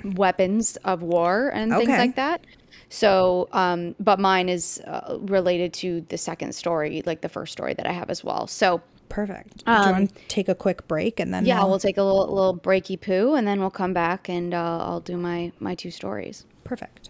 weapons 0.04 0.78
of 0.78 1.02
war 1.02 1.50
and 1.54 1.74
okay. 1.74 1.86
things 1.86 1.98
like 1.98 2.16
that. 2.16 2.46
So, 2.90 3.50
um, 3.52 3.96
but 4.00 4.20
mine 4.20 4.50
is 4.50 4.82
uh, 4.86 5.18
related 5.22 5.74
to 5.74 6.02
the 6.10 6.18
second 6.18 6.54
story, 6.54 7.02
like 7.06 7.22
the 7.22 7.30
first 7.30 7.52
story 7.52 7.74
that 7.74 7.88
I 7.88 7.92
have 7.92 8.10
as 8.10 8.24
well. 8.24 8.48
So, 8.48 8.82
perfect. 9.10 9.64
Um, 9.66 9.82
Do 9.82 9.88
you 9.88 9.94
want 9.94 10.16
to 10.16 10.22
take 10.28 10.50
a 10.50 10.56
quick 10.56 10.88
break 10.88 11.20
and 11.20 11.34
then? 11.34 11.46
Yeah, 11.46 11.60
we'll, 11.60 11.72
we'll 11.72 11.80
take 11.80 11.98
a 11.98 12.04
little, 12.04 12.28
little 12.28 12.58
breaky 12.58 13.00
poo, 13.00 13.34
and 13.36 13.48
then 13.48 13.60
we'll 13.60 13.72
come 13.72 13.94
back 13.94 14.30
and 14.30 14.54
uh, 14.54 14.80
I'll 14.82 15.00
do 15.00 15.18
my 15.18 15.52
my 15.60 15.76
two 15.76 15.92
stories. 15.92 16.46
Perfect. 16.64 17.10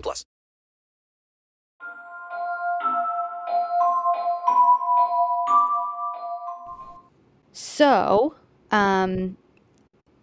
plus. 0.00 0.24
So, 7.52 8.34
um, 8.70 9.36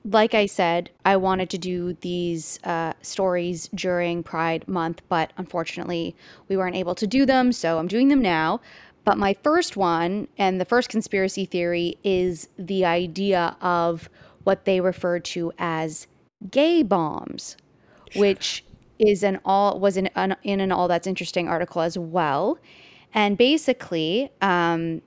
like 0.03 0.33
I 0.33 0.45
said, 0.45 0.91
I 1.03 1.17
wanted 1.17 1.49
to 1.51 1.57
do 1.57 1.93
these 2.01 2.59
uh, 2.63 2.93
stories 3.01 3.69
during 3.73 4.23
Pride 4.23 4.67
Month, 4.67 5.01
but 5.09 5.33
unfortunately, 5.38 6.15
we 6.47 6.57
weren't 6.57 6.75
able 6.75 6.95
to 6.95 7.07
do 7.07 7.25
them, 7.25 7.51
so 7.51 7.79
I'm 7.79 7.88
doing 7.88 8.09
them 8.09 8.21
now. 8.21 8.61
But 9.05 9.17
my 9.17 9.35
first 9.43 9.77
one, 9.77 10.27
and 10.38 10.59
the 10.59 10.65
first 10.65 10.89
conspiracy 10.89 11.45
theory, 11.45 11.97
is 12.03 12.49
the 12.57 12.85
idea 12.85 13.55
of 13.61 14.09
what 14.43 14.65
they 14.65 14.81
refer 14.81 15.19
to 15.19 15.53
as 15.57 16.07
gay 16.51 16.83
bombs, 16.83 17.55
which 18.15 18.64
is 18.99 19.23
an 19.23 19.39
all 19.45 19.79
was 19.79 19.97
in 19.97 20.08
an, 20.15 20.36
in 20.43 20.60
an 20.60 20.71
all 20.71 20.88
that's 20.88 21.08
interesting 21.08 21.47
article 21.47 21.81
as 21.81 21.97
well. 21.97 22.58
And 23.13 23.38
basically, 23.38 24.31
um, 24.41 25.01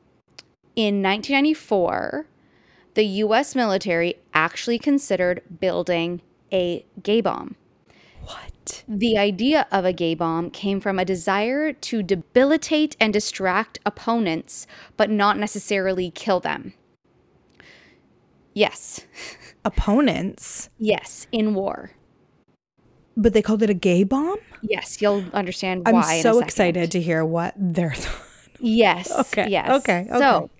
in 0.77 1.03
1994 1.03 2.27
the 2.99 3.05
US 3.23 3.55
military 3.55 4.17
actually 4.35 4.77
considered 4.77 5.41
building 5.61 6.21
a 6.53 6.85
gay 7.01 7.21
bomb. 7.21 7.55
What? 8.23 8.83
The 8.89 9.17
idea 9.17 9.69
of 9.71 9.85
a 9.85 9.93
gay 9.93 10.17
bomb 10.17 10.51
came 10.51 10.81
from 10.81 10.99
a 10.99 11.05
desire 11.05 11.73
to 11.73 12.03
debilitate 12.03 12.97
and 12.99 13.13
distract 13.13 13.79
opponents, 13.87 14.67
but 14.97 15.11
not 15.11 15.39
necessarily 15.39 16.11
kill 16.11 16.41
them. 16.41 16.75
Yes. 18.53 19.07
Opponents? 19.65 20.69
yes, 20.77 21.29
in 21.31 21.55
war. 21.55 21.93
But 23.19 23.33
they 23.33 23.43
called 23.43 23.63
it 23.65 23.69
a 23.69 23.75
gay 23.75 24.05
bomb? 24.05 24.39
Yes, 24.63 25.03
you'll 25.03 25.25
understand 25.35 25.85
why. 25.85 26.15
I'm 26.15 26.23
so 26.23 26.39
excited 26.39 26.93
to 26.93 27.01
hear 27.01 27.25
what 27.25 27.53
they're. 27.57 27.97
yes. 28.61 29.11
Okay. 29.11 29.49
Yes. 29.49 29.69
Okay. 29.83 30.07
Okay. 30.09 30.19
So 30.19 30.51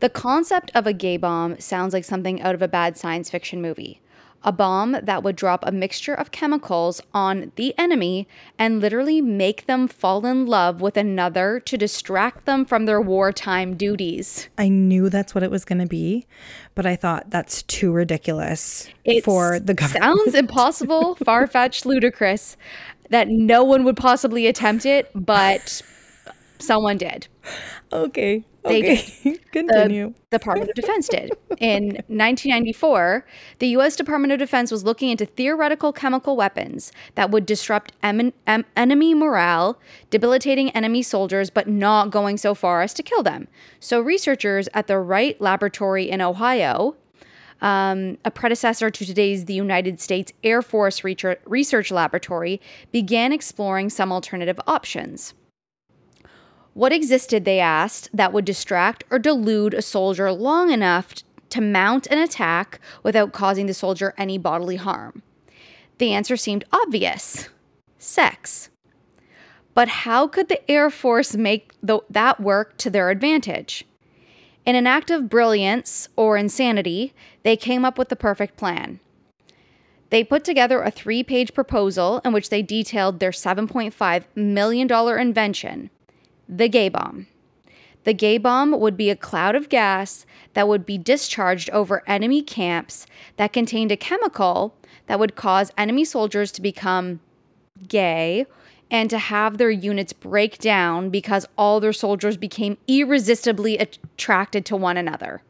the 0.00 0.10
concept 0.10 0.70
of 0.74 0.86
a 0.86 0.92
gay 0.92 1.16
bomb 1.16 1.58
sounds 1.58 1.94
like 1.94 2.04
something 2.04 2.42
out 2.42 2.54
of 2.54 2.60
a 2.60 2.68
bad 2.68 2.98
science 2.98 3.30
fiction 3.30 3.62
movie. 3.62 4.02
A 4.44 4.52
bomb 4.52 4.96
that 5.02 5.22
would 5.22 5.36
drop 5.36 5.64
a 5.66 5.72
mixture 5.72 6.14
of 6.14 6.30
chemicals 6.30 7.00
on 7.12 7.50
the 7.56 7.74
enemy 7.76 8.28
and 8.58 8.80
literally 8.80 9.20
make 9.20 9.66
them 9.66 9.88
fall 9.88 10.24
in 10.24 10.46
love 10.46 10.80
with 10.80 10.96
another 10.96 11.60
to 11.60 11.76
distract 11.76 12.46
them 12.46 12.64
from 12.64 12.86
their 12.86 13.00
wartime 13.00 13.74
duties. 13.74 14.48
I 14.56 14.68
knew 14.68 15.08
that's 15.10 15.34
what 15.34 15.42
it 15.42 15.50
was 15.50 15.64
going 15.64 15.80
to 15.80 15.86
be, 15.86 16.26
but 16.74 16.86
I 16.86 16.94
thought 16.94 17.30
that's 17.30 17.62
too 17.64 17.90
ridiculous 17.92 18.88
it 19.04 19.24
for 19.24 19.58
the 19.58 19.74
government. 19.74 20.04
Sounds 20.04 20.34
impossible, 20.36 21.16
far 21.16 21.46
fetched, 21.46 21.84
ludicrous 21.84 22.56
that 23.10 23.28
no 23.28 23.64
one 23.64 23.84
would 23.84 23.96
possibly 23.96 24.46
attempt 24.46 24.86
it, 24.86 25.10
but 25.14 25.82
someone 26.58 26.98
did. 26.98 27.28
Okay. 27.92 28.44
They 28.64 28.78
okay. 28.78 29.38
Continue. 29.52 30.14
The 30.30 30.38
Department 30.38 30.70
of 30.70 30.74
Defense 30.74 31.08
did. 31.08 31.32
In 31.58 31.84
1994, 32.08 33.24
the 33.60 33.68
U.S. 33.68 33.96
Department 33.96 34.32
of 34.32 34.38
Defense 34.38 34.70
was 34.70 34.84
looking 34.84 35.10
into 35.10 35.26
theoretical 35.26 35.92
chemical 35.92 36.36
weapons 36.36 36.92
that 37.14 37.30
would 37.30 37.46
disrupt 37.46 37.92
em- 38.02 38.32
em- 38.46 38.64
enemy 38.76 39.14
morale, 39.14 39.78
debilitating 40.10 40.70
enemy 40.70 41.02
soldiers, 41.02 41.50
but 41.50 41.68
not 41.68 42.10
going 42.10 42.36
so 42.36 42.54
far 42.54 42.82
as 42.82 42.92
to 42.94 43.02
kill 43.02 43.22
them. 43.22 43.48
So, 43.80 44.00
researchers 44.00 44.68
at 44.74 44.86
the 44.86 44.98
Wright 44.98 45.40
Laboratory 45.40 46.10
in 46.10 46.20
Ohio 46.20 46.96
um, 47.60 48.18
a 48.24 48.30
predecessor 48.30 48.90
to 48.90 49.04
today's 49.06 49.46
the 49.46 49.54
United 49.54 50.00
States 50.00 50.32
Air 50.44 50.62
Force 50.62 51.02
Research 51.04 51.90
Laboratory, 51.90 52.60
began 52.92 53.32
exploring 53.32 53.90
some 53.90 54.12
alternative 54.12 54.60
options. 54.66 55.34
What 56.74 56.92
existed, 56.92 57.44
they 57.44 57.60
asked, 57.60 58.08
that 58.12 58.32
would 58.32 58.44
distract 58.44 59.04
or 59.10 59.18
delude 59.18 59.74
a 59.74 59.82
soldier 59.82 60.30
long 60.32 60.70
enough 60.70 61.14
to 61.50 61.60
mount 61.60 62.06
an 62.08 62.18
attack 62.18 62.80
without 63.02 63.32
causing 63.32 63.66
the 63.66 63.74
soldier 63.74 64.14
any 64.16 64.38
bodily 64.38 64.76
harm? 64.76 65.22
The 65.98 66.12
answer 66.12 66.36
seemed 66.36 66.64
obvious 66.72 67.48
sex. 67.98 68.70
But 69.74 69.88
how 69.88 70.26
could 70.26 70.48
the 70.48 70.68
Air 70.70 70.90
Force 70.90 71.36
make 71.36 71.72
the, 71.82 72.00
that 72.10 72.40
work 72.40 72.76
to 72.78 72.90
their 72.90 73.10
advantage? 73.10 73.84
In 74.64 74.74
an 74.74 74.86
act 74.86 75.10
of 75.10 75.28
brilliance 75.28 76.08
or 76.16 76.36
insanity, 76.36 77.14
they 77.42 77.56
came 77.56 77.84
up 77.84 77.96
with 77.96 78.08
the 78.08 78.16
perfect 78.16 78.56
plan. 78.56 79.00
They 80.10 80.24
put 80.24 80.44
together 80.44 80.82
a 80.82 80.90
three 80.90 81.22
page 81.22 81.54
proposal 81.54 82.20
in 82.24 82.32
which 82.32 82.50
they 82.50 82.62
detailed 82.62 83.20
their 83.20 83.30
$7.5 83.30 84.24
million 84.34 85.18
invention 85.18 85.90
the 86.48 86.68
gay 86.68 86.88
bomb. 86.88 87.26
The 88.04 88.14
gay 88.14 88.38
bomb 88.38 88.78
would 88.78 88.96
be 88.96 89.10
a 89.10 89.16
cloud 89.16 89.54
of 89.54 89.68
gas 89.68 90.24
that 90.54 90.68
would 90.68 90.86
be 90.86 90.96
discharged 90.96 91.68
over 91.70 92.02
enemy 92.08 92.42
camps 92.42 93.06
that 93.36 93.52
contained 93.52 93.92
a 93.92 93.96
chemical 93.96 94.74
that 95.06 95.18
would 95.18 95.36
cause 95.36 95.72
enemy 95.76 96.04
soldiers 96.04 96.50
to 96.52 96.62
become 96.62 97.20
gay 97.86 98.46
and 98.90 99.10
to 99.10 99.18
have 99.18 99.58
their 99.58 99.70
units 99.70 100.12
break 100.12 100.58
down 100.58 101.10
because 101.10 101.46
all 101.58 101.80
their 101.80 101.92
soldiers 101.92 102.36
became 102.36 102.78
irresistibly 102.86 103.76
attracted 103.76 104.64
to 104.64 104.76
one 104.76 104.96
another. 104.96 105.42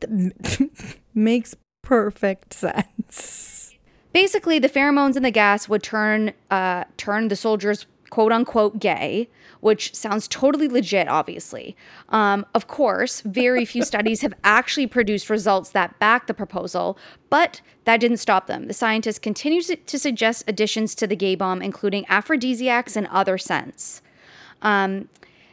Makes 1.14 1.56
perfect 1.82 2.52
sense. 2.52 3.74
Basically, 4.12 4.58
the 4.58 4.68
pheromones 4.68 5.16
in 5.16 5.22
the 5.22 5.30
gas 5.30 5.68
would 5.68 5.82
turn 5.82 6.32
uh, 6.50 6.84
turn 6.96 7.28
the 7.28 7.36
soldiers 7.36 7.86
quote 8.10 8.32
unquote 8.32 8.78
gay, 8.78 9.28
which 9.60 9.94
sounds 9.94 10.28
totally 10.28 10.68
legit, 10.68 11.08
obviously. 11.08 11.76
Um, 12.08 12.46
of 12.54 12.66
course, 12.66 13.20
very 13.22 13.64
few 13.64 13.82
studies 13.92 14.22
have 14.22 14.34
actually 14.44 14.86
produced 14.86 15.30
results 15.30 15.70
that 15.70 15.98
back 15.98 16.26
the 16.26 16.34
proposal, 16.34 16.98
but 17.30 17.60
that 17.84 18.00
didn't 18.00 18.18
stop 18.18 18.46
them. 18.46 18.66
The 18.66 18.74
scientists 18.74 19.18
continue 19.18 19.62
to 19.62 19.98
suggest 19.98 20.44
additions 20.46 20.94
to 20.96 21.06
the 21.06 21.16
gay 21.16 21.34
bomb, 21.34 21.62
including 21.62 22.04
aphrodisiacs 22.08 22.96
and 22.96 23.06
other 23.08 23.38
scents. 23.38 24.02
Um, 24.62 25.08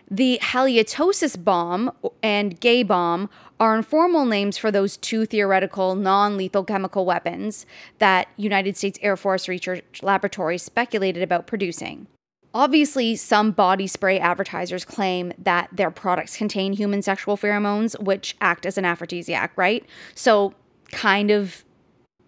the 0.10 0.40
halitosis 0.42 1.42
bomb 1.42 1.92
and 2.22 2.60
gay 2.60 2.84
bomb 2.84 3.30
are 3.60 3.76
informal 3.76 4.26
names 4.26 4.58
for 4.58 4.72
those 4.72 4.98
two 4.98 5.26
theoretical 5.26 5.96
non 5.96 6.38
lethal 6.38 6.64
chemical 6.64 7.06
weapons 7.06 7.66
that 8.00 8.28
United 8.38 8.78
States 8.78 9.00
Air 9.02 9.18
Force 9.18 9.48
Research 9.48 10.02
Laboratory 10.04 10.58
speculated 10.58 11.24
about 11.24 11.48
producing. 11.48 12.08
Obviously, 12.54 13.16
some 13.16 13.52
body 13.52 13.88
spray 13.88 14.20
advertisers 14.20 14.86
claim 14.86 15.34
that 15.40 15.70
their 15.72 15.90
products 15.90 16.38
contain 16.38 16.74
human 16.74 17.02
sexual 17.02 17.36
pheromones, 17.36 18.00
which 18.00 18.36
act 18.42 18.66
as 18.66 18.78
an 18.78 18.86
aphrodisiac, 18.86 19.52
right? 19.58 19.86
So, 20.14 20.54
kind 20.92 21.32
of 21.32 21.66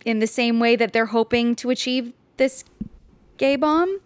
in 0.04 0.20
the 0.20 0.28
same 0.28 0.60
way 0.60 0.76
that 0.76 0.94
they're 0.94 1.08
hoping 1.08 1.56
to 1.56 1.70
achieve 1.70 2.14
this 2.38 2.64
gay 3.38 3.56
bomb. 3.56 4.00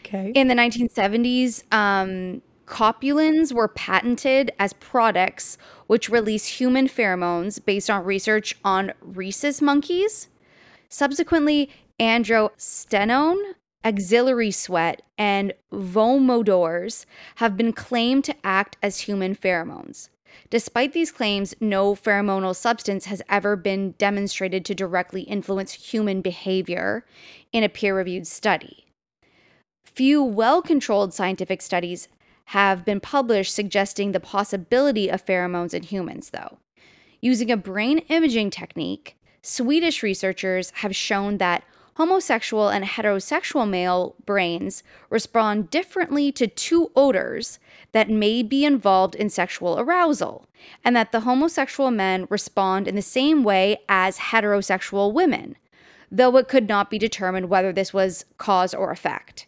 Okay. 0.00 0.32
In 0.34 0.48
the 0.48 0.54
1970s, 0.54 1.62
um, 1.72 2.42
copulins 2.66 3.52
were 3.52 3.68
patented 3.68 4.52
as 4.58 4.72
products 4.74 5.58
which 5.88 6.08
release 6.08 6.46
human 6.46 6.88
pheromones 6.88 7.62
based 7.64 7.90
on 7.90 8.04
research 8.04 8.56
on 8.64 8.92
rhesus 9.00 9.60
monkeys. 9.60 10.28
Subsequently, 10.88 11.70
androstenone, 11.98 13.54
axillary 13.84 14.50
sweat, 14.50 15.02
and 15.16 15.52
vomodors 15.72 17.06
have 17.36 17.56
been 17.56 17.72
claimed 17.72 18.24
to 18.24 18.36
act 18.44 18.76
as 18.82 19.00
human 19.00 19.34
pheromones. 19.34 20.08
Despite 20.48 20.92
these 20.92 21.12
claims, 21.12 21.54
no 21.60 21.94
pheromonal 21.94 22.54
substance 22.54 23.06
has 23.06 23.22
ever 23.28 23.56
been 23.56 23.92
demonstrated 23.98 24.64
to 24.64 24.74
directly 24.74 25.22
influence 25.22 25.72
human 25.72 26.20
behavior 26.20 27.04
in 27.52 27.64
a 27.64 27.68
peer 27.68 27.96
reviewed 27.96 28.26
study. 28.26 28.86
Few 29.84 30.22
well 30.22 30.62
controlled 30.62 31.12
scientific 31.12 31.60
studies 31.62 32.08
have 32.46 32.84
been 32.84 33.00
published 33.00 33.54
suggesting 33.54 34.12
the 34.12 34.20
possibility 34.20 35.08
of 35.08 35.24
pheromones 35.24 35.74
in 35.74 35.82
humans, 35.82 36.30
though. 36.30 36.58
Using 37.20 37.50
a 37.50 37.56
brain 37.56 37.98
imaging 38.08 38.50
technique, 38.50 39.16
Swedish 39.42 40.02
researchers 40.02 40.70
have 40.76 40.94
shown 40.94 41.38
that 41.38 41.64
homosexual 41.94 42.68
and 42.68 42.84
heterosexual 42.84 43.68
male 43.68 44.14
brains 44.24 44.82
respond 45.08 45.70
differently 45.70 46.32
to 46.32 46.46
two 46.46 46.90
odors 46.94 47.58
that 47.92 48.08
may 48.08 48.42
be 48.42 48.64
involved 48.64 49.14
in 49.14 49.28
sexual 49.28 49.78
arousal, 49.78 50.46
and 50.84 50.94
that 50.94 51.12
the 51.12 51.20
homosexual 51.20 51.90
men 51.90 52.26
respond 52.30 52.86
in 52.86 52.94
the 52.94 53.02
same 53.02 53.42
way 53.42 53.78
as 53.88 54.18
heterosexual 54.18 55.12
women, 55.12 55.56
though 56.10 56.36
it 56.36 56.48
could 56.48 56.68
not 56.68 56.90
be 56.90 56.98
determined 56.98 57.48
whether 57.48 57.72
this 57.72 57.92
was 57.92 58.24
cause 58.38 58.74
or 58.74 58.90
effect. 58.90 59.46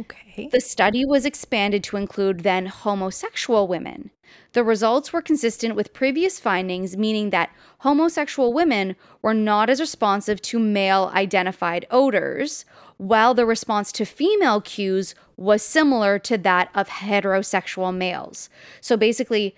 Okay. 0.00 0.48
The 0.50 0.60
study 0.60 1.04
was 1.04 1.26
expanded 1.26 1.84
to 1.84 1.96
include 1.96 2.40
then 2.40 2.66
homosexual 2.66 3.68
women. 3.68 4.10
The 4.52 4.64
results 4.64 5.12
were 5.12 5.20
consistent 5.20 5.76
with 5.76 5.92
previous 5.92 6.40
findings, 6.40 6.96
meaning 6.96 7.30
that 7.30 7.50
homosexual 7.78 8.52
women 8.52 8.96
were 9.22 9.34
not 9.34 9.68
as 9.68 9.80
responsive 9.80 10.40
to 10.42 10.58
male 10.58 11.10
identified 11.14 11.86
odors, 11.90 12.64
while 12.96 13.34
the 13.34 13.46
response 13.46 13.92
to 13.92 14.04
female 14.04 14.60
cues 14.60 15.14
was 15.36 15.62
similar 15.62 16.18
to 16.20 16.38
that 16.38 16.70
of 16.74 16.88
heterosexual 16.88 17.94
males. 17.94 18.48
So 18.80 18.96
basically, 18.96 19.54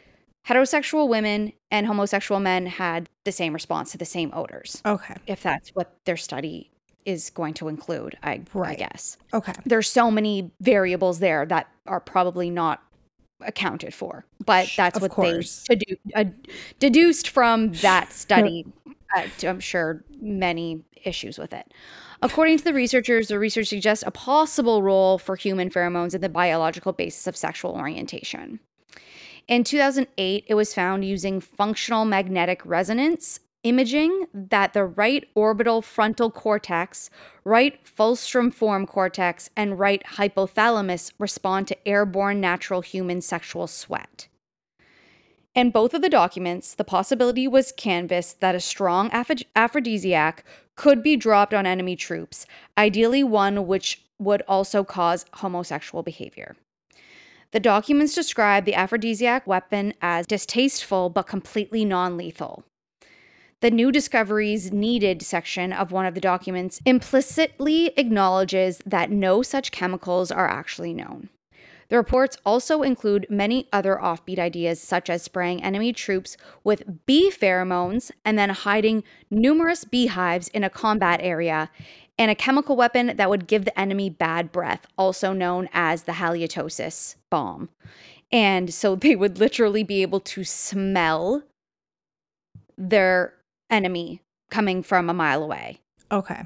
heterosexual 0.48 1.08
women 1.08 1.52
and 1.70 1.86
homosexual 1.86 2.40
men 2.40 2.66
had 2.66 3.08
the 3.24 3.32
same 3.32 3.52
response 3.52 3.92
to 3.92 3.98
the 3.98 4.04
same 4.04 4.30
odors. 4.34 4.82
Okay. 4.84 5.14
If 5.26 5.42
that's 5.42 5.70
what 5.70 5.96
their 6.04 6.16
study 6.16 6.71
is 7.04 7.30
going 7.30 7.54
to 7.54 7.68
include, 7.68 8.16
I, 8.22 8.42
I 8.54 8.74
guess. 8.74 9.16
Okay. 9.34 9.52
there's 9.66 9.88
so 9.90 10.10
many 10.10 10.50
variables 10.60 11.18
there 11.18 11.46
that 11.46 11.68
are 11.86 12.00
probably 12.00 12.50
not 12.50 12.82
accounted 13.44 13.92
for 13.92 14.24
but 14.46 14.70
that's 14.76 14.94
of 14.94 15.02
what 15.02 15.10
course. 15.10 15.64
they 15.68 15.74
dedu- 15.74 15.98
uh, 16.14 16.24
deduced 16.78 17.28
from 17.28 17.72
that 17.72 18.12
study 18.12 18.64
uh, 19.16 19.26
i'm 19.48 19.58
sure 19.58 20.04
many 20.20 20.84
issues 21.04 21.38
with 21.38 21.52
it. 21.52 21.72
According 22.22 22.58
to 22.58 22.64
the 22.64 22.74
researchers 22.74 23.28
the 23.28 23.38
research 23.38 23.68
suggests 23.68 24.04
a 24.06 24.10
possible 24.10 24.82
role 24.82 25.18
for 25.18 25.36
human 25.36 25.70
pheromones 25.70 26.14
in 26.14 26.20
the 26.20 26.28
biological 26.28 26.92
basis 26.92 27.26
of 27.26 27.36
sexual 27.36 27.72
orientation. 27.72 28.60
In 29.48 29.64
2008, 29.64 30.44
it 30.46 30.54
was 30.54 30.72
found 30.72 31.04
using 31.04 31.40
functional 31.40 32.04
magnetic 32.04 32.64
resonance 32.64 33.40
imaging 33.62 34.26
that 34.32 34.72
the 34.72 34.84
right 34.84 35.28
orbital 35.34 35.82
frontal 35.82 36.30
cortex, 36.30 37.10
right 37.44 37.78
fulcrum 37.86 38.50
form 38.50 38.86
cortex, 38.86 39.50
and 39.56 39.78
right 39.78 40.02
hypothalamus 40.04 41.12
respond 41.18 41.68
to 41.68 41.88
airborne 41.88 42.40
natural 42.40 42.80
human 42.80 43.20
sexual 43.20 43.66
sweat. 43.66 44.28
In 45.54 45.70
both 45.70 45.92
of 45.92 46.00
the 46.00 46.08
documents, 46.08 46.74
the 46.74 46.84
possibility 46.84 47.46
was 47.46 47.72
canvassed 47.72 48.40
that 48.40 48.54
a 48.54 48.60
strong 48.60 49.10
aph- 49.10 49.44
aphrodisiac 49.54 50.44
could 50.76 51.02
be 51.02 51.16
dropped 51.16 51.52
on 51.52 51.66
enemy 51.66 51.94
troops, 51.94 52.46
ideally 52.78 53.22
one 53.22 53.66
which 53.66 54.02
would 54.18 54.42
also 54.48 54.82
cause 54.82 55.26
homosexual 55.34 56.02
behavior. 56.02 56.56
The 57.50 57.60
documents 57.60 58.14
describe 58.14 58.64
the 58.64 58.74
aphrodisiac 58.74 59.46
weapon 59.46 59.92
as 60.00 60.26
distasteful 60.26 61.10
but 61.10 61.26
completely 61.26 61.84
non 61.84 62.16
lethal. 62.16 62.64
The 63.62 63.70
new 63.70 63.92
discoveries 63.92 64.72
needed 64.72 65.22
section 65.22 65.72
of 65.72 65.92
one 65.92 66.04
of 66.04 66.14
the 66.14 66.20
documents 66.20 66.80
implicitly 66.84 67.92
acknowledges 67.96 68.82
that 68.84 69.12
no 69.12 69.40
such 69.40 69.70
chemicals 69.70 70.32
are 70.32 70.48
actually 70.48 70.92
known. 70.92 71.28
The 71.88 71.96
reports 71.96 72.36
also 72.44 72.82
include 72.82 73.28
many 73.30 73.68
other 73.72 74.00
offbeat 74.02 74.40
ideas, 74.40 74.80
such 74.80 75.08
as 75.08 75.22
spraying 75.22 75.62
enemy 75.62 75.92
troops 75.92 76.36
with 76.64 77.06
bee 77.06 77.30
pheromones 77.30 78.10
and 78.24 78.36
then 78.36 78.50
hiding 78.50 79.04
numerous 79.30 79.84
beehives 79.84 80.48
in 80.48 80.64
a 80.64 80.70
combat 80.70 81.20
area, 81.22 81.70
and 82.18 82.32
a 82.32 82.34
chemical 82.34 82.74
weapon 82.74 83.14
that 83.16 83.30
would 83.30 83.46
give 83.46 83.64
the 83.64 83.78
enemy 83.78 84.10
bad 84.10 84.50
breath, 84.50 84.88
also 84.98 85.32
known 85.32 85.68
as 85.72 86.02
the 86.02 86.12
halitosis 86.12 87.14
bomb. 87.30 87.68
And 88.32 88.74
so 88.74 88.96
they 88.96 89.14
would 89.14 89.38
literally 89.38 89.84
be 89.84 90.02
able 90.02 90.18
to 90.18 90.42
smell 90.42 91.44
their 92.76 93.34
enemy 93.72 94.20
coming 94.50 94.82
from 94.82 95.10
a 95.10 95.14
mile 95.14 95.42
away. 95.42 95.80
Okay. 96.12 96.44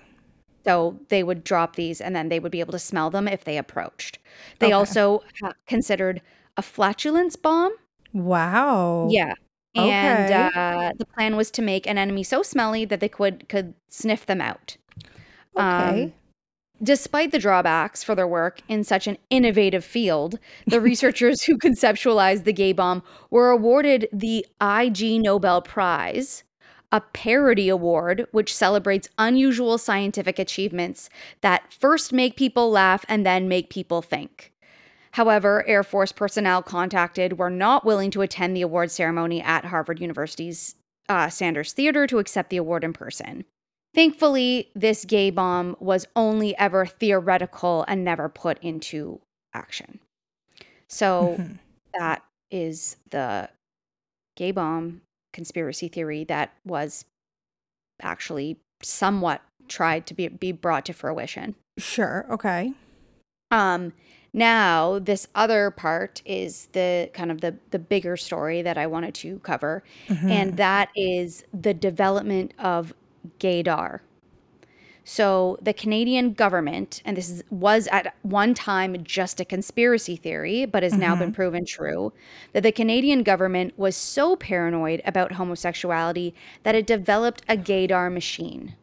So 0.65 0.99
they 1.09 1.23
would 1.23 1.45
drop 1.45 1.77
these 1.77 2.01
and 2.01 2.17
then 2.17 2.29
they 2.29 2.41
would 2.41 2.53
be 2.53 2.61
able 2.61 2.73
to 2.73 2.79
smell 2.79 3.11
them 3.11 3.29
if 3.29 3.45
they 3.45 3.59
approached. 3.59 4.19
They 4.59 4.67
Okay. 4.67 4.73
also 4.73 5.23
considered 5.67 6.23
a 6.57 6.63
flatulence 6.63 7.37
bomb. 7.37 7.73
Wow. 8.13 9.09
Yeah. 9.11 9.35
And 9.75 10.33
uh, 10.33 10.93
the 10.97 11.05
plan 11.05 11.37
was 11.37 11.51
to 11.53 11.63
make 11.63 11.87
an 11.87 11.99
enemy 11.99 12.23
so 12.23 12.43
smelly 12.43 12.87
that 12.87 13.01
they 13.01 13.11
could 13.11 13.47
could 13.49 13.75
sniff 13.89 14.25
them 14.25 14.41
out. 14.41 14.77
Okay. 15.57 16.05
Um, 16.05 16.13
Despite 16.83 17.31
the 17.33 17.39
drawbacks 17.39 18.05
for 18.05 18.15
their 18.15 18.27
work 18.29 18.61
in 18.69 18.85
such 18.85 19.07
an 19.07 19.17
innovative 19.31 19.83
field, 19.85 20.39
the 20.67 20.79
researchers 20.91 21.43
who 21.43 21.57
conceptualized 21.57 22.45
the 22.45 22.53
gay 22.53 22.73
bomb 22.73 23.03
were 23.31 23.49
awarded 23.51 24.09
the 24.13 24.45
Ig 24.61 25.23
Nobel 25.23 25.63
Prize, 25.63 26.45
a 26.97 27.01
parody 27.13 27.69
award 27.69 28.27
which 28.33 28.55
celebrates 28.55 29.11
unusual 29.19 29.77
scientific 29.77 30.39
achievements 30.39 31.11
that 31.43 31.71
first 31.73 32.11
make 32.11 32.37
people 32.37 32.71
laugh 32.71 33.05
and 33.07 33.27
then 33.27 33.49
make 33.49 33.69
people 33.69 34.01
think. 34.01 34.53
However, 35.13 35.63
Air 35.67 35.83
Force 35.83 36.11
personnel 36.13 36.63
contacted 36.63 37.39
were 37.39 37.51
not 37.51 37.85
willing 37.85 38.11
to 38.13 38.23
attend 38.23 38.57
the 38.57 38.63
award 38.63 38.91
ceremony 38.91 39.43
at 39.43 39.67
Harvard 39.67 40.01
University's 40.01 40.75
uh, 41.11 41.29
Sanders 41.29 41.75
Theater 41.75 42.07
to 42.07 42.19
accept 42.19 42.49
the 42.49 42.57
award 42.57 42.83
in 42.83 42.95
person. 42.95 43.45
Thankfully, 43.95 44.71
this 44.75 45.05
gay 45.05 45.31
bomb 45.31 45.77
was 45.79 46.07
only 46.17 46.57
ever 46.57 46.87
theoretical 46.87 47.85
and 47.89 48.05
never 48.05 48.29
put 48.31 48.59
into 48.63 49.21
action. 49.53 50.01
So 50.89 51.37
Mm-hmm. 51.39 51.53
that 51.99 52.23
is 52.51 52.97
the 53.11 53.51
gay 54.37 54.51
bomb 54.51 55.03
conspiracy 55.37 55.87
theory 55.87 56.25
that 56.25 56.55
was 56.65 57.05
actually 58.01 58.57
somewhat 58.83 59.43
tried 59.69 60.07
to 60.07 60.15
be, 60.15 60.29
be 60.29 60.51
brought 60.51 60.87
to 60.87 60.95
fruition. 60.95 61.55
Sure. 61.77 62.25
Okay. 62.31 62.73
Um, 63.51 63.93
now 64.33 64.99
this 64.99 65.29
other 65.35 65.71
part 65.71 66.23
is 66.25 66.69
the 66.73 67.11
kind 67.13 67.31
of 67.31 67.43
the 67.43 67.57
the 67.71 67.79
bigger 67.79 68.17
story 68.17 68.63
that 68.63 68.77
I 68.77 68.87
wanted 68.87 69.15
to 69.17 69.39
cover, 69.41 69.83
and 70.09 70.57
that 70.57 70.89
is 70.97 71.45
the 71.55 71.73
development 71.75 72.53
of 72.59 72.93
gaydar. 73.39 74.01
So 75.09 75.57
the 75.63 75.73
Canadian 75.73 76.33
government, 76.33 77.01
and 77.05 77.17
this 77.17 77.31
is, 77.31 77.45
was 77.49 77.87
at 77.93 78.17
one 78.23 78.55
time 78.55 79.05
just 79.05 79.39
a 79.39 79.45
conspiracy 79.45 80.17
theory, 80.17 80.67
but 80.67 80.83
has 80.83 80.95
now 80.95 81.15
been 81.15 81.29
mm-hmm. 81.29 81.37
proven 81.37 81.65
true, 81.65 82.13
that 82.53 82.65
the 82.65 82.73
Canadian 82.73 83.23
government 83.23 83.79
was 83.79 83.95
so 83.95 84.35
paranoid 84.35 85.01
about 85.05 85.33
homosexuality 85.33 86.35
that 86.65 86.75
it 86.75 86.89
developed 86.89 87.43
a 87.49 87.57
gaydar 87.57 88.13
machine. 88.13 88.75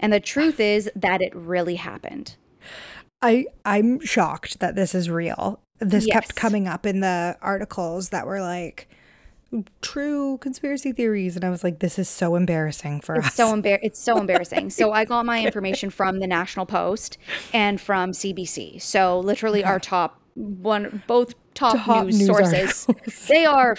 And 0.00 0.14
the 0.14 0.18
truth 0.18 0.58
is 0.60 0.90
that 0.96 1.20
it 1.20 1.36
really 1.36 1.74
happened. 1.74 2.36
I 3.20 3.44
I'm 3.66 4.00
shocked 4.00 4.60
that 4.60 4.76
this 4.76 4.94
is 4.94 5.10
real. 5.10 5.60
This 5.78 6.06
Yes. 6.06 6.14
kept 6.14 6.36
coming 6.36 6.66
up 6.66 6.86
in 6.86 7.00
the 7.00 7.36
articles 7.42 8.08
that 8.08 8.26
were 8.26 8.40
like 8.40 8.88
true 9.82 10.38
conspiracy 10.38 10.92
theories 10.92 11.36
and 11.36 11.44
I 11.44 11.50
was 11.50 11.62
like 11.62 11.78
this 11.78 11.98
is 11.98 12.08
so 12.08 12.34
embarrassing 12.34 13.00
for 13.00 13.16
It's 13.16 13.26
us. 13.28 13.34
so 13.34 13.52
embar- 13.52 13.78
it's 13.82 13.98
so 14.00 14.18
embarrassing. 14.18 14.70
So 14.70 14.92
I 14.92 15.04
got 15.04 15.24
my 15.26 15.42
information 15.46 15.90
from 15.90 16.18
the 16.20 16.26
National 16.26 16.66
Post 16.66 17.18
and 17.52 17.80
from 17.80 18.12
CBC. 18.12 18.80
So 18.82 19.20
literally 19.20 19.62
our 19.64 19.78
top 19.78 20.20
one 20.34 21.02
both 21.06 21.34
top, 21.54 21.76
Top 21.78 22.04
news, 22.06 22.18
news 22.18 22.26
sources. 22.26 22.86
articles. 22.88 23.26
they 23.28 23.46
are 23.46 23.76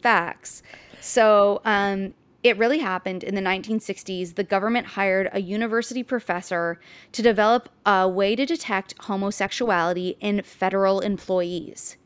facts. 0.00 0.62
So 1.00 1.60
um 1.64 2.14
it 2.42 2.58
really 2.58 2.78
happened 2.80 3.22
in 3.22 3.36
the 3.36 3.40
1960s. 3.40 4.34
The 4.34 4.42
government 4.42 4.86
hired 4.88 5.30
a 5.32 5.40
university 5.40 6.02
professor 6.02 6.80
to 7.12 7.22
develop 7.22 7.68
a 7.86 8.08
way 8.08 8.34
to 8.34 8.44
detect 8.44 8.94
homosexuality 9.02 10.16
in 10.20 10.42
federal 10.42 10.98
employees. 10.98 11.96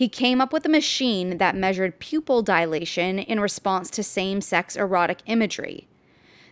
He 0.00 0.08
came 0.08 0.40
up 0.40 0.50
with 0.50 0.64
a 0.64 0.70
machine 0.70 1.36
that 1.36 1.54
measured 1.54 1.98
pupil 1.98 2.40
dilation 2.40 3.18
in 3.18 3.38
response 3.38 3.90
to 3.90 4.02
same 4.02 4.40
sex 4.40 4.74
erotic 4.74 5.18
imagery. 5.26 5.88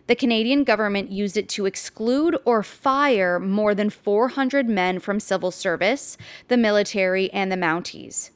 The 0.05 0.13
Canadian 0.13 0.63
government 0.63 1.09
used 1.09 1.35
it 1.35 1.49
to 1.49 1.65
exclude 1.65 2.37
or 2.45 2.61
fire 2.61 3.39
more 3.39 3.73
than 3.73 3.89
400 3.89 4.69
men 4.69 4.99
from 4.99 5.19
civil 5.19 5.49
service, 5.49 6.15
the 6.47 6.57
military, 6.57 7.33
and 7.33 7.51
the 7.51 7.55
Mounties. 7.55 8.29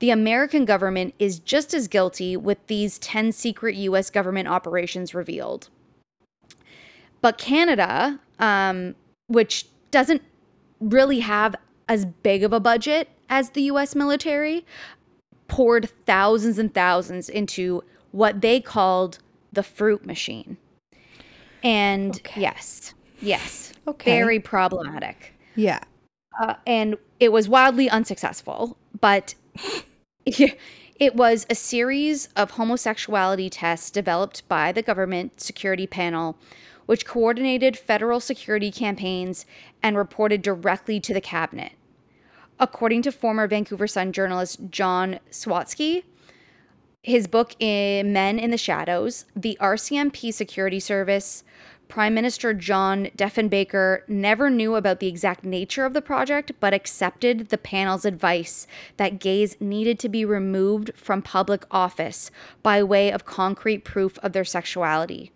The 0.00 0.10
American 0.10 0.64
government 0.64 1.14
is 1.20 1.38
just 1.38 1.72
as 1.72 1.86
guilty 1.86 2.36
with 2.36 2.58
these 2.66 2.98
10 2.98 3.30
secret 3.30 3.76
US 3.76 4.10
government 4.10 4.48
operations 4.48 5.14
revealed. 5.14 5.68
But 7.20 7.38
Canada, 7.38 8.18
um, 8.40 8.96
which 9.28 9.68
doesn't 9.92 10.22
really 10.80 11.20
have 11.20 11.54
as 11.88 12.06
big 12.06 12.42
of 12.42 12.52
a 12.52 12.58
budget 12.58 13.08
as 13.28 13.50
the 13.50 13.62
US 13.62 13.94
military, 13.94 14.64
poured 15.48 15.90
thousands 16.06 16.58
and 16.58 16.72
thousands 16.72 17.28
into 17.28 17.82
what 18.12 18.40
they 18.40 18.60
called 18.60 19.18
the 19.52 19.62
fruit 19.62 20.04
machine. 20.06 20.56
And 21.62 22.20
yes, 22.36 22.94
yes, 23.20 23.72
Okay. 23.86 24.10
very 24.12 24.38
problematic. 24.40 25.34
yeah. 25.54 25.80
Uh, 26.40 26.54
and 26.66 26.96
it 27.18 27.32
was 27.32 27.48
wildly 27.48 27.90
unsuccessful, 27.90 28.76
but 29.00 29.34
it 30.24 31.14
was 31.16 31.46
a 31.50 31.54
series 31.56 32.28
of 32.36 32.52
homosexuality 32.52 33.50
tests 33.50 33.90
developed 33.90 34.46
by 34.48 34.70
the 34.70 34.82
government 34.82 35.40
security 35.40 35.86
panel, 35.86 36.38
which 36.86 37.04
coordinated 37.04 37.76
federal 37.76 38.20
security 38.20 38.70
campaigns 38.70 39.46
and 39.82 39.96
reported 39.96 40.40
directly 40.42 41.00
to 41.00 41.12
the 41.12 41.20
cabinet. 41.20 41.72
According 42.60 43.02
to 43.02 43.12
former 43.12 43.46
Vancouver 43.46 43.86
Sun 43.86 44.12
journalist 44.12 44.58
John 44.70 45.20
Sawatsky, 45.30 46.02
his 47.02 47.28
book 47.28 47.54
in 47.60 48.12
Men 48.12 48.38
in 48.38 48.50
the 48.50 48.58
Shadows, 48.58 49.24
the 49.36 49.56
RCMP 49.60 50.34
Security 50.34 50.80
Service, 50.80 51.44
Prime 51.86 52.12
Minister 52.12 52.52
John 52.52 53.06
Diefenbaker 53.16 54.06
never 54.08 54.50
knew 54.50 54.74
about 54.74 55.00
the 55.00 55.06
exact 55.06 55.44
nature 55.44 55.86
of 55.86 55.94
the 55.94 56.02
project, 56.02 56.52
but 56.60 56.74
accepted 56.74 57.48
the 57.48 57.56
panel's 57.56 58.04
advice 58.04 58.66
that 58.98 59.20
gays 59.20 59.56
needed 59.60 59.98
to 60.00 60.08
be 60.08 60.24
removed 60.24 60.90
from 60.94 61.22
public 61.22 61.64
office 61.70 62.30
by 62.62 62.82
way 62.82 63.10
of 63.10 63.24
concrete 63.24 63.84
proof 63.84 64.18
of 64.18 64.32
their 64.32 64.44
sexuality. 64.44 65.32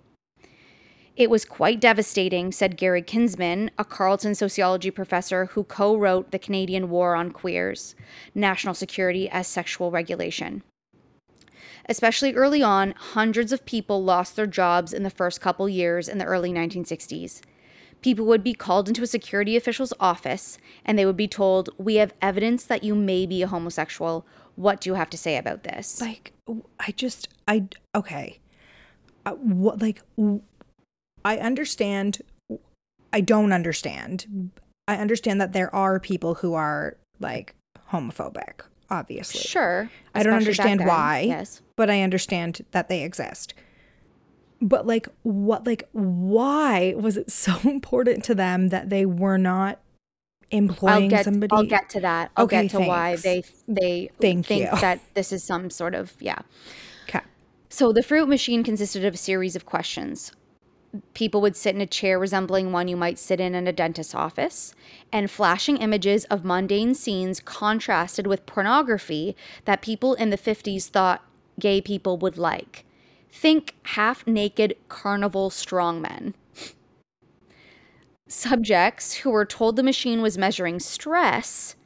It 1.14 1.28
was 1.28 1.44
quite 1.44 1.78
devastating, 1.80 2.52
said 2.52 2.78
Gary 2.78 3.02
Kinsman, 3.02 3.70
a 3.78 3.84
Carleton 3.84 4.34
sociology 4.34 4.90
professor 4.90 5.46
who 5.46 5.64
co 5.64 5.94
wrote 5.94 6.30
The 6.30 6.38
Canadian 6.38 6.88
War 6.88 7.14
on 7.14 7.30
Queers 7.30 7.94
National 8.34 8.72
Security 8.74 9.28
as 9.28 9.46
Sexual 9.46 9.90
Regulation. 9.90 10.62
Especially 11.86 12.34
early 12.34 12.62
on, 12.62 12.94
hundreds 12.96 13.52
of 13.52 13.66
people 13.66 14.02
lost 14.02 14.36
their 14.36 14.46
jobs 14.46 14.92
in 14.92 15.02
the 15.02 15.10
first 15.10 15.40
couple 15.40 15.68
years 15.68 16.08
in 16.08 16.18
the 16.18 16.24
early 16.24 16.52
1960s. 16.52 17.42
People 18.00 18.24
would 18.26 18.42
be 18.42 18.54
called 18.54 18.88
into 18.88 19.02
a 19.02 19.06
security 19.06 19.56
official's 19.56 19.92
office 20.00 20.58
and 20.84 20.98
they 20.98 21.06
would 21.06 21.16
be 21.16 21.28
told, 21.28 21.70
We 21.78 21.96
have 21.96 22.14
evidence 22.22 22.64
that 22.64 22.84
you 22.84 22.94
may 22.94 23.26
be 23.26 23.42
a 23.42 23.46
homosexual. 23.46 24.26
What 24.56 24.80
do 24.80 24.90
you 24.90 24.94
have 24.94 25.10
to 25.10 25.18
say 25.18 25.36
about 25.36 25.62
this? 25.62 26.00
Like 26.00 26.32
I 26.80 26.92
just 26.92 27.28
I 27.46 27.64
okay. 27.94 28.38
Uh, 29.24 29.32
what 29.32 29.80
like 29.80 30.02
w- 30.16 30.42
I 31.24 31.38
understand 31.38 32.20
I 33.12 33.20
don't 33.20 33.52
understand. 33.52 34.50
I 34.88 34.96
understand 34.96 35.40
that 35.40 35.52
there 35.52 35.74
are 35.74 36.00
people 36.00 36.34
who 36.36 36.54
are 36.54 36.96
like 37.20 37.54
homophobic, 37.90 38.62
obviously. 38.90 39.40
sure. 39.40 39.90
I 40.14 40.22
don't 40.22 40.32
understand 40.32 40.84
why. 40.86 41.20
Yes. 41.20 41.60
But 41.76 41.90
I 41.90 42.02
understand 42.02 42.64
that 42.72 42.88
they 42.88 43.02
exist. 43.02 43.54
But 44.60 44.86
like 44.86 45.08
what 45.22 45.66
like 45.66 45.88
why 45.92 46.94
was 46.96 47.16
it 47.16 47.30
so 47.30 47.56
important 47.68 48.24
to 48.24 48.34
them 48.34 48.68
that 48.68 48.90
they 48.90 49.04
were 49.04 49.38
not 49.38 49.78
employing 50.50 51.04
I'll 51.04 51.08
get 51.10 51.24
somebody? 51.24 51.54
I'll 51.54 51.64
get 51.64 51.88
to 51.90 52.00
that. 52.00 52.30
I'll 52.36 52.44
Okay, 52.44 52.62
get 52.62 52.70
to 52.72 52.80
why 52.80 53.16
they 53.16 53.44
they 53.68 54.10
Thank 54.20 54.46
think 54.46 54.70
you. 54.70 54.80
that 54.80 55.00
this 55.14 55.32
is 55.32 55.44
some 55.44 55.68
sort 55.70 55.94
of 55.94 56.12
yeah. 56.20 56.38
Okay. 57.08 57.20
So 57.68 57.92
the 57.92 58.02
fruit 58.02 58.28
machine 58.28 58.62
consisted 58.62 59.04
of 59.04 59.14
a 59.14 59.18
series 59.18 59.56
of 59.56 59.66
questions. 59.66 60.32
People 61.14 61.40
would 61.40 61.56
sit 61.56 61.74
in 61.74 61.80
a 61.80 61.86
chair 61.86 62.18
resembling 62.18 62.70
one 62.70 62.86
you 62.86 62.96
might 62.96 63.18
sit 63.18 63.40
in 63.40 63.54
in 63.54 63.66
a 63.66 63.72
dentist's 63.72 64.14
office, 64.14 64.74
and 65.10 65.30
flashing 65.30 65.78
images 65.78 66.24
of 66.26 66.44
mundane 66.44 66.94
scenes 66.94 67.40
contrasted 67.40 68.26
with 68.26 68.44
pornography 68.44 69.34
that 69.64 69.80
people 69.80 70.14
in 70.14 70.30
the 70.30 70.38
50s 70.38 70.88
thought 70.88 71.24
gay 71.58 71.80
people 71.80 72.18
would 72.18 72.36
like. 72.36 72.84
Think 73.30 73.74
half 73.84 74.26
naked 74.26 74.76
carnival 74.88 75.48
strongmen. 75.48 76.34
Subjects 78.28 79.14
who 79.16 79.30
were 79.30 79.44
told 79.46 79.76
the 79.76 79.82
machine 79.82 80.20
was 80.20 80.38
measuring 80.38 80.80
stress 80.80 81.76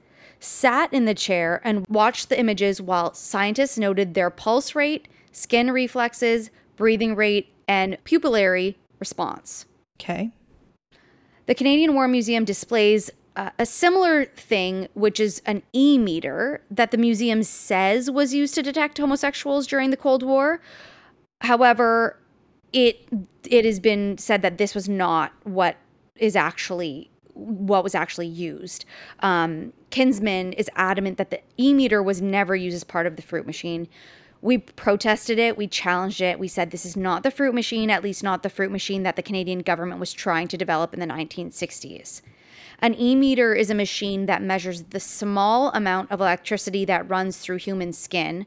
sat 0.41 0.93
in 0.93 1.05
the 1.05 1.15
chair 1.15 1.61
and 1.65 1.87
watched 1.89 2.29
the 2.29 2.39
images 2.39 2.81
while 2.81 3.15
scientists 3.15 3.79
noted 3.79 4.15
their 4.15 4.31
pulse 4.31 4.75
rate, 4.75 5.09
skin 5.33 5.71
reflexes, 5.71 6.51
breathing 6.77 7.15
rate, 7.15 7.53
and 7.67 7.97
pupillary 8.05 8.77
response. 8.99 9.67
Okay. 10.01 10.31
The 11.47 11.55
Canadian 11.55 11.95
War 11.95 12.09
Museum 12.09 12.45
displays 12.45 13.11
uh, 13.37 13.51
a 13.59 13.67
similar 13.67 14.25
thing, 14.25 14.89
which 14.95 15.21
is 15.21 15.43
an 15.47 15.63
E 15.73 15.99
meter 15.99 16.63
that 16.71 16.91
the 16.91 16.97
museum 16.97 17.43
says 17.43 18.11
was 18.11 18.35
used 18.35 18.55
to 18.55 18.63
detect 18.63 18.99
homosexuals 18.99 19.67
during 19.67 19.91
the 19.91 19.97
Cold 19.97 20.23
War. 20.23 20.61
However, 21.43 22.19
it 22.73 23.07
it 23.45 23.65
has 23.65 23.79
been 23.79 24.19
said 24.19 24.43
that 24.43 24.59
this 24.59 24.75
was 24.75 24.89
not 24.89 25.33
what 25.45 25.77
is 26.17 26.35
actually 26.35 27.11
what 27.35 27.85
was 27.85 27.95
actually 27.95 28.27
used. 28.27 28.87
Um, 29.21 29.75
Kinsman 29.91 30.55
is 30.55 30.71
adamant 30.75 31.19
that 31.19 31.31
the 31.31 31.41
e 31.59 31.75
meter 31.75 32.03
was 32.03 32.23
never 32.23 32.57
used 32.57 32.75
as 32.75 32.85
part 32.85 33.07
of 33.07 33.17
the 33.17 33.23
fruit 33.23 33.47
machine. 33.47 33.87
We 34.47 34.59
protested 34.59 35.41
it, 35.41 35.59
we 35.59 35.67
challenged 35.67 36.21
it, 36.21 36.39
we 36.39 36.47
said 36.47 36.71
this 36.71 36.87
is 36.87 36.97
not 36.97 37.25
the 37.25 37.33
fruit 37.33 37.53
machine, 37.53 37.91
at 37.91 38.05
least 38.05 38.23
not 38.23 38.45
the 38.45 38.49
fruit 38.49 38.71
machine 38.71 39.03
that 39.03 39.17
the 39.17 39.23
Canadian 39.23 39.59
government 39.59 39.99
was 39.99 40.13
trying 40.13 40.47
to 40.47 40.57
develop 40.57 40.95
in 40.95 41.01
the 41.01 41.07
1960s. 41.07 42.23
An 42.79 42.95
e 42.95 43.17
meter 43.17 43.55
is 43.55 43.71
a 43.71 43.75
machine 43.75 44.27
that 44.27 44.41
measures 44.41 44.85
the 44.85 45.01
small 45.01 45.73
amount 45.73 46.13
of 46.13 46.21
electricity 46.21 46.85
that 46.85 47.11
runs 47.11 47.39
through 47.39 47.57
human 47.57 47.93
skin. 47.93 48.47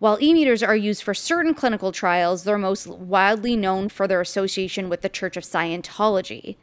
While 0.00 0.18
e 0.20 0.34
meters 0.34 0.60
are 0.60 0.74
used 0.74 1.04
for 1.04 1.14
certain 1.14 1.54
clinical 1.54 1.92
trials, 1.92 2.42
they're 2.42 2.58
most 2.58 2.88
widely 2.88 3.54
known 3.54 3.90
for 3.90 4.08
their 4.08 4.20
association 4.20 4.88
with 4.88 5.02
the 5.02 5.08
Church 5.08 5.36
of 5.36 5.44
Scientology, 5.44 6.56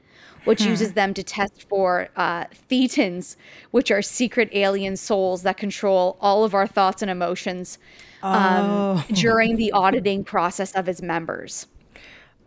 which 0.43 0.65
uses 0.65 0.93
them 0.93 1.13
to 1.13 1.23
test 1.23 1.65
for 1.69 2.09
uh, 2.17 2.47
thetans, 2.69 3.37
which 3.71 3.89
are 3.89 4.01
secret 4.01 4.49
alien 4.51 4.97
souls 4.97 5.43
that 5.43 5.55
control 5.55 6.17
all 6.19 6.43
of 6.43 6.53
our 6.53 6.67
thoughts 6.67 7.01
and 7.01 7.09
emotions 7.09 7.77
um, 8.33 9.03
during 9.11 9.57
the 9.57 9.71
auditing 9.73 10.23
process 10.23 10.71
of 10.73 10.87
its 10.89 11.01
members. 11.01 11.67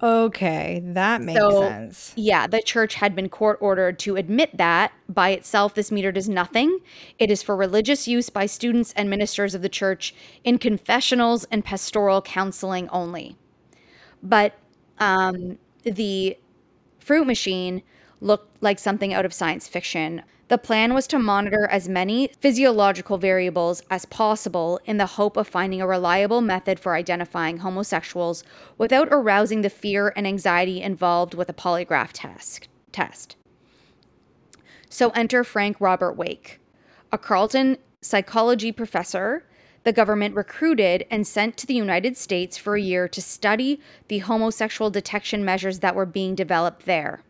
Okay, 0.01 0.81
that 0.85 1.23
makes 1.23 1.39
So, 1.41 1.63
sense. 1.63 2.13
Yeah, 2.17 2.47
the 2.47 2.63
church 2.63 2.95
had 2.95 3.17
been 3.17 3.29
court 3.29 3.59
ordered 3.61 3.99
to 4.01 4.15
admit 4.17 4.57
that 4.57 4.93
by 5.09 5.31
itself, 5.31 5.75
this 5.75 5.91
meter 5.91 6.13
does 6.13 6.29
nothing. 6.29 6.79
It 7.19 7.31
is 7.33 7.43
for 7.43 7.57
religious 7.57 8.07
use 8.07 8.31
by 8.31 8.47
students 8.47 8.93
and 8.97 9.11
ministers 9.11 9.55
of 9.57 9.63
the 9.63 9.69
church 9.69 10.15
in 10.45 10.59
confessionals 10.59 11.45
and 11.51 11.65
pastoral 11.65 12.23
counseling 12.23 12.89
only. 12.91 13.37
But 14.23 14.55
um, 14.99 15.59
the 15.83 16.39
fruit 17.01 17.27
machine 17.27 17.83
looked 18.21 18.63
like 18.63 18.79
something 18.79 19.13
out 19.13 19.25
of 19.25 19.33
science 19.33 19.67
fiction. 19.67 20.23
The 20.49 20.59
plan 20.59 20.95
was 20.95 21.07
to 21.09 21.19
monitor 21.19 21.67
as 21.71 21.91
many 21.91 22.31
physiological 22.41 23.19
variables 23.19 23.83
as 23.91 24.07
possible 24.07 24.81
in 24.87 24.97
the 24.97 25.05
hope 25.05 25.37
of 25.37 25.47
finding 25.47 25.83
a 25.83 25.87
reliable 25.87 26.41
method 26.41 26.81
for 26.81 26.95
identifying 26.95 27.59
homosexuals 27.59 28.45
without 28.79 29.09
arousing 29.11 29.61
the 29.61 29.69
fear 29.69 30.11
and 30.17 30.27
anxiety 30.27 30.81
involved 30.81 31.35
with 31.35 31.51
a 31.51 31.55
polygraph 31.55 32.11
test. 32.15 32.69
test. 32.93 33.37
So 34.89 35.11
enter 35.11 35.45
Frank 35.45 35.77
Robert 35.81 36.15
Wake, 36.15 36.61
a 37.13 37.19
Carleton 37.19 37.77
psychology 38.01 38.73
professor 38.73 39.45
the 39.85 39.93
government 39.93 40.35
recruited 40.35 41.07
and 41.11 41.27
sent 41.27 41.57
to 41.57 41.67
the 41.67 41.75
United 41.75 42.17
States 42.17 42.59
for 42.59 42.75
a 42.75 42.81
year 42.81 43.09
to 43.09 43.23
study 43.23 43.81
the 44.09 44.19
homosexual 44.19 44.91
detection 44.91 45.45
measures 45.45 45.79
that 45.79 45.95
were 45.95 46.05
being 46.05 46.35
developed 46.35 46.85
there. 46.85 47.23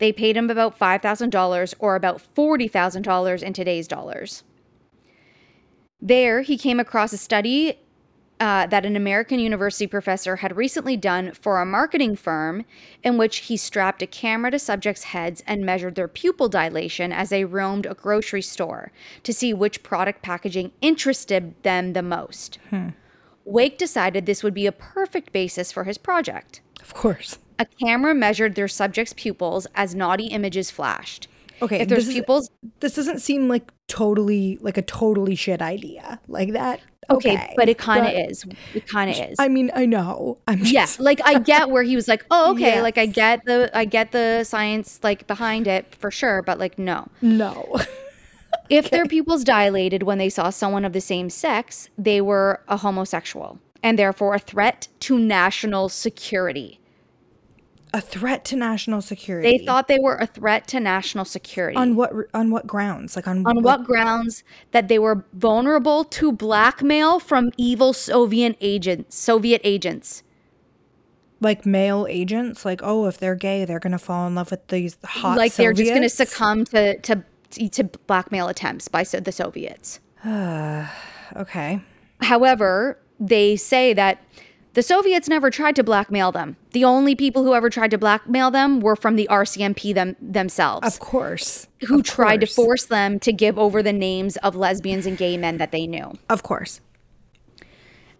They 0.00 0.12
paid 0.12 0.36
him 0.36 0.50
about 0.50 0.78
$5,000 0.78 1.74
or 1.78 1.94
about 1.94 2.22
$40,000 2.34 3.42
in 3.42 3.52
today's 3.52 3.86
dollars. 3.86 4.42
There, 6.00 6.40
he 6.40 6.56
came 6.56 6.80
across 6.80 7.12
a 7.12 7.18
study 7.18 7.78
uh, 8.40 8.66
that 8.68 8.86
an 8.86 8.96
American 8.96 9.38
university 9.38 9.86
professor 9.86 10.36
had 10.36 10.56
recently 10.56 10.96
done 10.96 11.32
for 11.32 11.60
a 11.60 11.66
marketing 11.66 12.16
firm, 12.16 12.64
in 13.02 13.18
which 13.18 13.38
he 13.38 13.56
strapped 13.58 14.00
a 14.00 14.06
camera 14.06 14.50
to 14.50 14.58
subjects' 14.58 15.04
heads 15.04 15.44
and 15.46 15.66
measured 15.66 15.94
their 15.94 16.08
pupil 16.08 16.48
dilation 16.48 17.12
as 17.12 17.28
they 17.28 17.44
roamed 17.44 17.84
a 17.84 17.92
grocery 17.92 18.40
store 18.40 18.92
to 19.22 19.34
see 19.34 19.52
which 19.52 19.82
product 19.82 20.22
packaging 20.22 20.72
interested 20.80 21.54
them 21.62 21.92
the 21.92 22.02
most. 22.02 22.58
Wake 23.44 23.76
decided 23.76 24.24
this 24.24 24.42
would 24.42 24.54
be 24.54 24.66
a 24.66 24.72
perfect 24.72 25.32
basis 25.34 25.70
for 25.70 25.84
his 25.84 25.98
project. 25.98 26.62
Of 26.80 26.94
course. 26.94 27.36
A 27.60 27.64
camera 27.66 28.14
measured 28.14 28.54
their 28.56 28.68
subjects' 28.68 29.12
pupils 29.16 29.66
as 29.74 29.94
naughty 29.94 30.26
images 30.28 30.70
flashed. 30.70 31.28
Okay, 31.62 31.80
If 31.80 31.88
there's 31.88 32.06
this 32.06 32.08
is- 32.08 32.14
pupils, 32.14 32.50
This 32.80 32.94
doesn't 32.94 33.20
seem 33.20 33.46
like 33.48 33.70
totally 33.86 34.58
like 34.62 34.78
a 34.78 34.82
totally 34.82 35.34
shit 35.34 35.60
idea. 35.60 36.18
Like 36.26 36.52
that. 36.54 36.80
okay, 37.10 37.34
Okay, 37.34 37.54
but 37.56 37.68
it 37.68 37.76
kind 37.76 38.06
of 38.06 38.12
is. 38.30 38.46
It 38.74 38.86
kind 38.88 39.10
of 39.10 39.16
is. 39.30 39.36
I 39.38 39.48
mean, 39.48 39.70
I 39.74 39.84
know. 39.84 40.38
I'm 40.48 40.60
just 40.64 40.98
yeah, 40.98 41.04
like 41.04 41.20
I 41.24 41.38
get 41.38 41.68
where 41.70 41.82
he 41.82 41.96
was 41.96 42.08
like, 42.08 42.24
"Oh, 42.30 42.52
okay, 42.52 42.80
like 42.88 42.96
I 42.98 43.06
get 43.06 43.44
the 43.44 43.70
I 43.76 43.84
get 43.84 44.12
the 44.12 44.42
science 44.44 45.00
like 45.02 45.26
behind 45.26 45.66
it 45.66 45.94
for 45.96 46.10
sure, 46.10 46.40
but 46.42 46.58
like 46.58 46.78
no. 46.78 47.08
no. 47.20 47.76
If 48.68 48.90
their 48.90 49.04
pupils 49.04 49.42
dilated 49.44 50.02
when 50.04 50.18
they 50.18 50.28
saw 50.28 50.50
someone 50.50 50.84
of 50.84 50.92
the 50.92 51.00
same 51.00 51.28
sex, 51.30 51.88
they 51.98 52.20
were 52.20 52.60
a 52.68 52.76
homosexual 52.76 53.58
and 53.82 53.98
therefore 53.98 54.34
a 54.34 54.38
threat 54.38 54.86
to 55.00 55.18
national 55.18 55.88
security. 55.88 56.79
A 57.92 58.00
threat 58.00 58.44
to 58.46 58.56
national 58.56 59.02
security. 59.02 59.58
They 59.58 59.64
thought 59.64 59.88
they 59.88 59.98
were 59.98 60.16
a 60.16 60.26
threat 60.26 60.66
to 60.68 60.80
national 60.80 61.24
security. 61.24 61.76
on 61.76 61.96
what 61.96 62.12
on 62.32 62.50
what 62.50 62.66
grounds? 62.66 63.16
Like 63.16 63.26
on 63.26 63.44
on 63.46 63.62
what 63.62 63.84
grounds 63.84 64.44
that 64.70 64.88
they 64.88 64.98
were 64.98 65.24
vulnerable 65.32 66.04
to 66.04 66.32
blackmail 66.32 67.18
from 67.18 67.50
evil 67.56 67.92
Soviet 67.92 68.56
agents, 68.60 69.16
Soviet 69.16 69.60
agents. 69.64 70.22
like 71.40 71.66
male 71.66 72.06
agents? 72.08 72.64
Like 72.64 72.80
oh, 72.82 73.06
if 73.06 73.18
they're 73.18 73.34
gay, 73.34 73.64
they're 73.64 73.80
gonna 73.80 73.98
fall 73.98 74.26
in 74.26 74.34
love 74.34 74.50
with 74.50 74.66
these 74.68 74.96
hot. 75.04 75.36
like 75.36 75.54
they're 75.54 75.72
just 75.72 75.90
going 75.90 76.02
to 76.02 76.08
succumb 76.08 76.64
to 76.66 76.98
to 77.00 77.24
to 77.70 77.84
blackmail 78.06 78.48
attempts 78.48 78.88
by 78.88 79.02
so- 79.02 79.20
the 79.20 79.32
Soviets. 79.32 80.00
Okay. 81.36 81.80
However, 82.22 82.98
they 83.20 83.54
say 83.54 83.92
that 83.94 84.20
the 84.74 84.82
Soviets 84.82 85.28
never 85.28 85.50
tried 85.50 85.74
to 85.76 85.82
blackmail 85.82 86.30
them. 86.30 86.56
The 86.72 86.84
only 86.84 87.14
people 87.14 87.42
who 87.42 87.54
ever 87.54 87.68
tried 87.70 87.90
to 87.90 87.98
blackmail 87.98 88.50
them 88.50 88.80
were 88.80 88.96
from 88.96 89.16
the 89.16 89.26
RCMP 89.30 89.94
them 89.94 90.16
themselves, 90.20 90.86
Of 90.86 91.00
course. 91.00 91.66
who 91.86 92.00
Of 92.00 92.04
tried 92.06 92.40
to 92.40 92.46
force 92.46 92.84
them 92.84 93.18
to 93.20 93.32
give 93.32 93.58
over 93.58 93.82
the 93.82 93.92
names 93.92 94.36
of 94.38 94.54
lesbians 94.54 95.06
and 95.06 95.18
gay 95.18 95.36
men 95.36 95.58
that 95.58 95.72
they 95.72 95.86
knew. 95.86 96.12
Of 96.28 96.42
course. 96.42 96.80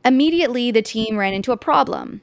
Immediately, 0.05 0.71
the 0.71 0.83
team 0.83 1.17
ran 1.19 1.35
into 1.35 1.53
a 1.53 1.57
problem. 1.57 2.23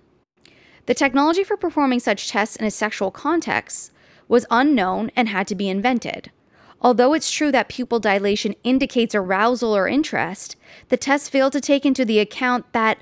The 0.88 0.94
technology 0.94 1.44
for 1.44 1.58
performing 1.58 2.00
such 2.00 2.30
tests 2.30 2.56
in 2.56 2.66
a 2.66 2.72
sexual 2.72 3.12
context 3.12 3.92
was 4.28 4.46
unknown 4.50 5.12
and 5.16 5.30
had 5.30 5.48
to 5.48 5.56
be 5.56 5.70
invented. 5.70 6.32
Although 6.82 7.14
it's 7.14 7.32
true 7.32 7.52
that 7.52 7.70
pupil 7.70 8.00
dilation 8.00 8.56
indicates 8.64 9.16
arousal 9.16 9.76
or 9.76 9.88
interest, 9.88 10.56
the 10.90 10.98
test 10.98 11.32
failed 11.32 11.54
to 11.54 11.62
take 11.62 11.86
into 11.86 12.06
the 12.06 12.20
account 12.20 12.72
that 12.74 13.00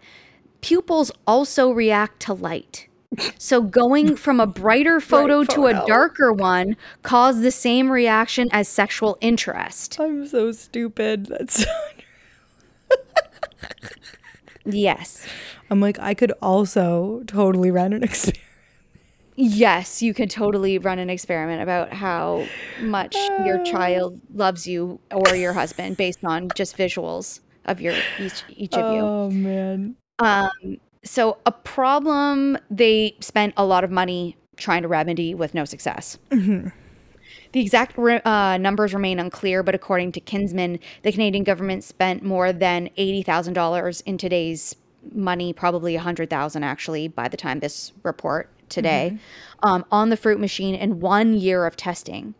pupils 0.65 1.11
also 1.27 1.69
react 1.69 2.19
to 2.21 2.33
light. 2.33 2.87
So 3.37 3.61
going 3.61 4.15
from 4.25 4.39
a 4.39 4.47
brighter 4.47 4.99
photo 4.99 5.43
to 5.43 5.67
a 5.67 5.85
darker 5.85 6.33
one 6.33 6.75
caused 7.03 7.43
the 7.43 7.51
same 7.51 7.91
reaction 7.91 8.49
as 8.51 8.67
sexual 8.67 9.15
interest. 9.21 9.99
I'm 9.99 10.27
so 10.27 10.51
stupid. 10.51 11.27
That's. 11.27 11.65
Yes. 14.67 15.27
I'm 15.69 15.79
like 15.79 15.99
I 15.99 16.15
could 16.15 16.33
also 16.41 17.21
totally 17.27 17.69
run 17.69 17.93
an 17.93 18.03
experiment. 18.03 18.41
Yes, 19.35 20.01
you 20.01 20.13
can 20.15 20.27
totally 20.27 20.79
run 20.79 20.97
an 20.97 21.11
experiment 21.11 21.61
about 21.61 21.93
how 21.93 22.47
much 22.81 23.15
your 23.45 23.59
uh. 23.59 23.63
child 23.63 24.19
loves 24.33 24.65
you 24.65 24.99
or 25.11 25.35
your 25.35 25.53
husband 25.53 25.97
based 25.97 26.25
on 26.25 26.49
just 26.55 26.75
visuals 26.75 27.41
of 27.65 27.79
your 27.79 27.93
each 28.19 28.43
each 28.49 28.73
of 28.73 28.91
you. 28.91 29.01
Oh 29.01 29.29
man. 29.29 29.97
So 31.03 31.37
a 31.45 31.51
problem 31.51 32.57
they 32.69 33.15
spent 33.19 33.53
a 33.57 33.65
lot 33.65 33.83
of 33.83 33.91
money 33.91 34.37
trying 34.57 34.81
to 34.81 34.87
remedy 34.87 35.35
with 35.35 35.53
no 35.53 35.65
success. 35.65 36.17
The 37.51 37.61
exact 37.61 37.97
re- 37.97 38.21
uh, 38.25 38.57
numbers 38.57 38.93
remain 38.93 39.19
unclear, 39.19 39.63
but 39.63 39.75
according 39.75 40.11
to 40.13 40.19
Kinsman, 40.19 40.79
the 41.03 41.11
Canadian 41.11 41.43
government 41.43 41.83
spent 41.83 42.23
more 42.23 42.51
than 42.51 42.89
eighty 42.97 43.23
thousand 43.23 43.53
dollars 43.53 44.01
in 44.01 44.17
today's 44.17 44.75
money, 45.13 45.53
probably 45.53 45.95
a 45.95 46.01
hundred 46.01 46.29
thousand 46.29 46.63
actually, 46.63 47.07
by 47.07 47.27
the 47.27 47.37
time 47.37 47.59
this 47.59 47.93
report 48.03 48.49
today, 48.67 49.17
um, 49.63 49.85
on 49.91 50.09
the 50.09 50.17
fruit 50.17 50.39
machine 50.39 50.75
in 50.75 50.99
one 50.99 51.33
year 51.33 51.65
of 51.65 51.77
testing. 51.77 52.33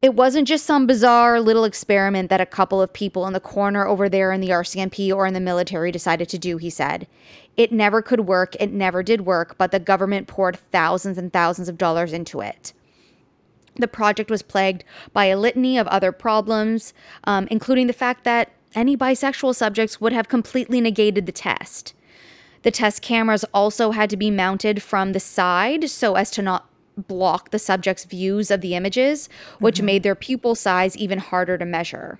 It 0.00 0.14
wasn't 0.14 0.46
just 0.46 0.64
some 0.64 0.86
bizarre 0.86 1.40
little 1.40 1.64
experiment 1.64 2.30
that 2.30 2.40
a 2.40 2.46
couple 2.46 2.80
of 2.80 2.92
people 2.92 3.26
in 3.26 3.32
the 3.32 3.40
corner 3.40 3.84
over 3.84 4.08
there 4.08 4.30
in 4.30 4.40
the 4.40 4.50
RCMP 4.50 5.12
or 5.12 5.26
in 5.26 5.34
the 5.34 5.40
military 5.40 5.90
decided 5.90 6.28
to 6.28 6.38
do, 6.38 6.56
he 6.56 6.70
said. 6.70 7.08
It 7.56 7.72
never 7.72 8.00
could 8.00 8.20
work, 8.20 8.54
it 8.60 8.72
never 8.72 9.02
did 9.02 9.22
work, 9.22 9.58
but 9.58 9.72
the 9.72 9.80
government 9.80 10.28
poured 10.28 10.56
thousands 10.70 11.18
and 11.18 11.32
thousands 11.32 11.68
of 11.68 11.78
dollars 11.78 12.12
into 12.12 12.40
it. 12.40 12.72
The 13.74 13.88
project 13.88 14.30
was 14.30 14.42
plagued 14.42 14.84
by 15.12 15.26
a 15.26 15.38
litany 15.38 15.78
of 15.78 15.88
other 15.88 16.12
problems, 16.12 16.94
um, 17.24 17.48
including 17.50 17.88
the 17.88 17.92
fact 17.92 18.22
that 18.22 18.52
any 18.76 18.96
bisexual 18.96 19.56
subjects 19.56 20.00
would 20.00 20.12
have 20.12 20.28
completely 20.28 20.80
negated 20.80 21.26
the 21.26 21.32
test. 21.32 21.94
The 22.62 22.70
test 22.70 23.02
cameras 23.02 23.44
also 23.52 23.90
had 23.90 24.10
to 24.10 24.16
be 24.16 24.30
mounted 24.30 24.80
from 24.82 25.12
the 25.12 25.20
side 25.20 25.90
so 25.90 26.14
as 26.14 26.30
to 26.32 26.42
not 26.42 26.67
block 26.98 27.50
the 27.50 27.58
subject's 27.58 28.04
views 28.04 28.50
of 28.50 28.60
the 28.60 28.74
images, 28.74 29.28
which 29.58 29.76
mm-hmm. 29.76 29.86
made 29.86 30.02
their 30.02 30.14
pupil 30.14 30.54
size 30.54 30.96
even 30.96 31.18
harder 31.18 31.56
to 31.56 31.64
measure. 31.64 32.18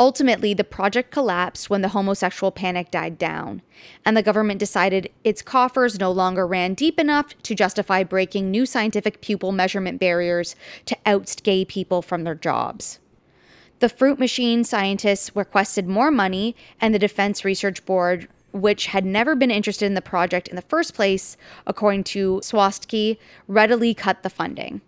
Ultimately, 0.00 0.54
the 0.54 0.64
project 0.64 1.10
collapsed 1.10 1.68
when 1.68 1.82
the 1.82 1.88
homosexual 1.88 2.50
panic 2.50 2.90
died 2.90 3.18
down, 3.18 3.60
and 4.02 4.16
the 4.16 4.22
government 4.22 4.58
decided 4.58 5.10
its 5.24 5.42
coffers 5.42 6.00
no 6.00 6.10
longer 6.10 6.46
ran 6.46 6.72
deep 6.72 6.98
enough 6.98 7.34
to 7.42 7.54
justify 7.54 8.02
breaking 8.02 8.50
new 8.50 8.64
scientific 8.64 9.20
pupil 9.20 9.52
measurement 9.52 10.00
barriers 10.00 10.56
to 10.86 10.96
oust 11.04 11.42
gay 11.42 11.66
people 11.66 12.00
from 12.00 12.24
their 12.24 12.34
jobs. 12.34 12.98
The 13.80 13.90
fruit 13.90 14.18
machine 14.18 14.64
scientists 14.64 15.36
requested 15.36 15.86
more 15.86 16.10
money, 16.10 16.56
and 16.80 16.94
the 16.94 16.98
Defense 16.98 17.44
Research 17.44 17.84
Board, 17.84 18.26
which 18.52 18.86
had 18.86 19.04
never 19.04 19.34
been 19.34 19.50
interested 19.50 19.86
in 19.86 19.94
the 19.94 20.02
project 20.02 20.48
in 20.48 20.56
the 20.56 20.62
first 20.62 20.94
place, 20.94 21.36
according 21.66 22.04
to 22.04 22.40
Sawatsky, 22.42 23.18
readily 23.46 23.94
cut 23.94 24.22
the 24.22 24.30
funding. 24.30 24.80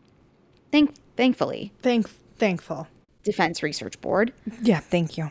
Thank- 0.70 0.94
thankfully, 1.16 1.72
Thank 1.82 2.08
thankful. 2.36 2.88
Defense 3.22 3.62
Research 3.62 4.00
Board. 4.00 4.32
Yeah, 4.62 4.80
thank 4.80 5.16
you. 5.16 5.30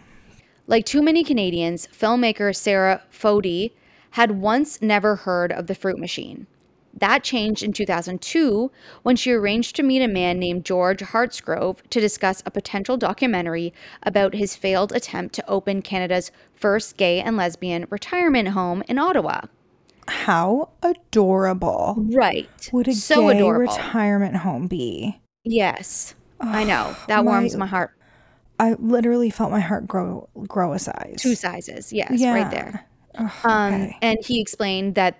Like 0.68 0.86
too 0.86 1.02
many 1.02 1.24
Canadians, 1.24 1.88
filmmaker 1.88 2.56
Sarah 2.56 3.02
Fodey 3.12 3.72
had 4.12 4.32
once 4.32 4.82
never 4.82 5.18
heard 5.18 5.52
of 5.52 5.68
the 5.68 5.76
fruit 5.76 5.98
machine. 5.98 6.48
That 7.02 7.24
changed 7.24 7.64
in 7.64 7.74
2002 7.74 8.72
when 9.02 9.16
she 9.16 9.32
arranged 9.32 9.76
to 9.76 9.84
meet 9.84 10.02
a 10.04 10.08
man 10.08 10.38
named 10.40 10.64
George 10.66 11.00
Hartsgrove 11.00 11.82
to 11.90 12.00
discuss 12.00 12.44
a 12.46 12.52
potential 12.52 12.96
documentary 12.96 13.74
about 14.04 14.36
his 14.36 14.56
failed 14.56 14.92
attempt 14.94 15.34
to 15.36 15.50
open 15.50 15.82
Canada's 15.82 16.32
first 16.56 16.98
gay 16.98 17.20
and 17.20 17.36
lesbian 17.36 17.88
retirement 17.90 18.50
home 18.50 18.84
in 18.88 19.00
Ottawa. 19.00 19.42
How 20.08 20.70
adorable 20.84 21.96
Right. 21.98 22.70
would 22.72 22.88
a 22.88 22.94
so 22.94 23.30
gay 23.30 23.38
adorable. 23.38 23.74
retirement 23.74 24.38
home 24.38 24.68
be? 24.68 25.20
yes. 25.44 26.14
I 26.40 26.64
know. 26.64 26.96
That 27.08 27.24
warms 27.26 27.56
my 27.56 27.68
heart. 27.68 27.92
I 28.60 28.74
literally 28.80 29.30
felt 29.30 29.52
my 29.52 29.60
heart 29.60 29.88
grow 29.88 30.28
grow 30.48 30.74
a 30.74 30.80
size. 30.80 31.18
Two 31.20 31.36
sizes. 31.36 31.94
Yes, 31.94 32.12
Yeah. 32.16 32.34
right 32.34 32.50
there. 32.50 32.86
Ugh, 33.16 33.32
Um, 33.44 33.92
and 34.02 34.18
he 34.24 34.42
explained 34.42 34.96
that 34.96 35.18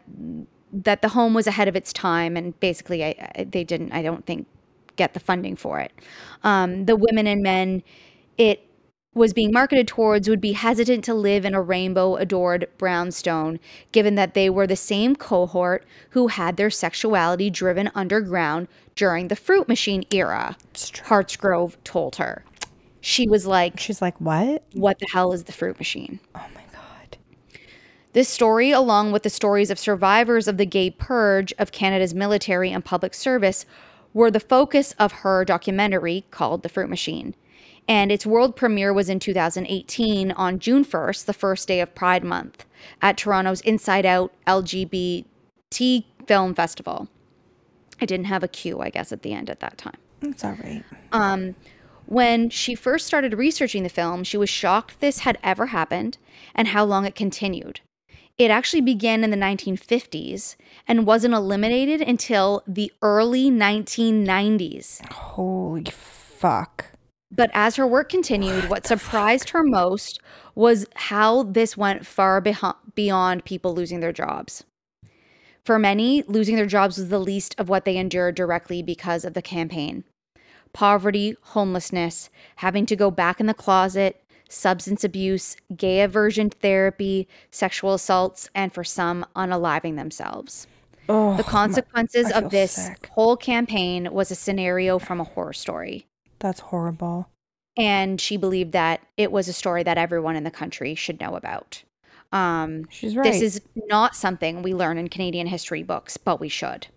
that 0.72 1.02
the 1.02 1.10
home 1.10 1.34
was 1.34 1.48
ahead 1.48 1.68
of 1.68 1.76
its 1.76 1.94
time, 1.94 2.38
and 2.38 2.58
basically, 2.60 3.04
I, 3.04 3.32
I, 3.36 3.44
they 3.44 3.64
didn't. 3.64 3.92
I 3.92 4.02
don't 4.02 4.26
think 4.26 4.48
get 4.96 5.14
the 5.14 5.20
funding 5.20 5.56
for 5.56 5.80
it. 5.80 5.92
Um, 6.44 6.86
the 6.86 6.96
women 6.96 7.28
and 7.28 7.42
men 7.42 7.84
it 8.38 8.68
was 9.14 9.34
being 9.34 9.52
marketed 9.52 9.88
towards 9.88 10.30
would 10.30 10.40
be 10.40 10.54
hesitant 10.54 11.04
to 11.04 11.14
live 11.14 11.44
in 11.44 11.54
a 11.54 11.62
rainbow 11.62 12.16
adored 12.16 12.68
brownstone, 12.78 13.60
given 13.92 14.16
that 14.16 14.34
they 14.34 14.50
were 14.50 14.66
the 14.66 14.76
same 14.76 15.16
cohort 15.16 15.86
who 16.12 16.28
had 16.28 16.56
their 16.56 16.70
sexuality 16.70 17.50
driven 17.50 17.92
underground 17.94 18.68
during 18.96 19.28
the 19.28 19.36
fruit 19.36 19.68
machine 19.68 20.04
era. 20.12 20.56
Hartsgrove 20.74 21.76
told 21.84 22.16
her. 22.18 22.44
She 23.02 23.28
was 23.28 23.46
like, 23.46 23.80
She's 23.80 24.02
like, 24.02 24.20
"What? 24.22 24.64
What 24.74 25.00
the 25.00 25.08
hell 25.12 25.34
is 25.34 25.44
the 25.46 25.52
fruit 25.52 25.78
machine? 25.80 26.20
Oh 26.36 26.46
my 26.56 26.61
god." 26.61 26.61
This 28.14 28.28
story, 28.28 28.72
along 28.72 29.14
with 29.14 29.24
the 29.24 29.30
stories 29.30 29.72
of 29.72 29.80
survivors 29.80 30.50
of 30.50 30.58
the 30.58 30.66
gay 30.66 30.90
purge 30.90 31.54
of 31.58 31.72
Canada's 31.72 32.14
military 32.14 32.70
and 32.70 32.84
public 32.84 33.14
service, 33.14 33.66
were 34.14 34.30
the 34.30 34.42
focus 34.42 34.94
of 35.00 35.12
her 35.14 35.46
documentary 35.46 36.26
called 36.30 36.64
The 36.64 36.70
Fruit 36.70 36.90
Machine. 36.90 37.36
And 37.88 38.12
its 38.12 38.26
world 38.26 38.58
premiere 38.58 38.92
was 38.92 39.10
in 39.10 39.20
2018 39.20 40.34
on 40.34 40.60
June 40.60 40.84
1st, 40.84 41.26
the 41.26 41.34
first 41.34 41.70
day 41.70 41.80
of 41.80 41.96
Pride 41.96 42.24
Month, 42.24 42.66
at 43.02 43.18
Toronto's 43.18 43.62
Inside 43.62 44.06
Out 44.06 44.34
LGBT 44.46 45.26
Film 46.28 46.54
Festival. 46.54 47.08
I 48.02 48.06
didn't 48.06 48.26
have 48.26 48.44
a 48.44 48.50
cue, 48.50 48.82
I 48.82 48.90
guess, 48.90 49.14
at 49.14 49.22
the 49.22 49.34
end 49.34 49.50
at 49.50 49.62
that 49.62 49.78
time. 49.78 49.98
It's 50.22 50.44
all 50.44 50.58
right. 50.64 50.84
Um, 51.14 51.56
when 52.08 52.50
she 52.50 52.76
first 52.76 53.08
started 53.08 53.36
researching 53.36 53.84
the 53.84 53.90
film, 53.90 54.26
she 54.26 54.38
was 54.38 54.50
shocked 54.50 55.00
this 55.00 55.20
had 55.20 55.38
ever 55.44 55.68
happened 55.68 56.18
and 56.54 56.68
how 56.68 56.84
long 56.84 57.06
it 57.06 57.16
continued. 57.16 57.80
It 58.42 58.50
actually 58.50 58.82
began 58.82 59.24
in 59.24 59.30
the 59.30 59.38
1950s 59.38 60.56
and 60.88 61.06
wasn't 61.06 61.36
eliminated 61.36 62.02
until 62.02 62.64
the 62.66 62.92
early 63.04 63.52
1990s. 63.52 65.06
Holy 65.12 65.84
fuck. 65.92 66.88
But 67.32 67.52
as 67.54 67.76
her 67.76 67.86
work 67.86 68.10
continued, 68.10 68.68
what 68.68 68.88
surprised 68.88 69.52
her 69.52 69.62
most 69.62 70.20
was 70.56 70.88
how 70.96 71.44
this 71.44 71.78
went 71.78 72.08
far 72.08 72.42
beyond 72.42 73.46
people 73.46 73.76
losing 73.76 74.00
their 74.00 74.12
jobs. 74.12 74.64
For 75.64 75.78
many, 75.78 76.24
losing 76.24 76.56
their 76.56 76.66
jobs 76.66 76.98
was 76.98 77.10
the 77.10 77.20
least 77.20 77.54
of 77.60 77.70
what 77.70 77.86
they 77.86 77.98
endured 77.98 78.34
directly 78.34 78.82
because 78.82 79.24
of 79.24 79.36
the 79.36 79.44
campaign. 79.44 80.04
Poverty, 80.74 81.36
homelessness, 81.42 82.32
having 82.56 82.88
to 82.88 82.96
go 82.96 83.12
back 83.12 83.40
in 83.40 83.46
the 83.46 83.54
closet, 83.54 84.21
substance 84.52 85.04
abuse, 85.04 85.56
gay 85.76 86.02
aversion 86.02 86.50
therapy, 86.50 87.28
sexual 87.52 87.94
assaults, 87.94 88.50
and 88.54 88.74
for 88.74 88.84
some, 88.84 89.26
unaliving 89.36 89.96
themselves. 89.96 90.68
Oh, 91.10 91.36
The 91.38 91.44
consequences 91.44 92.28
feel 92.28 92.38
of 92.46 92.52
this 92.52 92.72
sick. 92.74 93.10
whole 93.14 93.36
campaign 93.38 94.10
was 94.12 94.30
a 94.32 94.36
scenario 94.36 95.00
from 95.00 95.20
a 95.20 95.24
horror 95.26 95.54
story. 95.54 96.06
that's 96.40 96.60
horrible. 96.60 97.30
And 97.78 98.20
she 98.20 98.36
believed 98.38 98.72
that 98.74 99.02
it 99.18 99.32
was 99.32 99.48
a 99.48 99.54
story 99.54 99.84
that 99.84 99.98
everyone 99.98 100.36
in 100.36 100.44
the 100.44 100.52
country 100.52 100.94
should 100.96 101.20
know 101.22 101.36
about. 101.36 101.84
Um, 102.34 102.86
She's 102.90 103.16
right. 103.16 103.24
This 103.32 103.42
is 103.42 103.62
not 103.76 104.16
something 104.16 104.62
we 104.62 104.74
learn 104.74 104.98
in 104.98 105.08
Canadian 105.08 105.48
history 105.48 105.84
books, 105.84 106.18
but 106.18 106.40
we 106.40 106.50
should. 106.50 106.88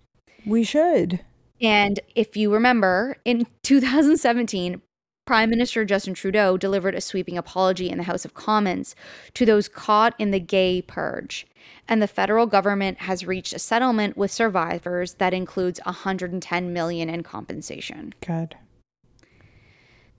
we 0.47 0.65
should. 0.65 1.21
And 1.61 2.01
if 2.15 2.37
you 2.37 2.53
remember, 2.53 3.17
in 3.25 3.47
2017, 3.63 4.83
Prime 5.27 5.49
Minister 5.49 5.87
Justin 5.87 6.13
Trudeau 6.13 6.59
delivered 6.59 6.95
a 6.95 7.01
sweeping 7.01 7.39
apology 7.39 7.89
in 7.89 7.97
the 7.97 8.05
House 8.05 8.27
of 8.27 8.35
Commons 8.35 8.95
to 9.33 9.47
those 9.47 9.69
caught 9.69 10.15
in 10.19 10.33
the 10.33 10.41
gay 10.41 10.83
purge. 10.83 11.47
And 11.89 12.03
the 12.03 12.07
federal 12.07 12.47
government 12.47 12.99
has 12.99 13.27
reached 13.27 13.55
a 13.55 13.59
settlement 13.59 14.19
with 14.19 14.31
survivors 14.31 15.15
that 15.15 15.33
includes 15.33 15.81
110 15.85 16.73
million 16.75 17.09
in 17.09 17.23
compensation. 17.23 18.13
Good. 18.21 18.57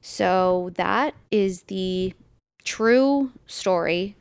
So 0.01 0.72
that 0.76 1.14
is 1.30 1.64
the 1.64 2.14
true 2.64 3.32
story 3.45 4.16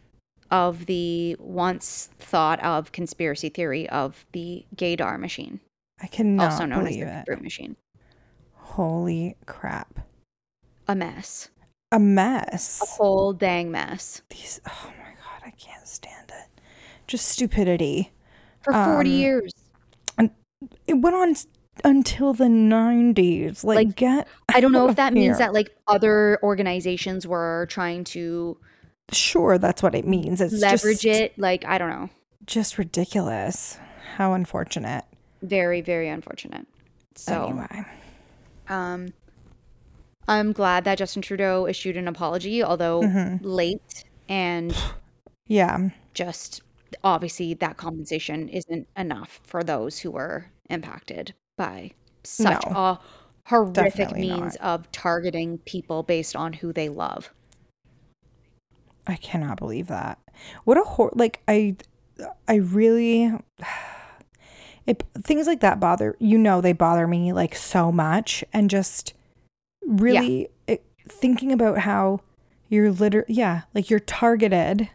of 0.50 0.84
the 0.86 1.34
once 1.38 2.10
thought 2.18 2.62
of 2.62 2.92
conspiracy 2.92 3.48
theory 3.48 3.88
of 3.88 4.26
the 4.32 4.66
gaydar 4.76 5.18
machine, 5.18 5.60
I 6.00 6.06
cannot 6.06 6.52
also 6.52 6.66
known 6.66 6.86
as 6.86 6.94
the 6.94 7.00
it. 7.00 7.24
fruit 7.24 7.42
machine. 7.42 7.76
Holy 8.52 9.36
crap. 9.46 10.06
A 10.88 10.94
mess. 10.94 11.48
A 11.92 11.98
mess. 11.98 12.80
A 12.82 12.86
whole 12.86 13.32
dang 13.32 13.70
mess. 13.70 14.22
These 14.30 14.60
oh 14.68 14.92
my 14.98 15.10
god, 15.14 15.42
I 15.46 15.50
can't 15.50 15.86
stand 15.86 16.30
it. 16.30 16.60
Just 17.06 17.28
stupidity. 17.28 18.12
For 18.62 18.72
40 18.72 19.10
Um, 19.10 19.16
years. 19.18 19.52
It 20.86 20.94
went 20.94 21.14
on 21.14 21.34
until 21.84 22.32
the 22.32 22.44
90s. 22.44 23.62
Like, 23.64 23.76
Like, 23.76 23.96
get 23.96 24.28
I 24.48 24.60
don't 24.60 24.72
know 24.72 24.88
if 24.88 24.96
that 24.96 25.08
of 25.08 25.14
means 25.14 25.36
that 25.38 25.52
like 25.52 25.76
other 25.86 26.38
organizations 26.42 27.26
were 27.26 27.66
trying 27.68 28.04
to 28.04 28.56
Sure, 29.12 29.58
that's 29.58 29.82
what 29.82 29.94
it 29.94 30.06
means. 30.06 30.40
It's 30.40 30.54
leverage 30.54 31.00
just, 31.00 31.20
it. 31.20 31.38
Like, 31.38 31.64
I 31.66 31.76
don't 31.76 31.90
know. 31.90 32.08
Just 32.46 32.78
ridiculous. 32.78 33.78
How 34.16 34.32
unfortunate. 34.32 35.04
Very, 35.42 35.82
very 35.82 36.08
unfortunate. 36.08 36.66
So, 37.14 37.44
anyway. 37.48 37.86
um, 38.68 39.08
I'm 40.28 40.52
glad 40.52 40.84
that 40.84 40.98
Justin 40.98 41.22
Trudeau 41.22 41.66
issued 41.66 41.96
an 41.96 42.08
apology, 42.08 42.62
although 42.62 43.02
Mm-hmm. 43.02 43.36
late 43.40 44.04
and 44.28 44.74
Yeah. 45.46 45.90
just 46.14 46.62
obviously 47.02 47.54
that 47.54 47.76
compensation 47.76 48.48
isn't 48.48 48.88
enough 48.96 49.40
for 49.44 49.62
those 49.64 49.98
who 50.00 50.10
were 50.10 50.50
impacted 50.70 51.34
by 51.56 51.90
such 52.22 52.64
No, 52.64 52.70
a 52.70 52.98
horrific 53.46 54.08
definitely 54.08 54.24
not. 54.24 54.40
means 54.44 54.56
of 54.56 54.90
targeting 54.92 55.58
people 55.58 56.02
based 56.02 56.34
on 56.36 56.52
who 56.54 56.72
they 56.72 56.88
love. 56.88 57.30
I 59.06 59.16
cannot 59.16 59.58
believe 59.58 59.86
that. 59.88 60.18
What 60.64 60.78
a 60.78 60.82
hor 60.82 61.10
like 61.14 61.42
I 61.46 61.76
I 62.48 62.56
really 62.56 63.32
it 64.86 65.02
things 65.22 65.46
like 65.46 65.60
that 65.60 65.80
bother 65.80 66.16
you 66.18 66.38
know 66.38 66.60
they 66.60 66.72
bother 66.72 67.06
me 67.06 67.32
like 67.32 67.54
so 67.54 67.90
much 67.92 68.44
and 68.52 68.68
just 68.70 69.14
really 69.86 70.48
it, 70.66 70.84
thinking 71.08 71.52
about 71.52 71.78
how 71.78 72.20
you're 72.68 72.90
literally 72.92 73.32
yeah, 73.34 73.62
like 73.74 73.90
you're 73.90 74.00
targeted 74.00 74.88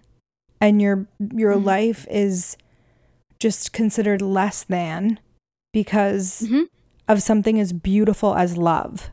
and 0.62 0.82
your 0.82 1.08
your 1.20 1.54
Mhm. 1.56 1.64
life 1.66 2.08
is 2.10 2.58
just 3.40 3.72
considered 3.72 4.22
less 4.22 4.64
than 4.64 5.20
because 5.72 6.42
Mhm. 6.50 6.68
of 7.08 7.22
something 7.24 7.60
as 7.60 7.72
beautiful 7.74 8.36
as 8.36 8.58
love. 8.58 9.12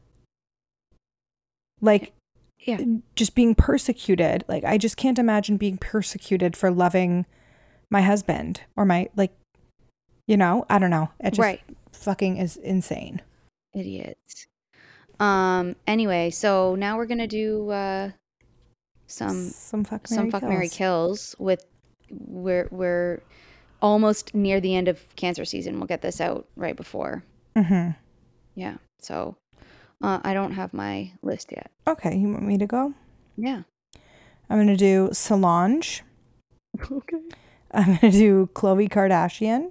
Like 1.80 2.12
Yeah. 2.60 2.80
just 3.14 3.34
being 3.34 3.54
persecuted. 3.54 4.44
Like 4.48 4.64
I 4.64 4.78
just 4.78 4.96
can't 4.96 5.18
imagine 5.18 5.56
being 5.56 5.76
persecuted 5.78 6.56
for 6.56 6.70
loving 6.70 7.26
my 7.90 8.00
husband 8.02 8.62
or 8.76 8.84
my 8.84 9.08
like 9.16 9.32
you 10.26 10.36
know, 10.36 10.66
I 10.68 10.80
don't 10.80 10.90
know. 10.90 11.10
It 11.20 11.30
just 11.30 11.38
Right. 11.38 11.60
fucking 11.92 12.38
is 12.38 12.56
insane. 12.56 13.22
Idiots. 13.74 14.48
Um 15.18 15.76
anyway, 15.86 16.30
so 16.30 16.74
now 16.74 16.96
we're 16.96 17.06
going 17.06 17.18
to 17.18 17.26
do 17.26 17.70
uh 17.70 18.10
some 19.06 19.48
Some 19.50 19.84
fuck 19.84 20.06
some 20.08 20.16
marry 20.24 20.30
fuck 20.30 20.40
kills. 20.42 20.50
Mary 20.50 20.68
kills 20.68 21.36
with 21.38 21.64
we're 22.10 22.68
we're 22.70 23.20
almost 23.80 24.34
near 24.34 24.60
the 24.60 24.74
end 24.74 24.88
of 24.88 25.00
cancer 25.16 25.44
season. 25.44 25.78
We'll 25.78 25.86
get 25.86 26.02
this 26.02 26.20
out 26.20 26.46
right 26.56 26.76
before. 26.76 27.22
Mm-hmm. 27.56 27.90
Yeah. 28.54 28.76
So 29.00 29.36
uh, 30.02 30.20
I 30.24 30.34
don't 30.34 30.52
have 30.52 30.74
my 30.74 31.12
list 31.22 31.50
yet. 31.52 31.70
Okay, 31.86 32.16
you 32.16 32.28
want 32.30 32.42
me 32.44 32.58
to 32.58 32.66
go? 32.66 32.92
Yeah. 33.36 33.62
I'm 34.50 34.58
gonna 34.58 34.76
do 34.76 35.10
Solange. 35.12 36.02
Okay. 36.90 37.16
I'm 37.72 37.96
gonna 37.96 38.12
do 38.12 38.48
Khloe 38.54 38.88
Kardashian, 38.88 39.70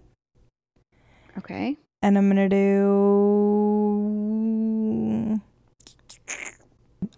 Okay. 1.38 1.78
and 2.02 2.18
I'm 2.18 2.28
gonna 2.28 2.50
do 2.50 3.85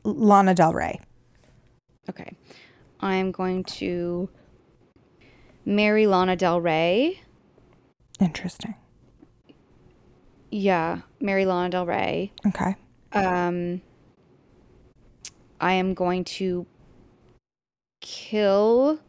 Lana 0.07 0.53
Del 0.53 0.73
Rey. 0.73 0.99
Okay. 2.09 2.31
I'm 2.99 3.31
going 3.31 3.63
to 3.65 4.29
marry 5.65 6.07
Lana 6.07 6.35
Del 6.35 6.61
Rey. 6.61 7.21
Interesting. 8.19 8.75
Yeah, 10.49 11.01
marry 11.19 11.45
Lana 11.45 11.69
Del 11.69 11.85
Rey. 11.85 12.31
Okay. 12.47 12.75
Um, 13.11 13.81
I 15.59 15.73
am 15.73 15.93
going 15.93 16.23
to 16.23 16.65
kill. 18.01 18.99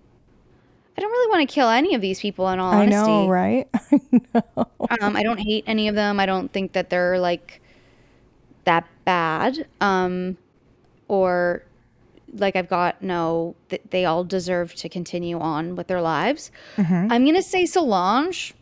I 0.97 1.01
don't 1.01 1.11
really 1.11 1.31
want 1.31 1.49
to 1.49 1.55
kill 1.55 1.69
any 1.69 1.95
of 1.95 2.01
these 2.01 2.19
people. 2.19 2.49
In 2.49 2.59
all 2.59 2.73
I 2.73 2.87
know, 2.87 3.29
right? 3.29 3.69
I 3.75 4.01
know. 4.35 4.67
um, 5.01 5.17
I 5.17 5.23
don't 5.23 5.39
hate 5.39 5.65
any 5.69 5.87
of 5.87 5.95
them. 5.95 6.19
I 6.19 6.27
don't 6.27 6.53
think 6.53 6.73
that 6.73 6.91
they're 6.91 7.21
like 7.21 7.63
that 8.65 8.87
bad. 9.05 9.67
Um, 9.81 10.37
or 11.09 11.65
like 12.33 12.57
I've 12.57 12.69
got 12.69 13.03
no. 13.03 13.57
Th- 13.69 13.83
they 13.91 14.05
all 14.05 14.25
deserve 14.25 14.75
to 14.77 14.89
continue 14.89 15.39
on 15.39 15.77
with 15.77 15.87
their 15.87 16.01
lives. 16.01 16.51
Mm-hmm. 16.77 17.11
I'm 17.11 17.25
gonna 17.25 17.43
say 17.43 17.67
Solange. 17.67 18.55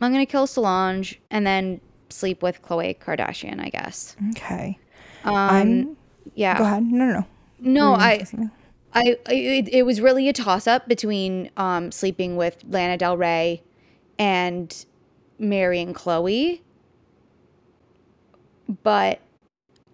I'm 0.00 0.12
gonna 0.12 0.26
kill 0.26 0.46
Solange 0.46 1.20
and 1.30 1.46
then 1.46 1.80
sleep 2.08 2.42
with 2.42 2.62
Khloe 2.62 2.98
Kardashian. 2.98 3.60
I 3.60 3.68
guess. 3.68 4.16
Okay. 4.30 4.78
Um, 5.24 5.34
I'm. 5.34 5.96
yeah. 6.34 6.58
Go 6.58 6.64
ahead. 6.64 6.82
No, 6.84 7.06
no, 7.06 7.12
no. 7.12 7.26
No, 7.58 7.94
I, 7.94 8.16
gonna 8.16 8.18
say 8.18 8.30
something? 8.30 8.50
I, 8.94 9.16
I 9.26 9.34
it, 9.34 9.68
it 9.68 9.82
was 9.84 10.00
really 10.00 10.28
a 10.28 10.32
toss 10.32 10.66
up 10.66 10.88
between 10.88 11.50
um, 11.56 11.90
sleeping 11.92 12.36
with 12.36 12.62
Lana 12.68 12.96
Del 12.96 13.16
Rey 13.16 13.62
and 14.18 14.86
marrying 15.38 15.94
Khloe. 15.94 16.60
But 18.82 19.20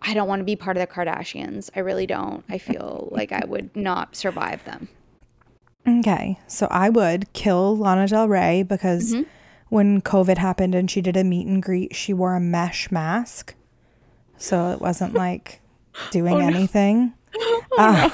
I 0.04 0.14
don't 0.14 0.28
want 0.28 0.40
to 0.40 0.44
be 0.44 0.56
part 0.56 0.76
of 0.76 0.80
the 0.80 0.92
Kardashians. 0.92 1.70
I 1.76 1.80
really 1.80 2.06
don't. 2.06 2.44
I 2.48 2.58
feel 2.58 3.08
like 3.12 3.32
I 3.32 3.44
would 3.46 3.74
not 3.76 4.16
survive 4.16 4.64
them. 4.64 4.88
Okay, 5.86 6.38
so 6.46 6.68
I 6.70 6.88
would 6.90 7.32
kill 7.32 7.76
Lana 7.76 8.06
Del 8.06 8.28
Rey 8.28 8.62
because 8.62 9.12
Mm-hmm. 9.14 9.22
when 9.68 10.00
COVID 10.00 10.38
happened 10.38 10.74
and 10.74 10.90
she 10.90 11.00
did 11.00 11.16
a 11.16 11.24
meet 11.24 11.46
and 11.46 11.62
greet, 11.62 11.94
she 11.96 12.12
wore 12.12 12.34
a 12.36 12.40
mesh 12.40 12.90
mask, 12.92 13.54
so 14.36 14.70
it 14.70 14.80
wasn't 14.80 15.14
like 15.14 15.60
doing 16.10 16.40
anything. 16.40 17.14
Um, 17.78 18.10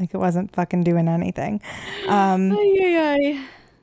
like 0.00 0.12
it 0.12 0.16
wasn't 0.18 0.52
fucking 0.52 0.82
doing 0.82 1.06
anything. 1.06 1.60
Um, 2.08 2.50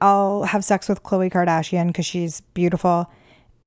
I'll 0.01 0.43
have 0.43 0.65
sex 0.65 0.89
with 0.89 1.01
Khloe 1.03 1.31
Kardashian 1.31 1.87
because 1.87 2.05
she's 2.05 2.41
beautiful, 2.53 3.09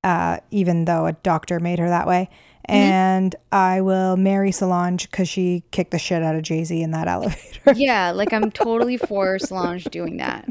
uh, 0.04 0.38
even 0.50 0.84
though 0.84 1.06
a 1.06 1.12
doctor 1.12 1.58
made 1.58 1.78
her 1.78 1.88
that 1.88 2.06
way. 2.06 2.28
And 2.70 3.34
I 3.52 3.80
will 3.80 4.16
marry 4.16 4.52
Solange 4.52 5.10
because 5.10 5.28
she 5.28 5.64
kicked 5.70 5.90
the 5.90 5.98
shit 5.98 6.22
out 6.22 6.34
of 6.36 6.42
Jay 6.42 6.64
Z 6.64 6.80
in 6.80 6.90
that 6.92 7.08
elevator. 7.08 7.72
Yeah, 7.74 8.10
like 8.12 8.32
I'm 8.32 8.50
totally 8.50 8.96
for 8.96 9.38
Solange 9.40 9.84
doing 9.84 10.18
that. 10.18 10.48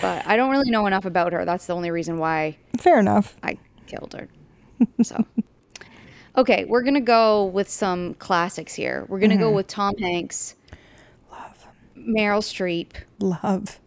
But 0.00 0.26
I 0.26 0.36
don't 0.36 0.50
really 0.50 0.70
know 0.70 0.86
enough 0.86 1.04
about 1.04 1.32
her. 1.32 1.44
That's 1.44 1.66
the 1.66 1.74
only 1.74 1.90
reason 1.90 2.18
why 2.18 2.56
Fair 2.78 3.00
enough. 3.00 3.36
I 3.42 3.58
killed 3.86 4.14
her. 4.14 4.28
So, 5.02 5.24
okay, 6.36 6.64
we're 6.66 6.82
gonna 6.82 7.00
go 7.00 7.46
with 7.46 7.68
some 7.68 8.14
classics 8.14 8.74
here. 8.74 9.06
We're 9.08 9.18
gonna 9.18 9.36
go 9.36 9.50
with 9.50 9.66
Tom 9.66 9.96
Hanks, 9.96 10.54
Love. 11.32 11.66
Meryl 11.96 12.42
Streep, 12.42 12.92
Love. 13.18 13.80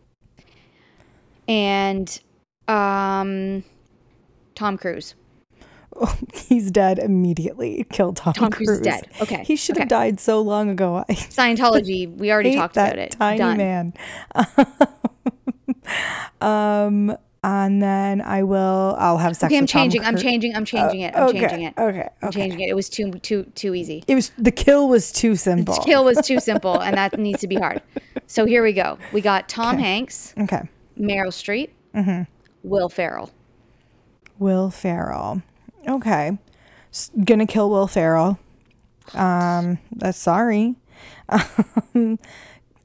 and 1.47 2.19
um, 2.67 3.63
Tom 4.53 4.77
Cruise. 4.77 5.15
Oh, 6.01 6.17
he's 6.33 6.71
dead 6.71 6.99
immediately. 6.99 7.85
Kill 7.91 8.13
Tom, 8.13 8.33
Tom 8.33 8.51
Cruise 8.51 8.69
is 8.69 8.81
dead. 8.81 9.07
Okay, 9.21 9.43
He 9.43 9.55
should 9.55 9.77
have 9.77 9.87
died 9.87 10.19
so 10.19 10.41
long 10.41 10.69
ago. 10.69 11.05
I 11.09 11.13
Scientology. 11.13 12.13
We 12.17 12.31
already 12.31 12.55
talked 12.55 12.75
about 12.75 12.97
it. 12.97 13.11
tiny 13.11 13.37
Done. 13.37 13.57
man. 13.57 13.93
um, 16.41 17.15
and 17.43 17.81
then 17.81 18.21
I 18.21 18.43
will. 18.43 18.95
I'll 18.99 19.17
have 19.17 19.35
sex. 19.35 19.49
Okay, 19.51 19.57
I'm 19.57 19.63
with 19.63 19.71
Tom 19.71 19.81
changing. 19.83 20.03
I'm 20.03 20.17
changing. 20.17 20.55
I'm 20.55 20.65
changing 20.65 21.01
it. 21.01 21.15
I'm 21.15 21.23
okay, 21.29 21.39
changing 21.39 21.63
it. 21.63 21.73
Okay. 21.77 21.99
okay. 21.99 22.09
I'm 22.21 22.31
changing 22.31 22.59
it. 22.61 22.69
It 22.69 22.75
was 22.75 22.87
too 22.89 23.11
too 23.13 23.43
too 23.55 23.73
easy. 23.73 24.03
It 24.07 24.15
was 24.15 24.31
the 24.37 24.51
kill 24.51 24.87
was 24.87 25.11
too 25.11 25.35
simple. 25.35 25.73
The 25.75 25.81
kill 25.81 26.05
was 26.05 26.17
too 26.25 26.39
simple, 26.39 26.79
and 26.79 26.95
that 26.97 27.17
needs 27.17 27.41
to 27.41 27.47
be 27.47 27.55
hard. 27.55 27.81
So 28.27 28.45
here 28.45 28.61
we 28.63 28.73
go. 28.73 28.97
We 29.11 29.21
got 29.21 29.49
Tom 29.49 29.77
Hanks, 29.79 30.33
Okay. 30.37 30.61
Meryl 30.99 31.29
Streep, 31.31 31.69
Mm-hmm. 31.95 32.23
Will 32.63 32.89
Ferrell. 32.89 33.31
Will 34.37 34.69
Ferrell. 34.69 35.41
Okay. 35.87 36.37
S- 36.91 37.11
gonna 37.23 37.45
kill 37.47 37.69
Will 37.69 37.87
Ferrell. 37.87 38.39
Um, 39.13 39.79
that's 39.95 40.17
sorry. 40.17 40.75
Um, 41.95 42.19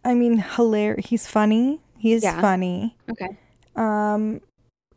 I 0.04 0.14
mean, 0.14 0.38
hilarious. 0.38 1.06
He's 1.08 1.26
funny. 1.26 1.80
He 1.98 2.12
is 2.12 2.22
Yeah. 2.22 2.40
funny. 2.40 2.96
Okay. 3.10 3.36
Um, 3.74 4.40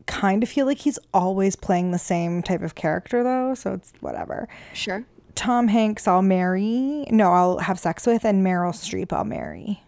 kind 0.06 0.42
of 0.44 0.48
feel 0.48 0.66
like 0.66 0.78
he's 0.78 0.98
always 1.12 1.56
playing 1.56 1.90
the 1.90 1.98
same 1.98 2.42
type 2.42 2.62
of 2.62 2.74
character 2.76 3.22
though, 3.24 3.54
so 3.54 3.72
it's 3.74 3.92
whatever. 4.00 4.48
Sure. 4.72 5.04
Tom 5.34 5.68
Hanks, 5.68 6.06
I'll 6.08 6.22
marry. 6.22 7.06
No, 7.10 7.32
I'll 7.32 7.58
have 7.58 7.78
sex 7.78 8.06
with, 8.06 8.24
and 8.24 8.44
Meryl 8.46 8.72
Streep, 8.72 9.12
I'll 9.12 9.24
marry. 9.24 9.82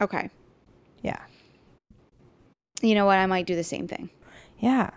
Okay. 0.00 0.28
Yeah, 1.02 1.20
You 2.82 2.94
know 2.94 3.06
what? 3.06 3.18
I 3.18 3.26
might 3.26 3.46
do 3.46 3.54
the 3.56 3.64
same 3.64 3.86
thing. 3.88 4.10
yeah. 4.58 4.90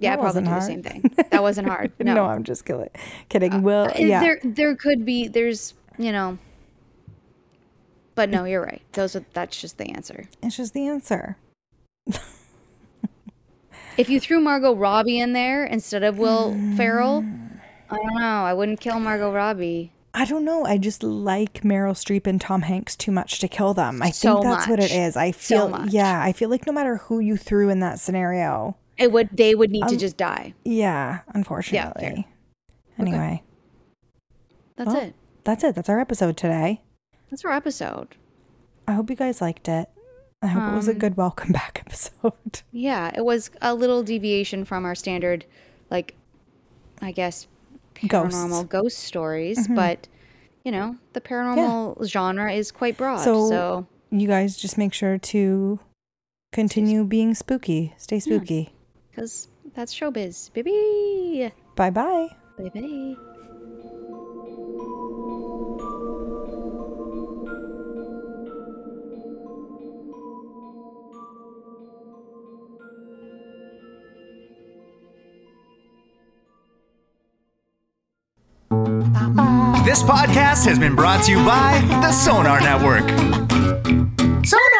Yeah, 0.00 0.16
That 0.16 0.18
I 0.18 0.22
probably 0.22 0.42
do 0.42 0.48
hard. 0.48 0.62
the 0.62 0.66
same 0.66 0.82
thing. 0.82 1.12
That 1.30 1.42
wasn't 1.42 1.68
hard. 1.74 1.92
No. 2.00 2.14
No, 2.14 2.24
I'm 2.24 2.42
just 2.42 2.64
kidding. 2.64 2.88
Kidding. 3.28 3.62
Will, 3.62 3.84
Uh, 3.88 3.92
yeah. 3.98 4.20
There 4.20 4.40
there 4.42 4.74
could 4.74 5.04
be 5.04 5.28
there's, 5.28 5.74
you 5.98 6.10
know. 6.10 6.38
But 8.14 8.28
no, 8.30 8.44
you're 8.44 8.62
right. 8.62 8.82
Those 8.92 9.14
are 9.14 9.24
that's 9.34 9.60
just 9.60 9.78
the 9.78 9.90
answer. 9.90 10.24
It's 10.42 10.56
just 10.56 10.74
the 10.74 10.86
answer. 10.88 11.36
If 13.96 14.08
you 14.08 14.18
threw 14.20 14.40
Margot 14.40 14.74
Robbie 14.74 15.18
in 15.18 15.32
there 15.34 15.64
instead 15.64 16.02
of 16.02 16.18
Will 16.18 16.56
Ferrell, 16.76 17.24
I 17.90 17.96
don't 17.96 18.14
know. 18.14 18.44
I 18.44 18.54
wouldn't 18.54 18.80
kill 18.80 18.98
Margot 18.98 19.30
Robbie. 19.32 19.92
I 20.14 20.24
don't 20.24 20.44
know. 20.44 20.64
I 20.64 20.78
just 20.78 21.02
like 21.02 21.60
Meryl 21.62 21.92
Streep 21.92 22.26
and 22.26 22.40
Tom 22.40 22.62
Hanks 22.62 22.96
too 22.96 23.12
much 23.12 23.38
to 23.40 23.48
kill 23.48 23.74
them. 23.74 24.00
I 24.02 24.10
So 24.10 24.34
think 24.34 24.44
that's 24.44 24.68
what 24.68 24.80
it 24.80 24.90
is. 24.90 25.14
much. 25.16 25.22
I 25.22 25.30
So 25.32 25.38
feel, 25.56 25.68
much. 25.68 25.90
yeah, 25.92 26.20
I 26.22 26.32
feel 26.32 26.48
like 26.48 26.66
no 26.66 26.72
matter 26.72 26.96
who 26.96 27.18
you 27.20 27.36
threw 27.36 27.68
in 27.68 27.80
that 27.80 28.00
scenario, 28.00 28.76
It 29.00 29.10
would 29.12 29.30
they 29.32 29.54
would 29.54 29.70
need 29.70 29.82
to 29.88 29.94
Um, 29.94 29.98
just 29.98 30.16
die. 30.16 30.54
yeah, 30.64 31.20
unfortunately. 31.34 32.26
Yeah. 32.26 32.98
Anyway, 32.98 33.42
That's 34.76 34.88
well, 34.92 34.96
it. 35.04 35.14
that's 35.44 35.64
it. 35.64 35.74
That's 35.74 35.88
our 35.88 35.98
episode 35.98 36.36
today. 36.36 36.82
That's 37.30 37.44
our 37.44 37.52
episode. 37.52 38.14
I 38.86 38.92
hope 38.92 39.08
you 39.08 39.16
guys 39.16 39.40
liked 39.40 39.68
it. 39.68 39.88
I 40.42 40.46
hope 40.48 40.72
it 40.72 40.76
was 40.76 40.88
a 40.88 40.92
Um, 40.92 40.98
good 40.98 41.16
welcome 41.16 41.52
back 41.60 41.82
episode. 41.86 42.60
Yeah, 42.72 43.10
it 43.16 43.24
was 43.24 43.50
a 43.62 43.74
little 43.74 44.02
deviation 44.02 44.64
from 44.64 44.84
our 44.84 44.94
standard, 44.94 45.44
like, 45.90 46.14
I 47.00 47.12
guess, 47.12 47.46
paranormal 47.94 48.68
ghost 48.68 48.98
stories. 48.98 49.66
But 49.68 50.08
you 50.64 50.72
know, 50.72 50.96
the 51.14 51.20
paranormal 51.22 52.06
genre 52.06 52.52
is 52.52 52.70
quite 52.70 52.96
broad. 52.98 53.18
So- 53.24 53.48
So, 53.48 53.86
You 54.10 54.26
guys 54.28 54.56
just 54.56 54.76
make 54.76 54.92
sure 54.92 55.16
to 55.18 55.78
continue 56.52 57.04
being 57.04 57.34
spooky. 57.34 57.94
Stay 57.96 58.18
spooky. 58.20 58.74
Because 59.10 59.48
that's 59.74 59.94
showbiz, 59.94 60.52
baby. 60.52 61.52
Bye 61.76 61.90
bye. 61.90 62.28
Bye 62.58 62.70
bye. 62.74 63.16
This 79.84 80.02
podcast 80.04 80.64
has 80.66 80.78
been 80.78 80.94
brought 80.94 81.24
to 81.24 81.32
you 81.32 81.38
by 81.44 81.80
the 82.00 82.12
Sonar 82.12 82.60
Network. 82.60 83.08
Sonar! 84.46 84.79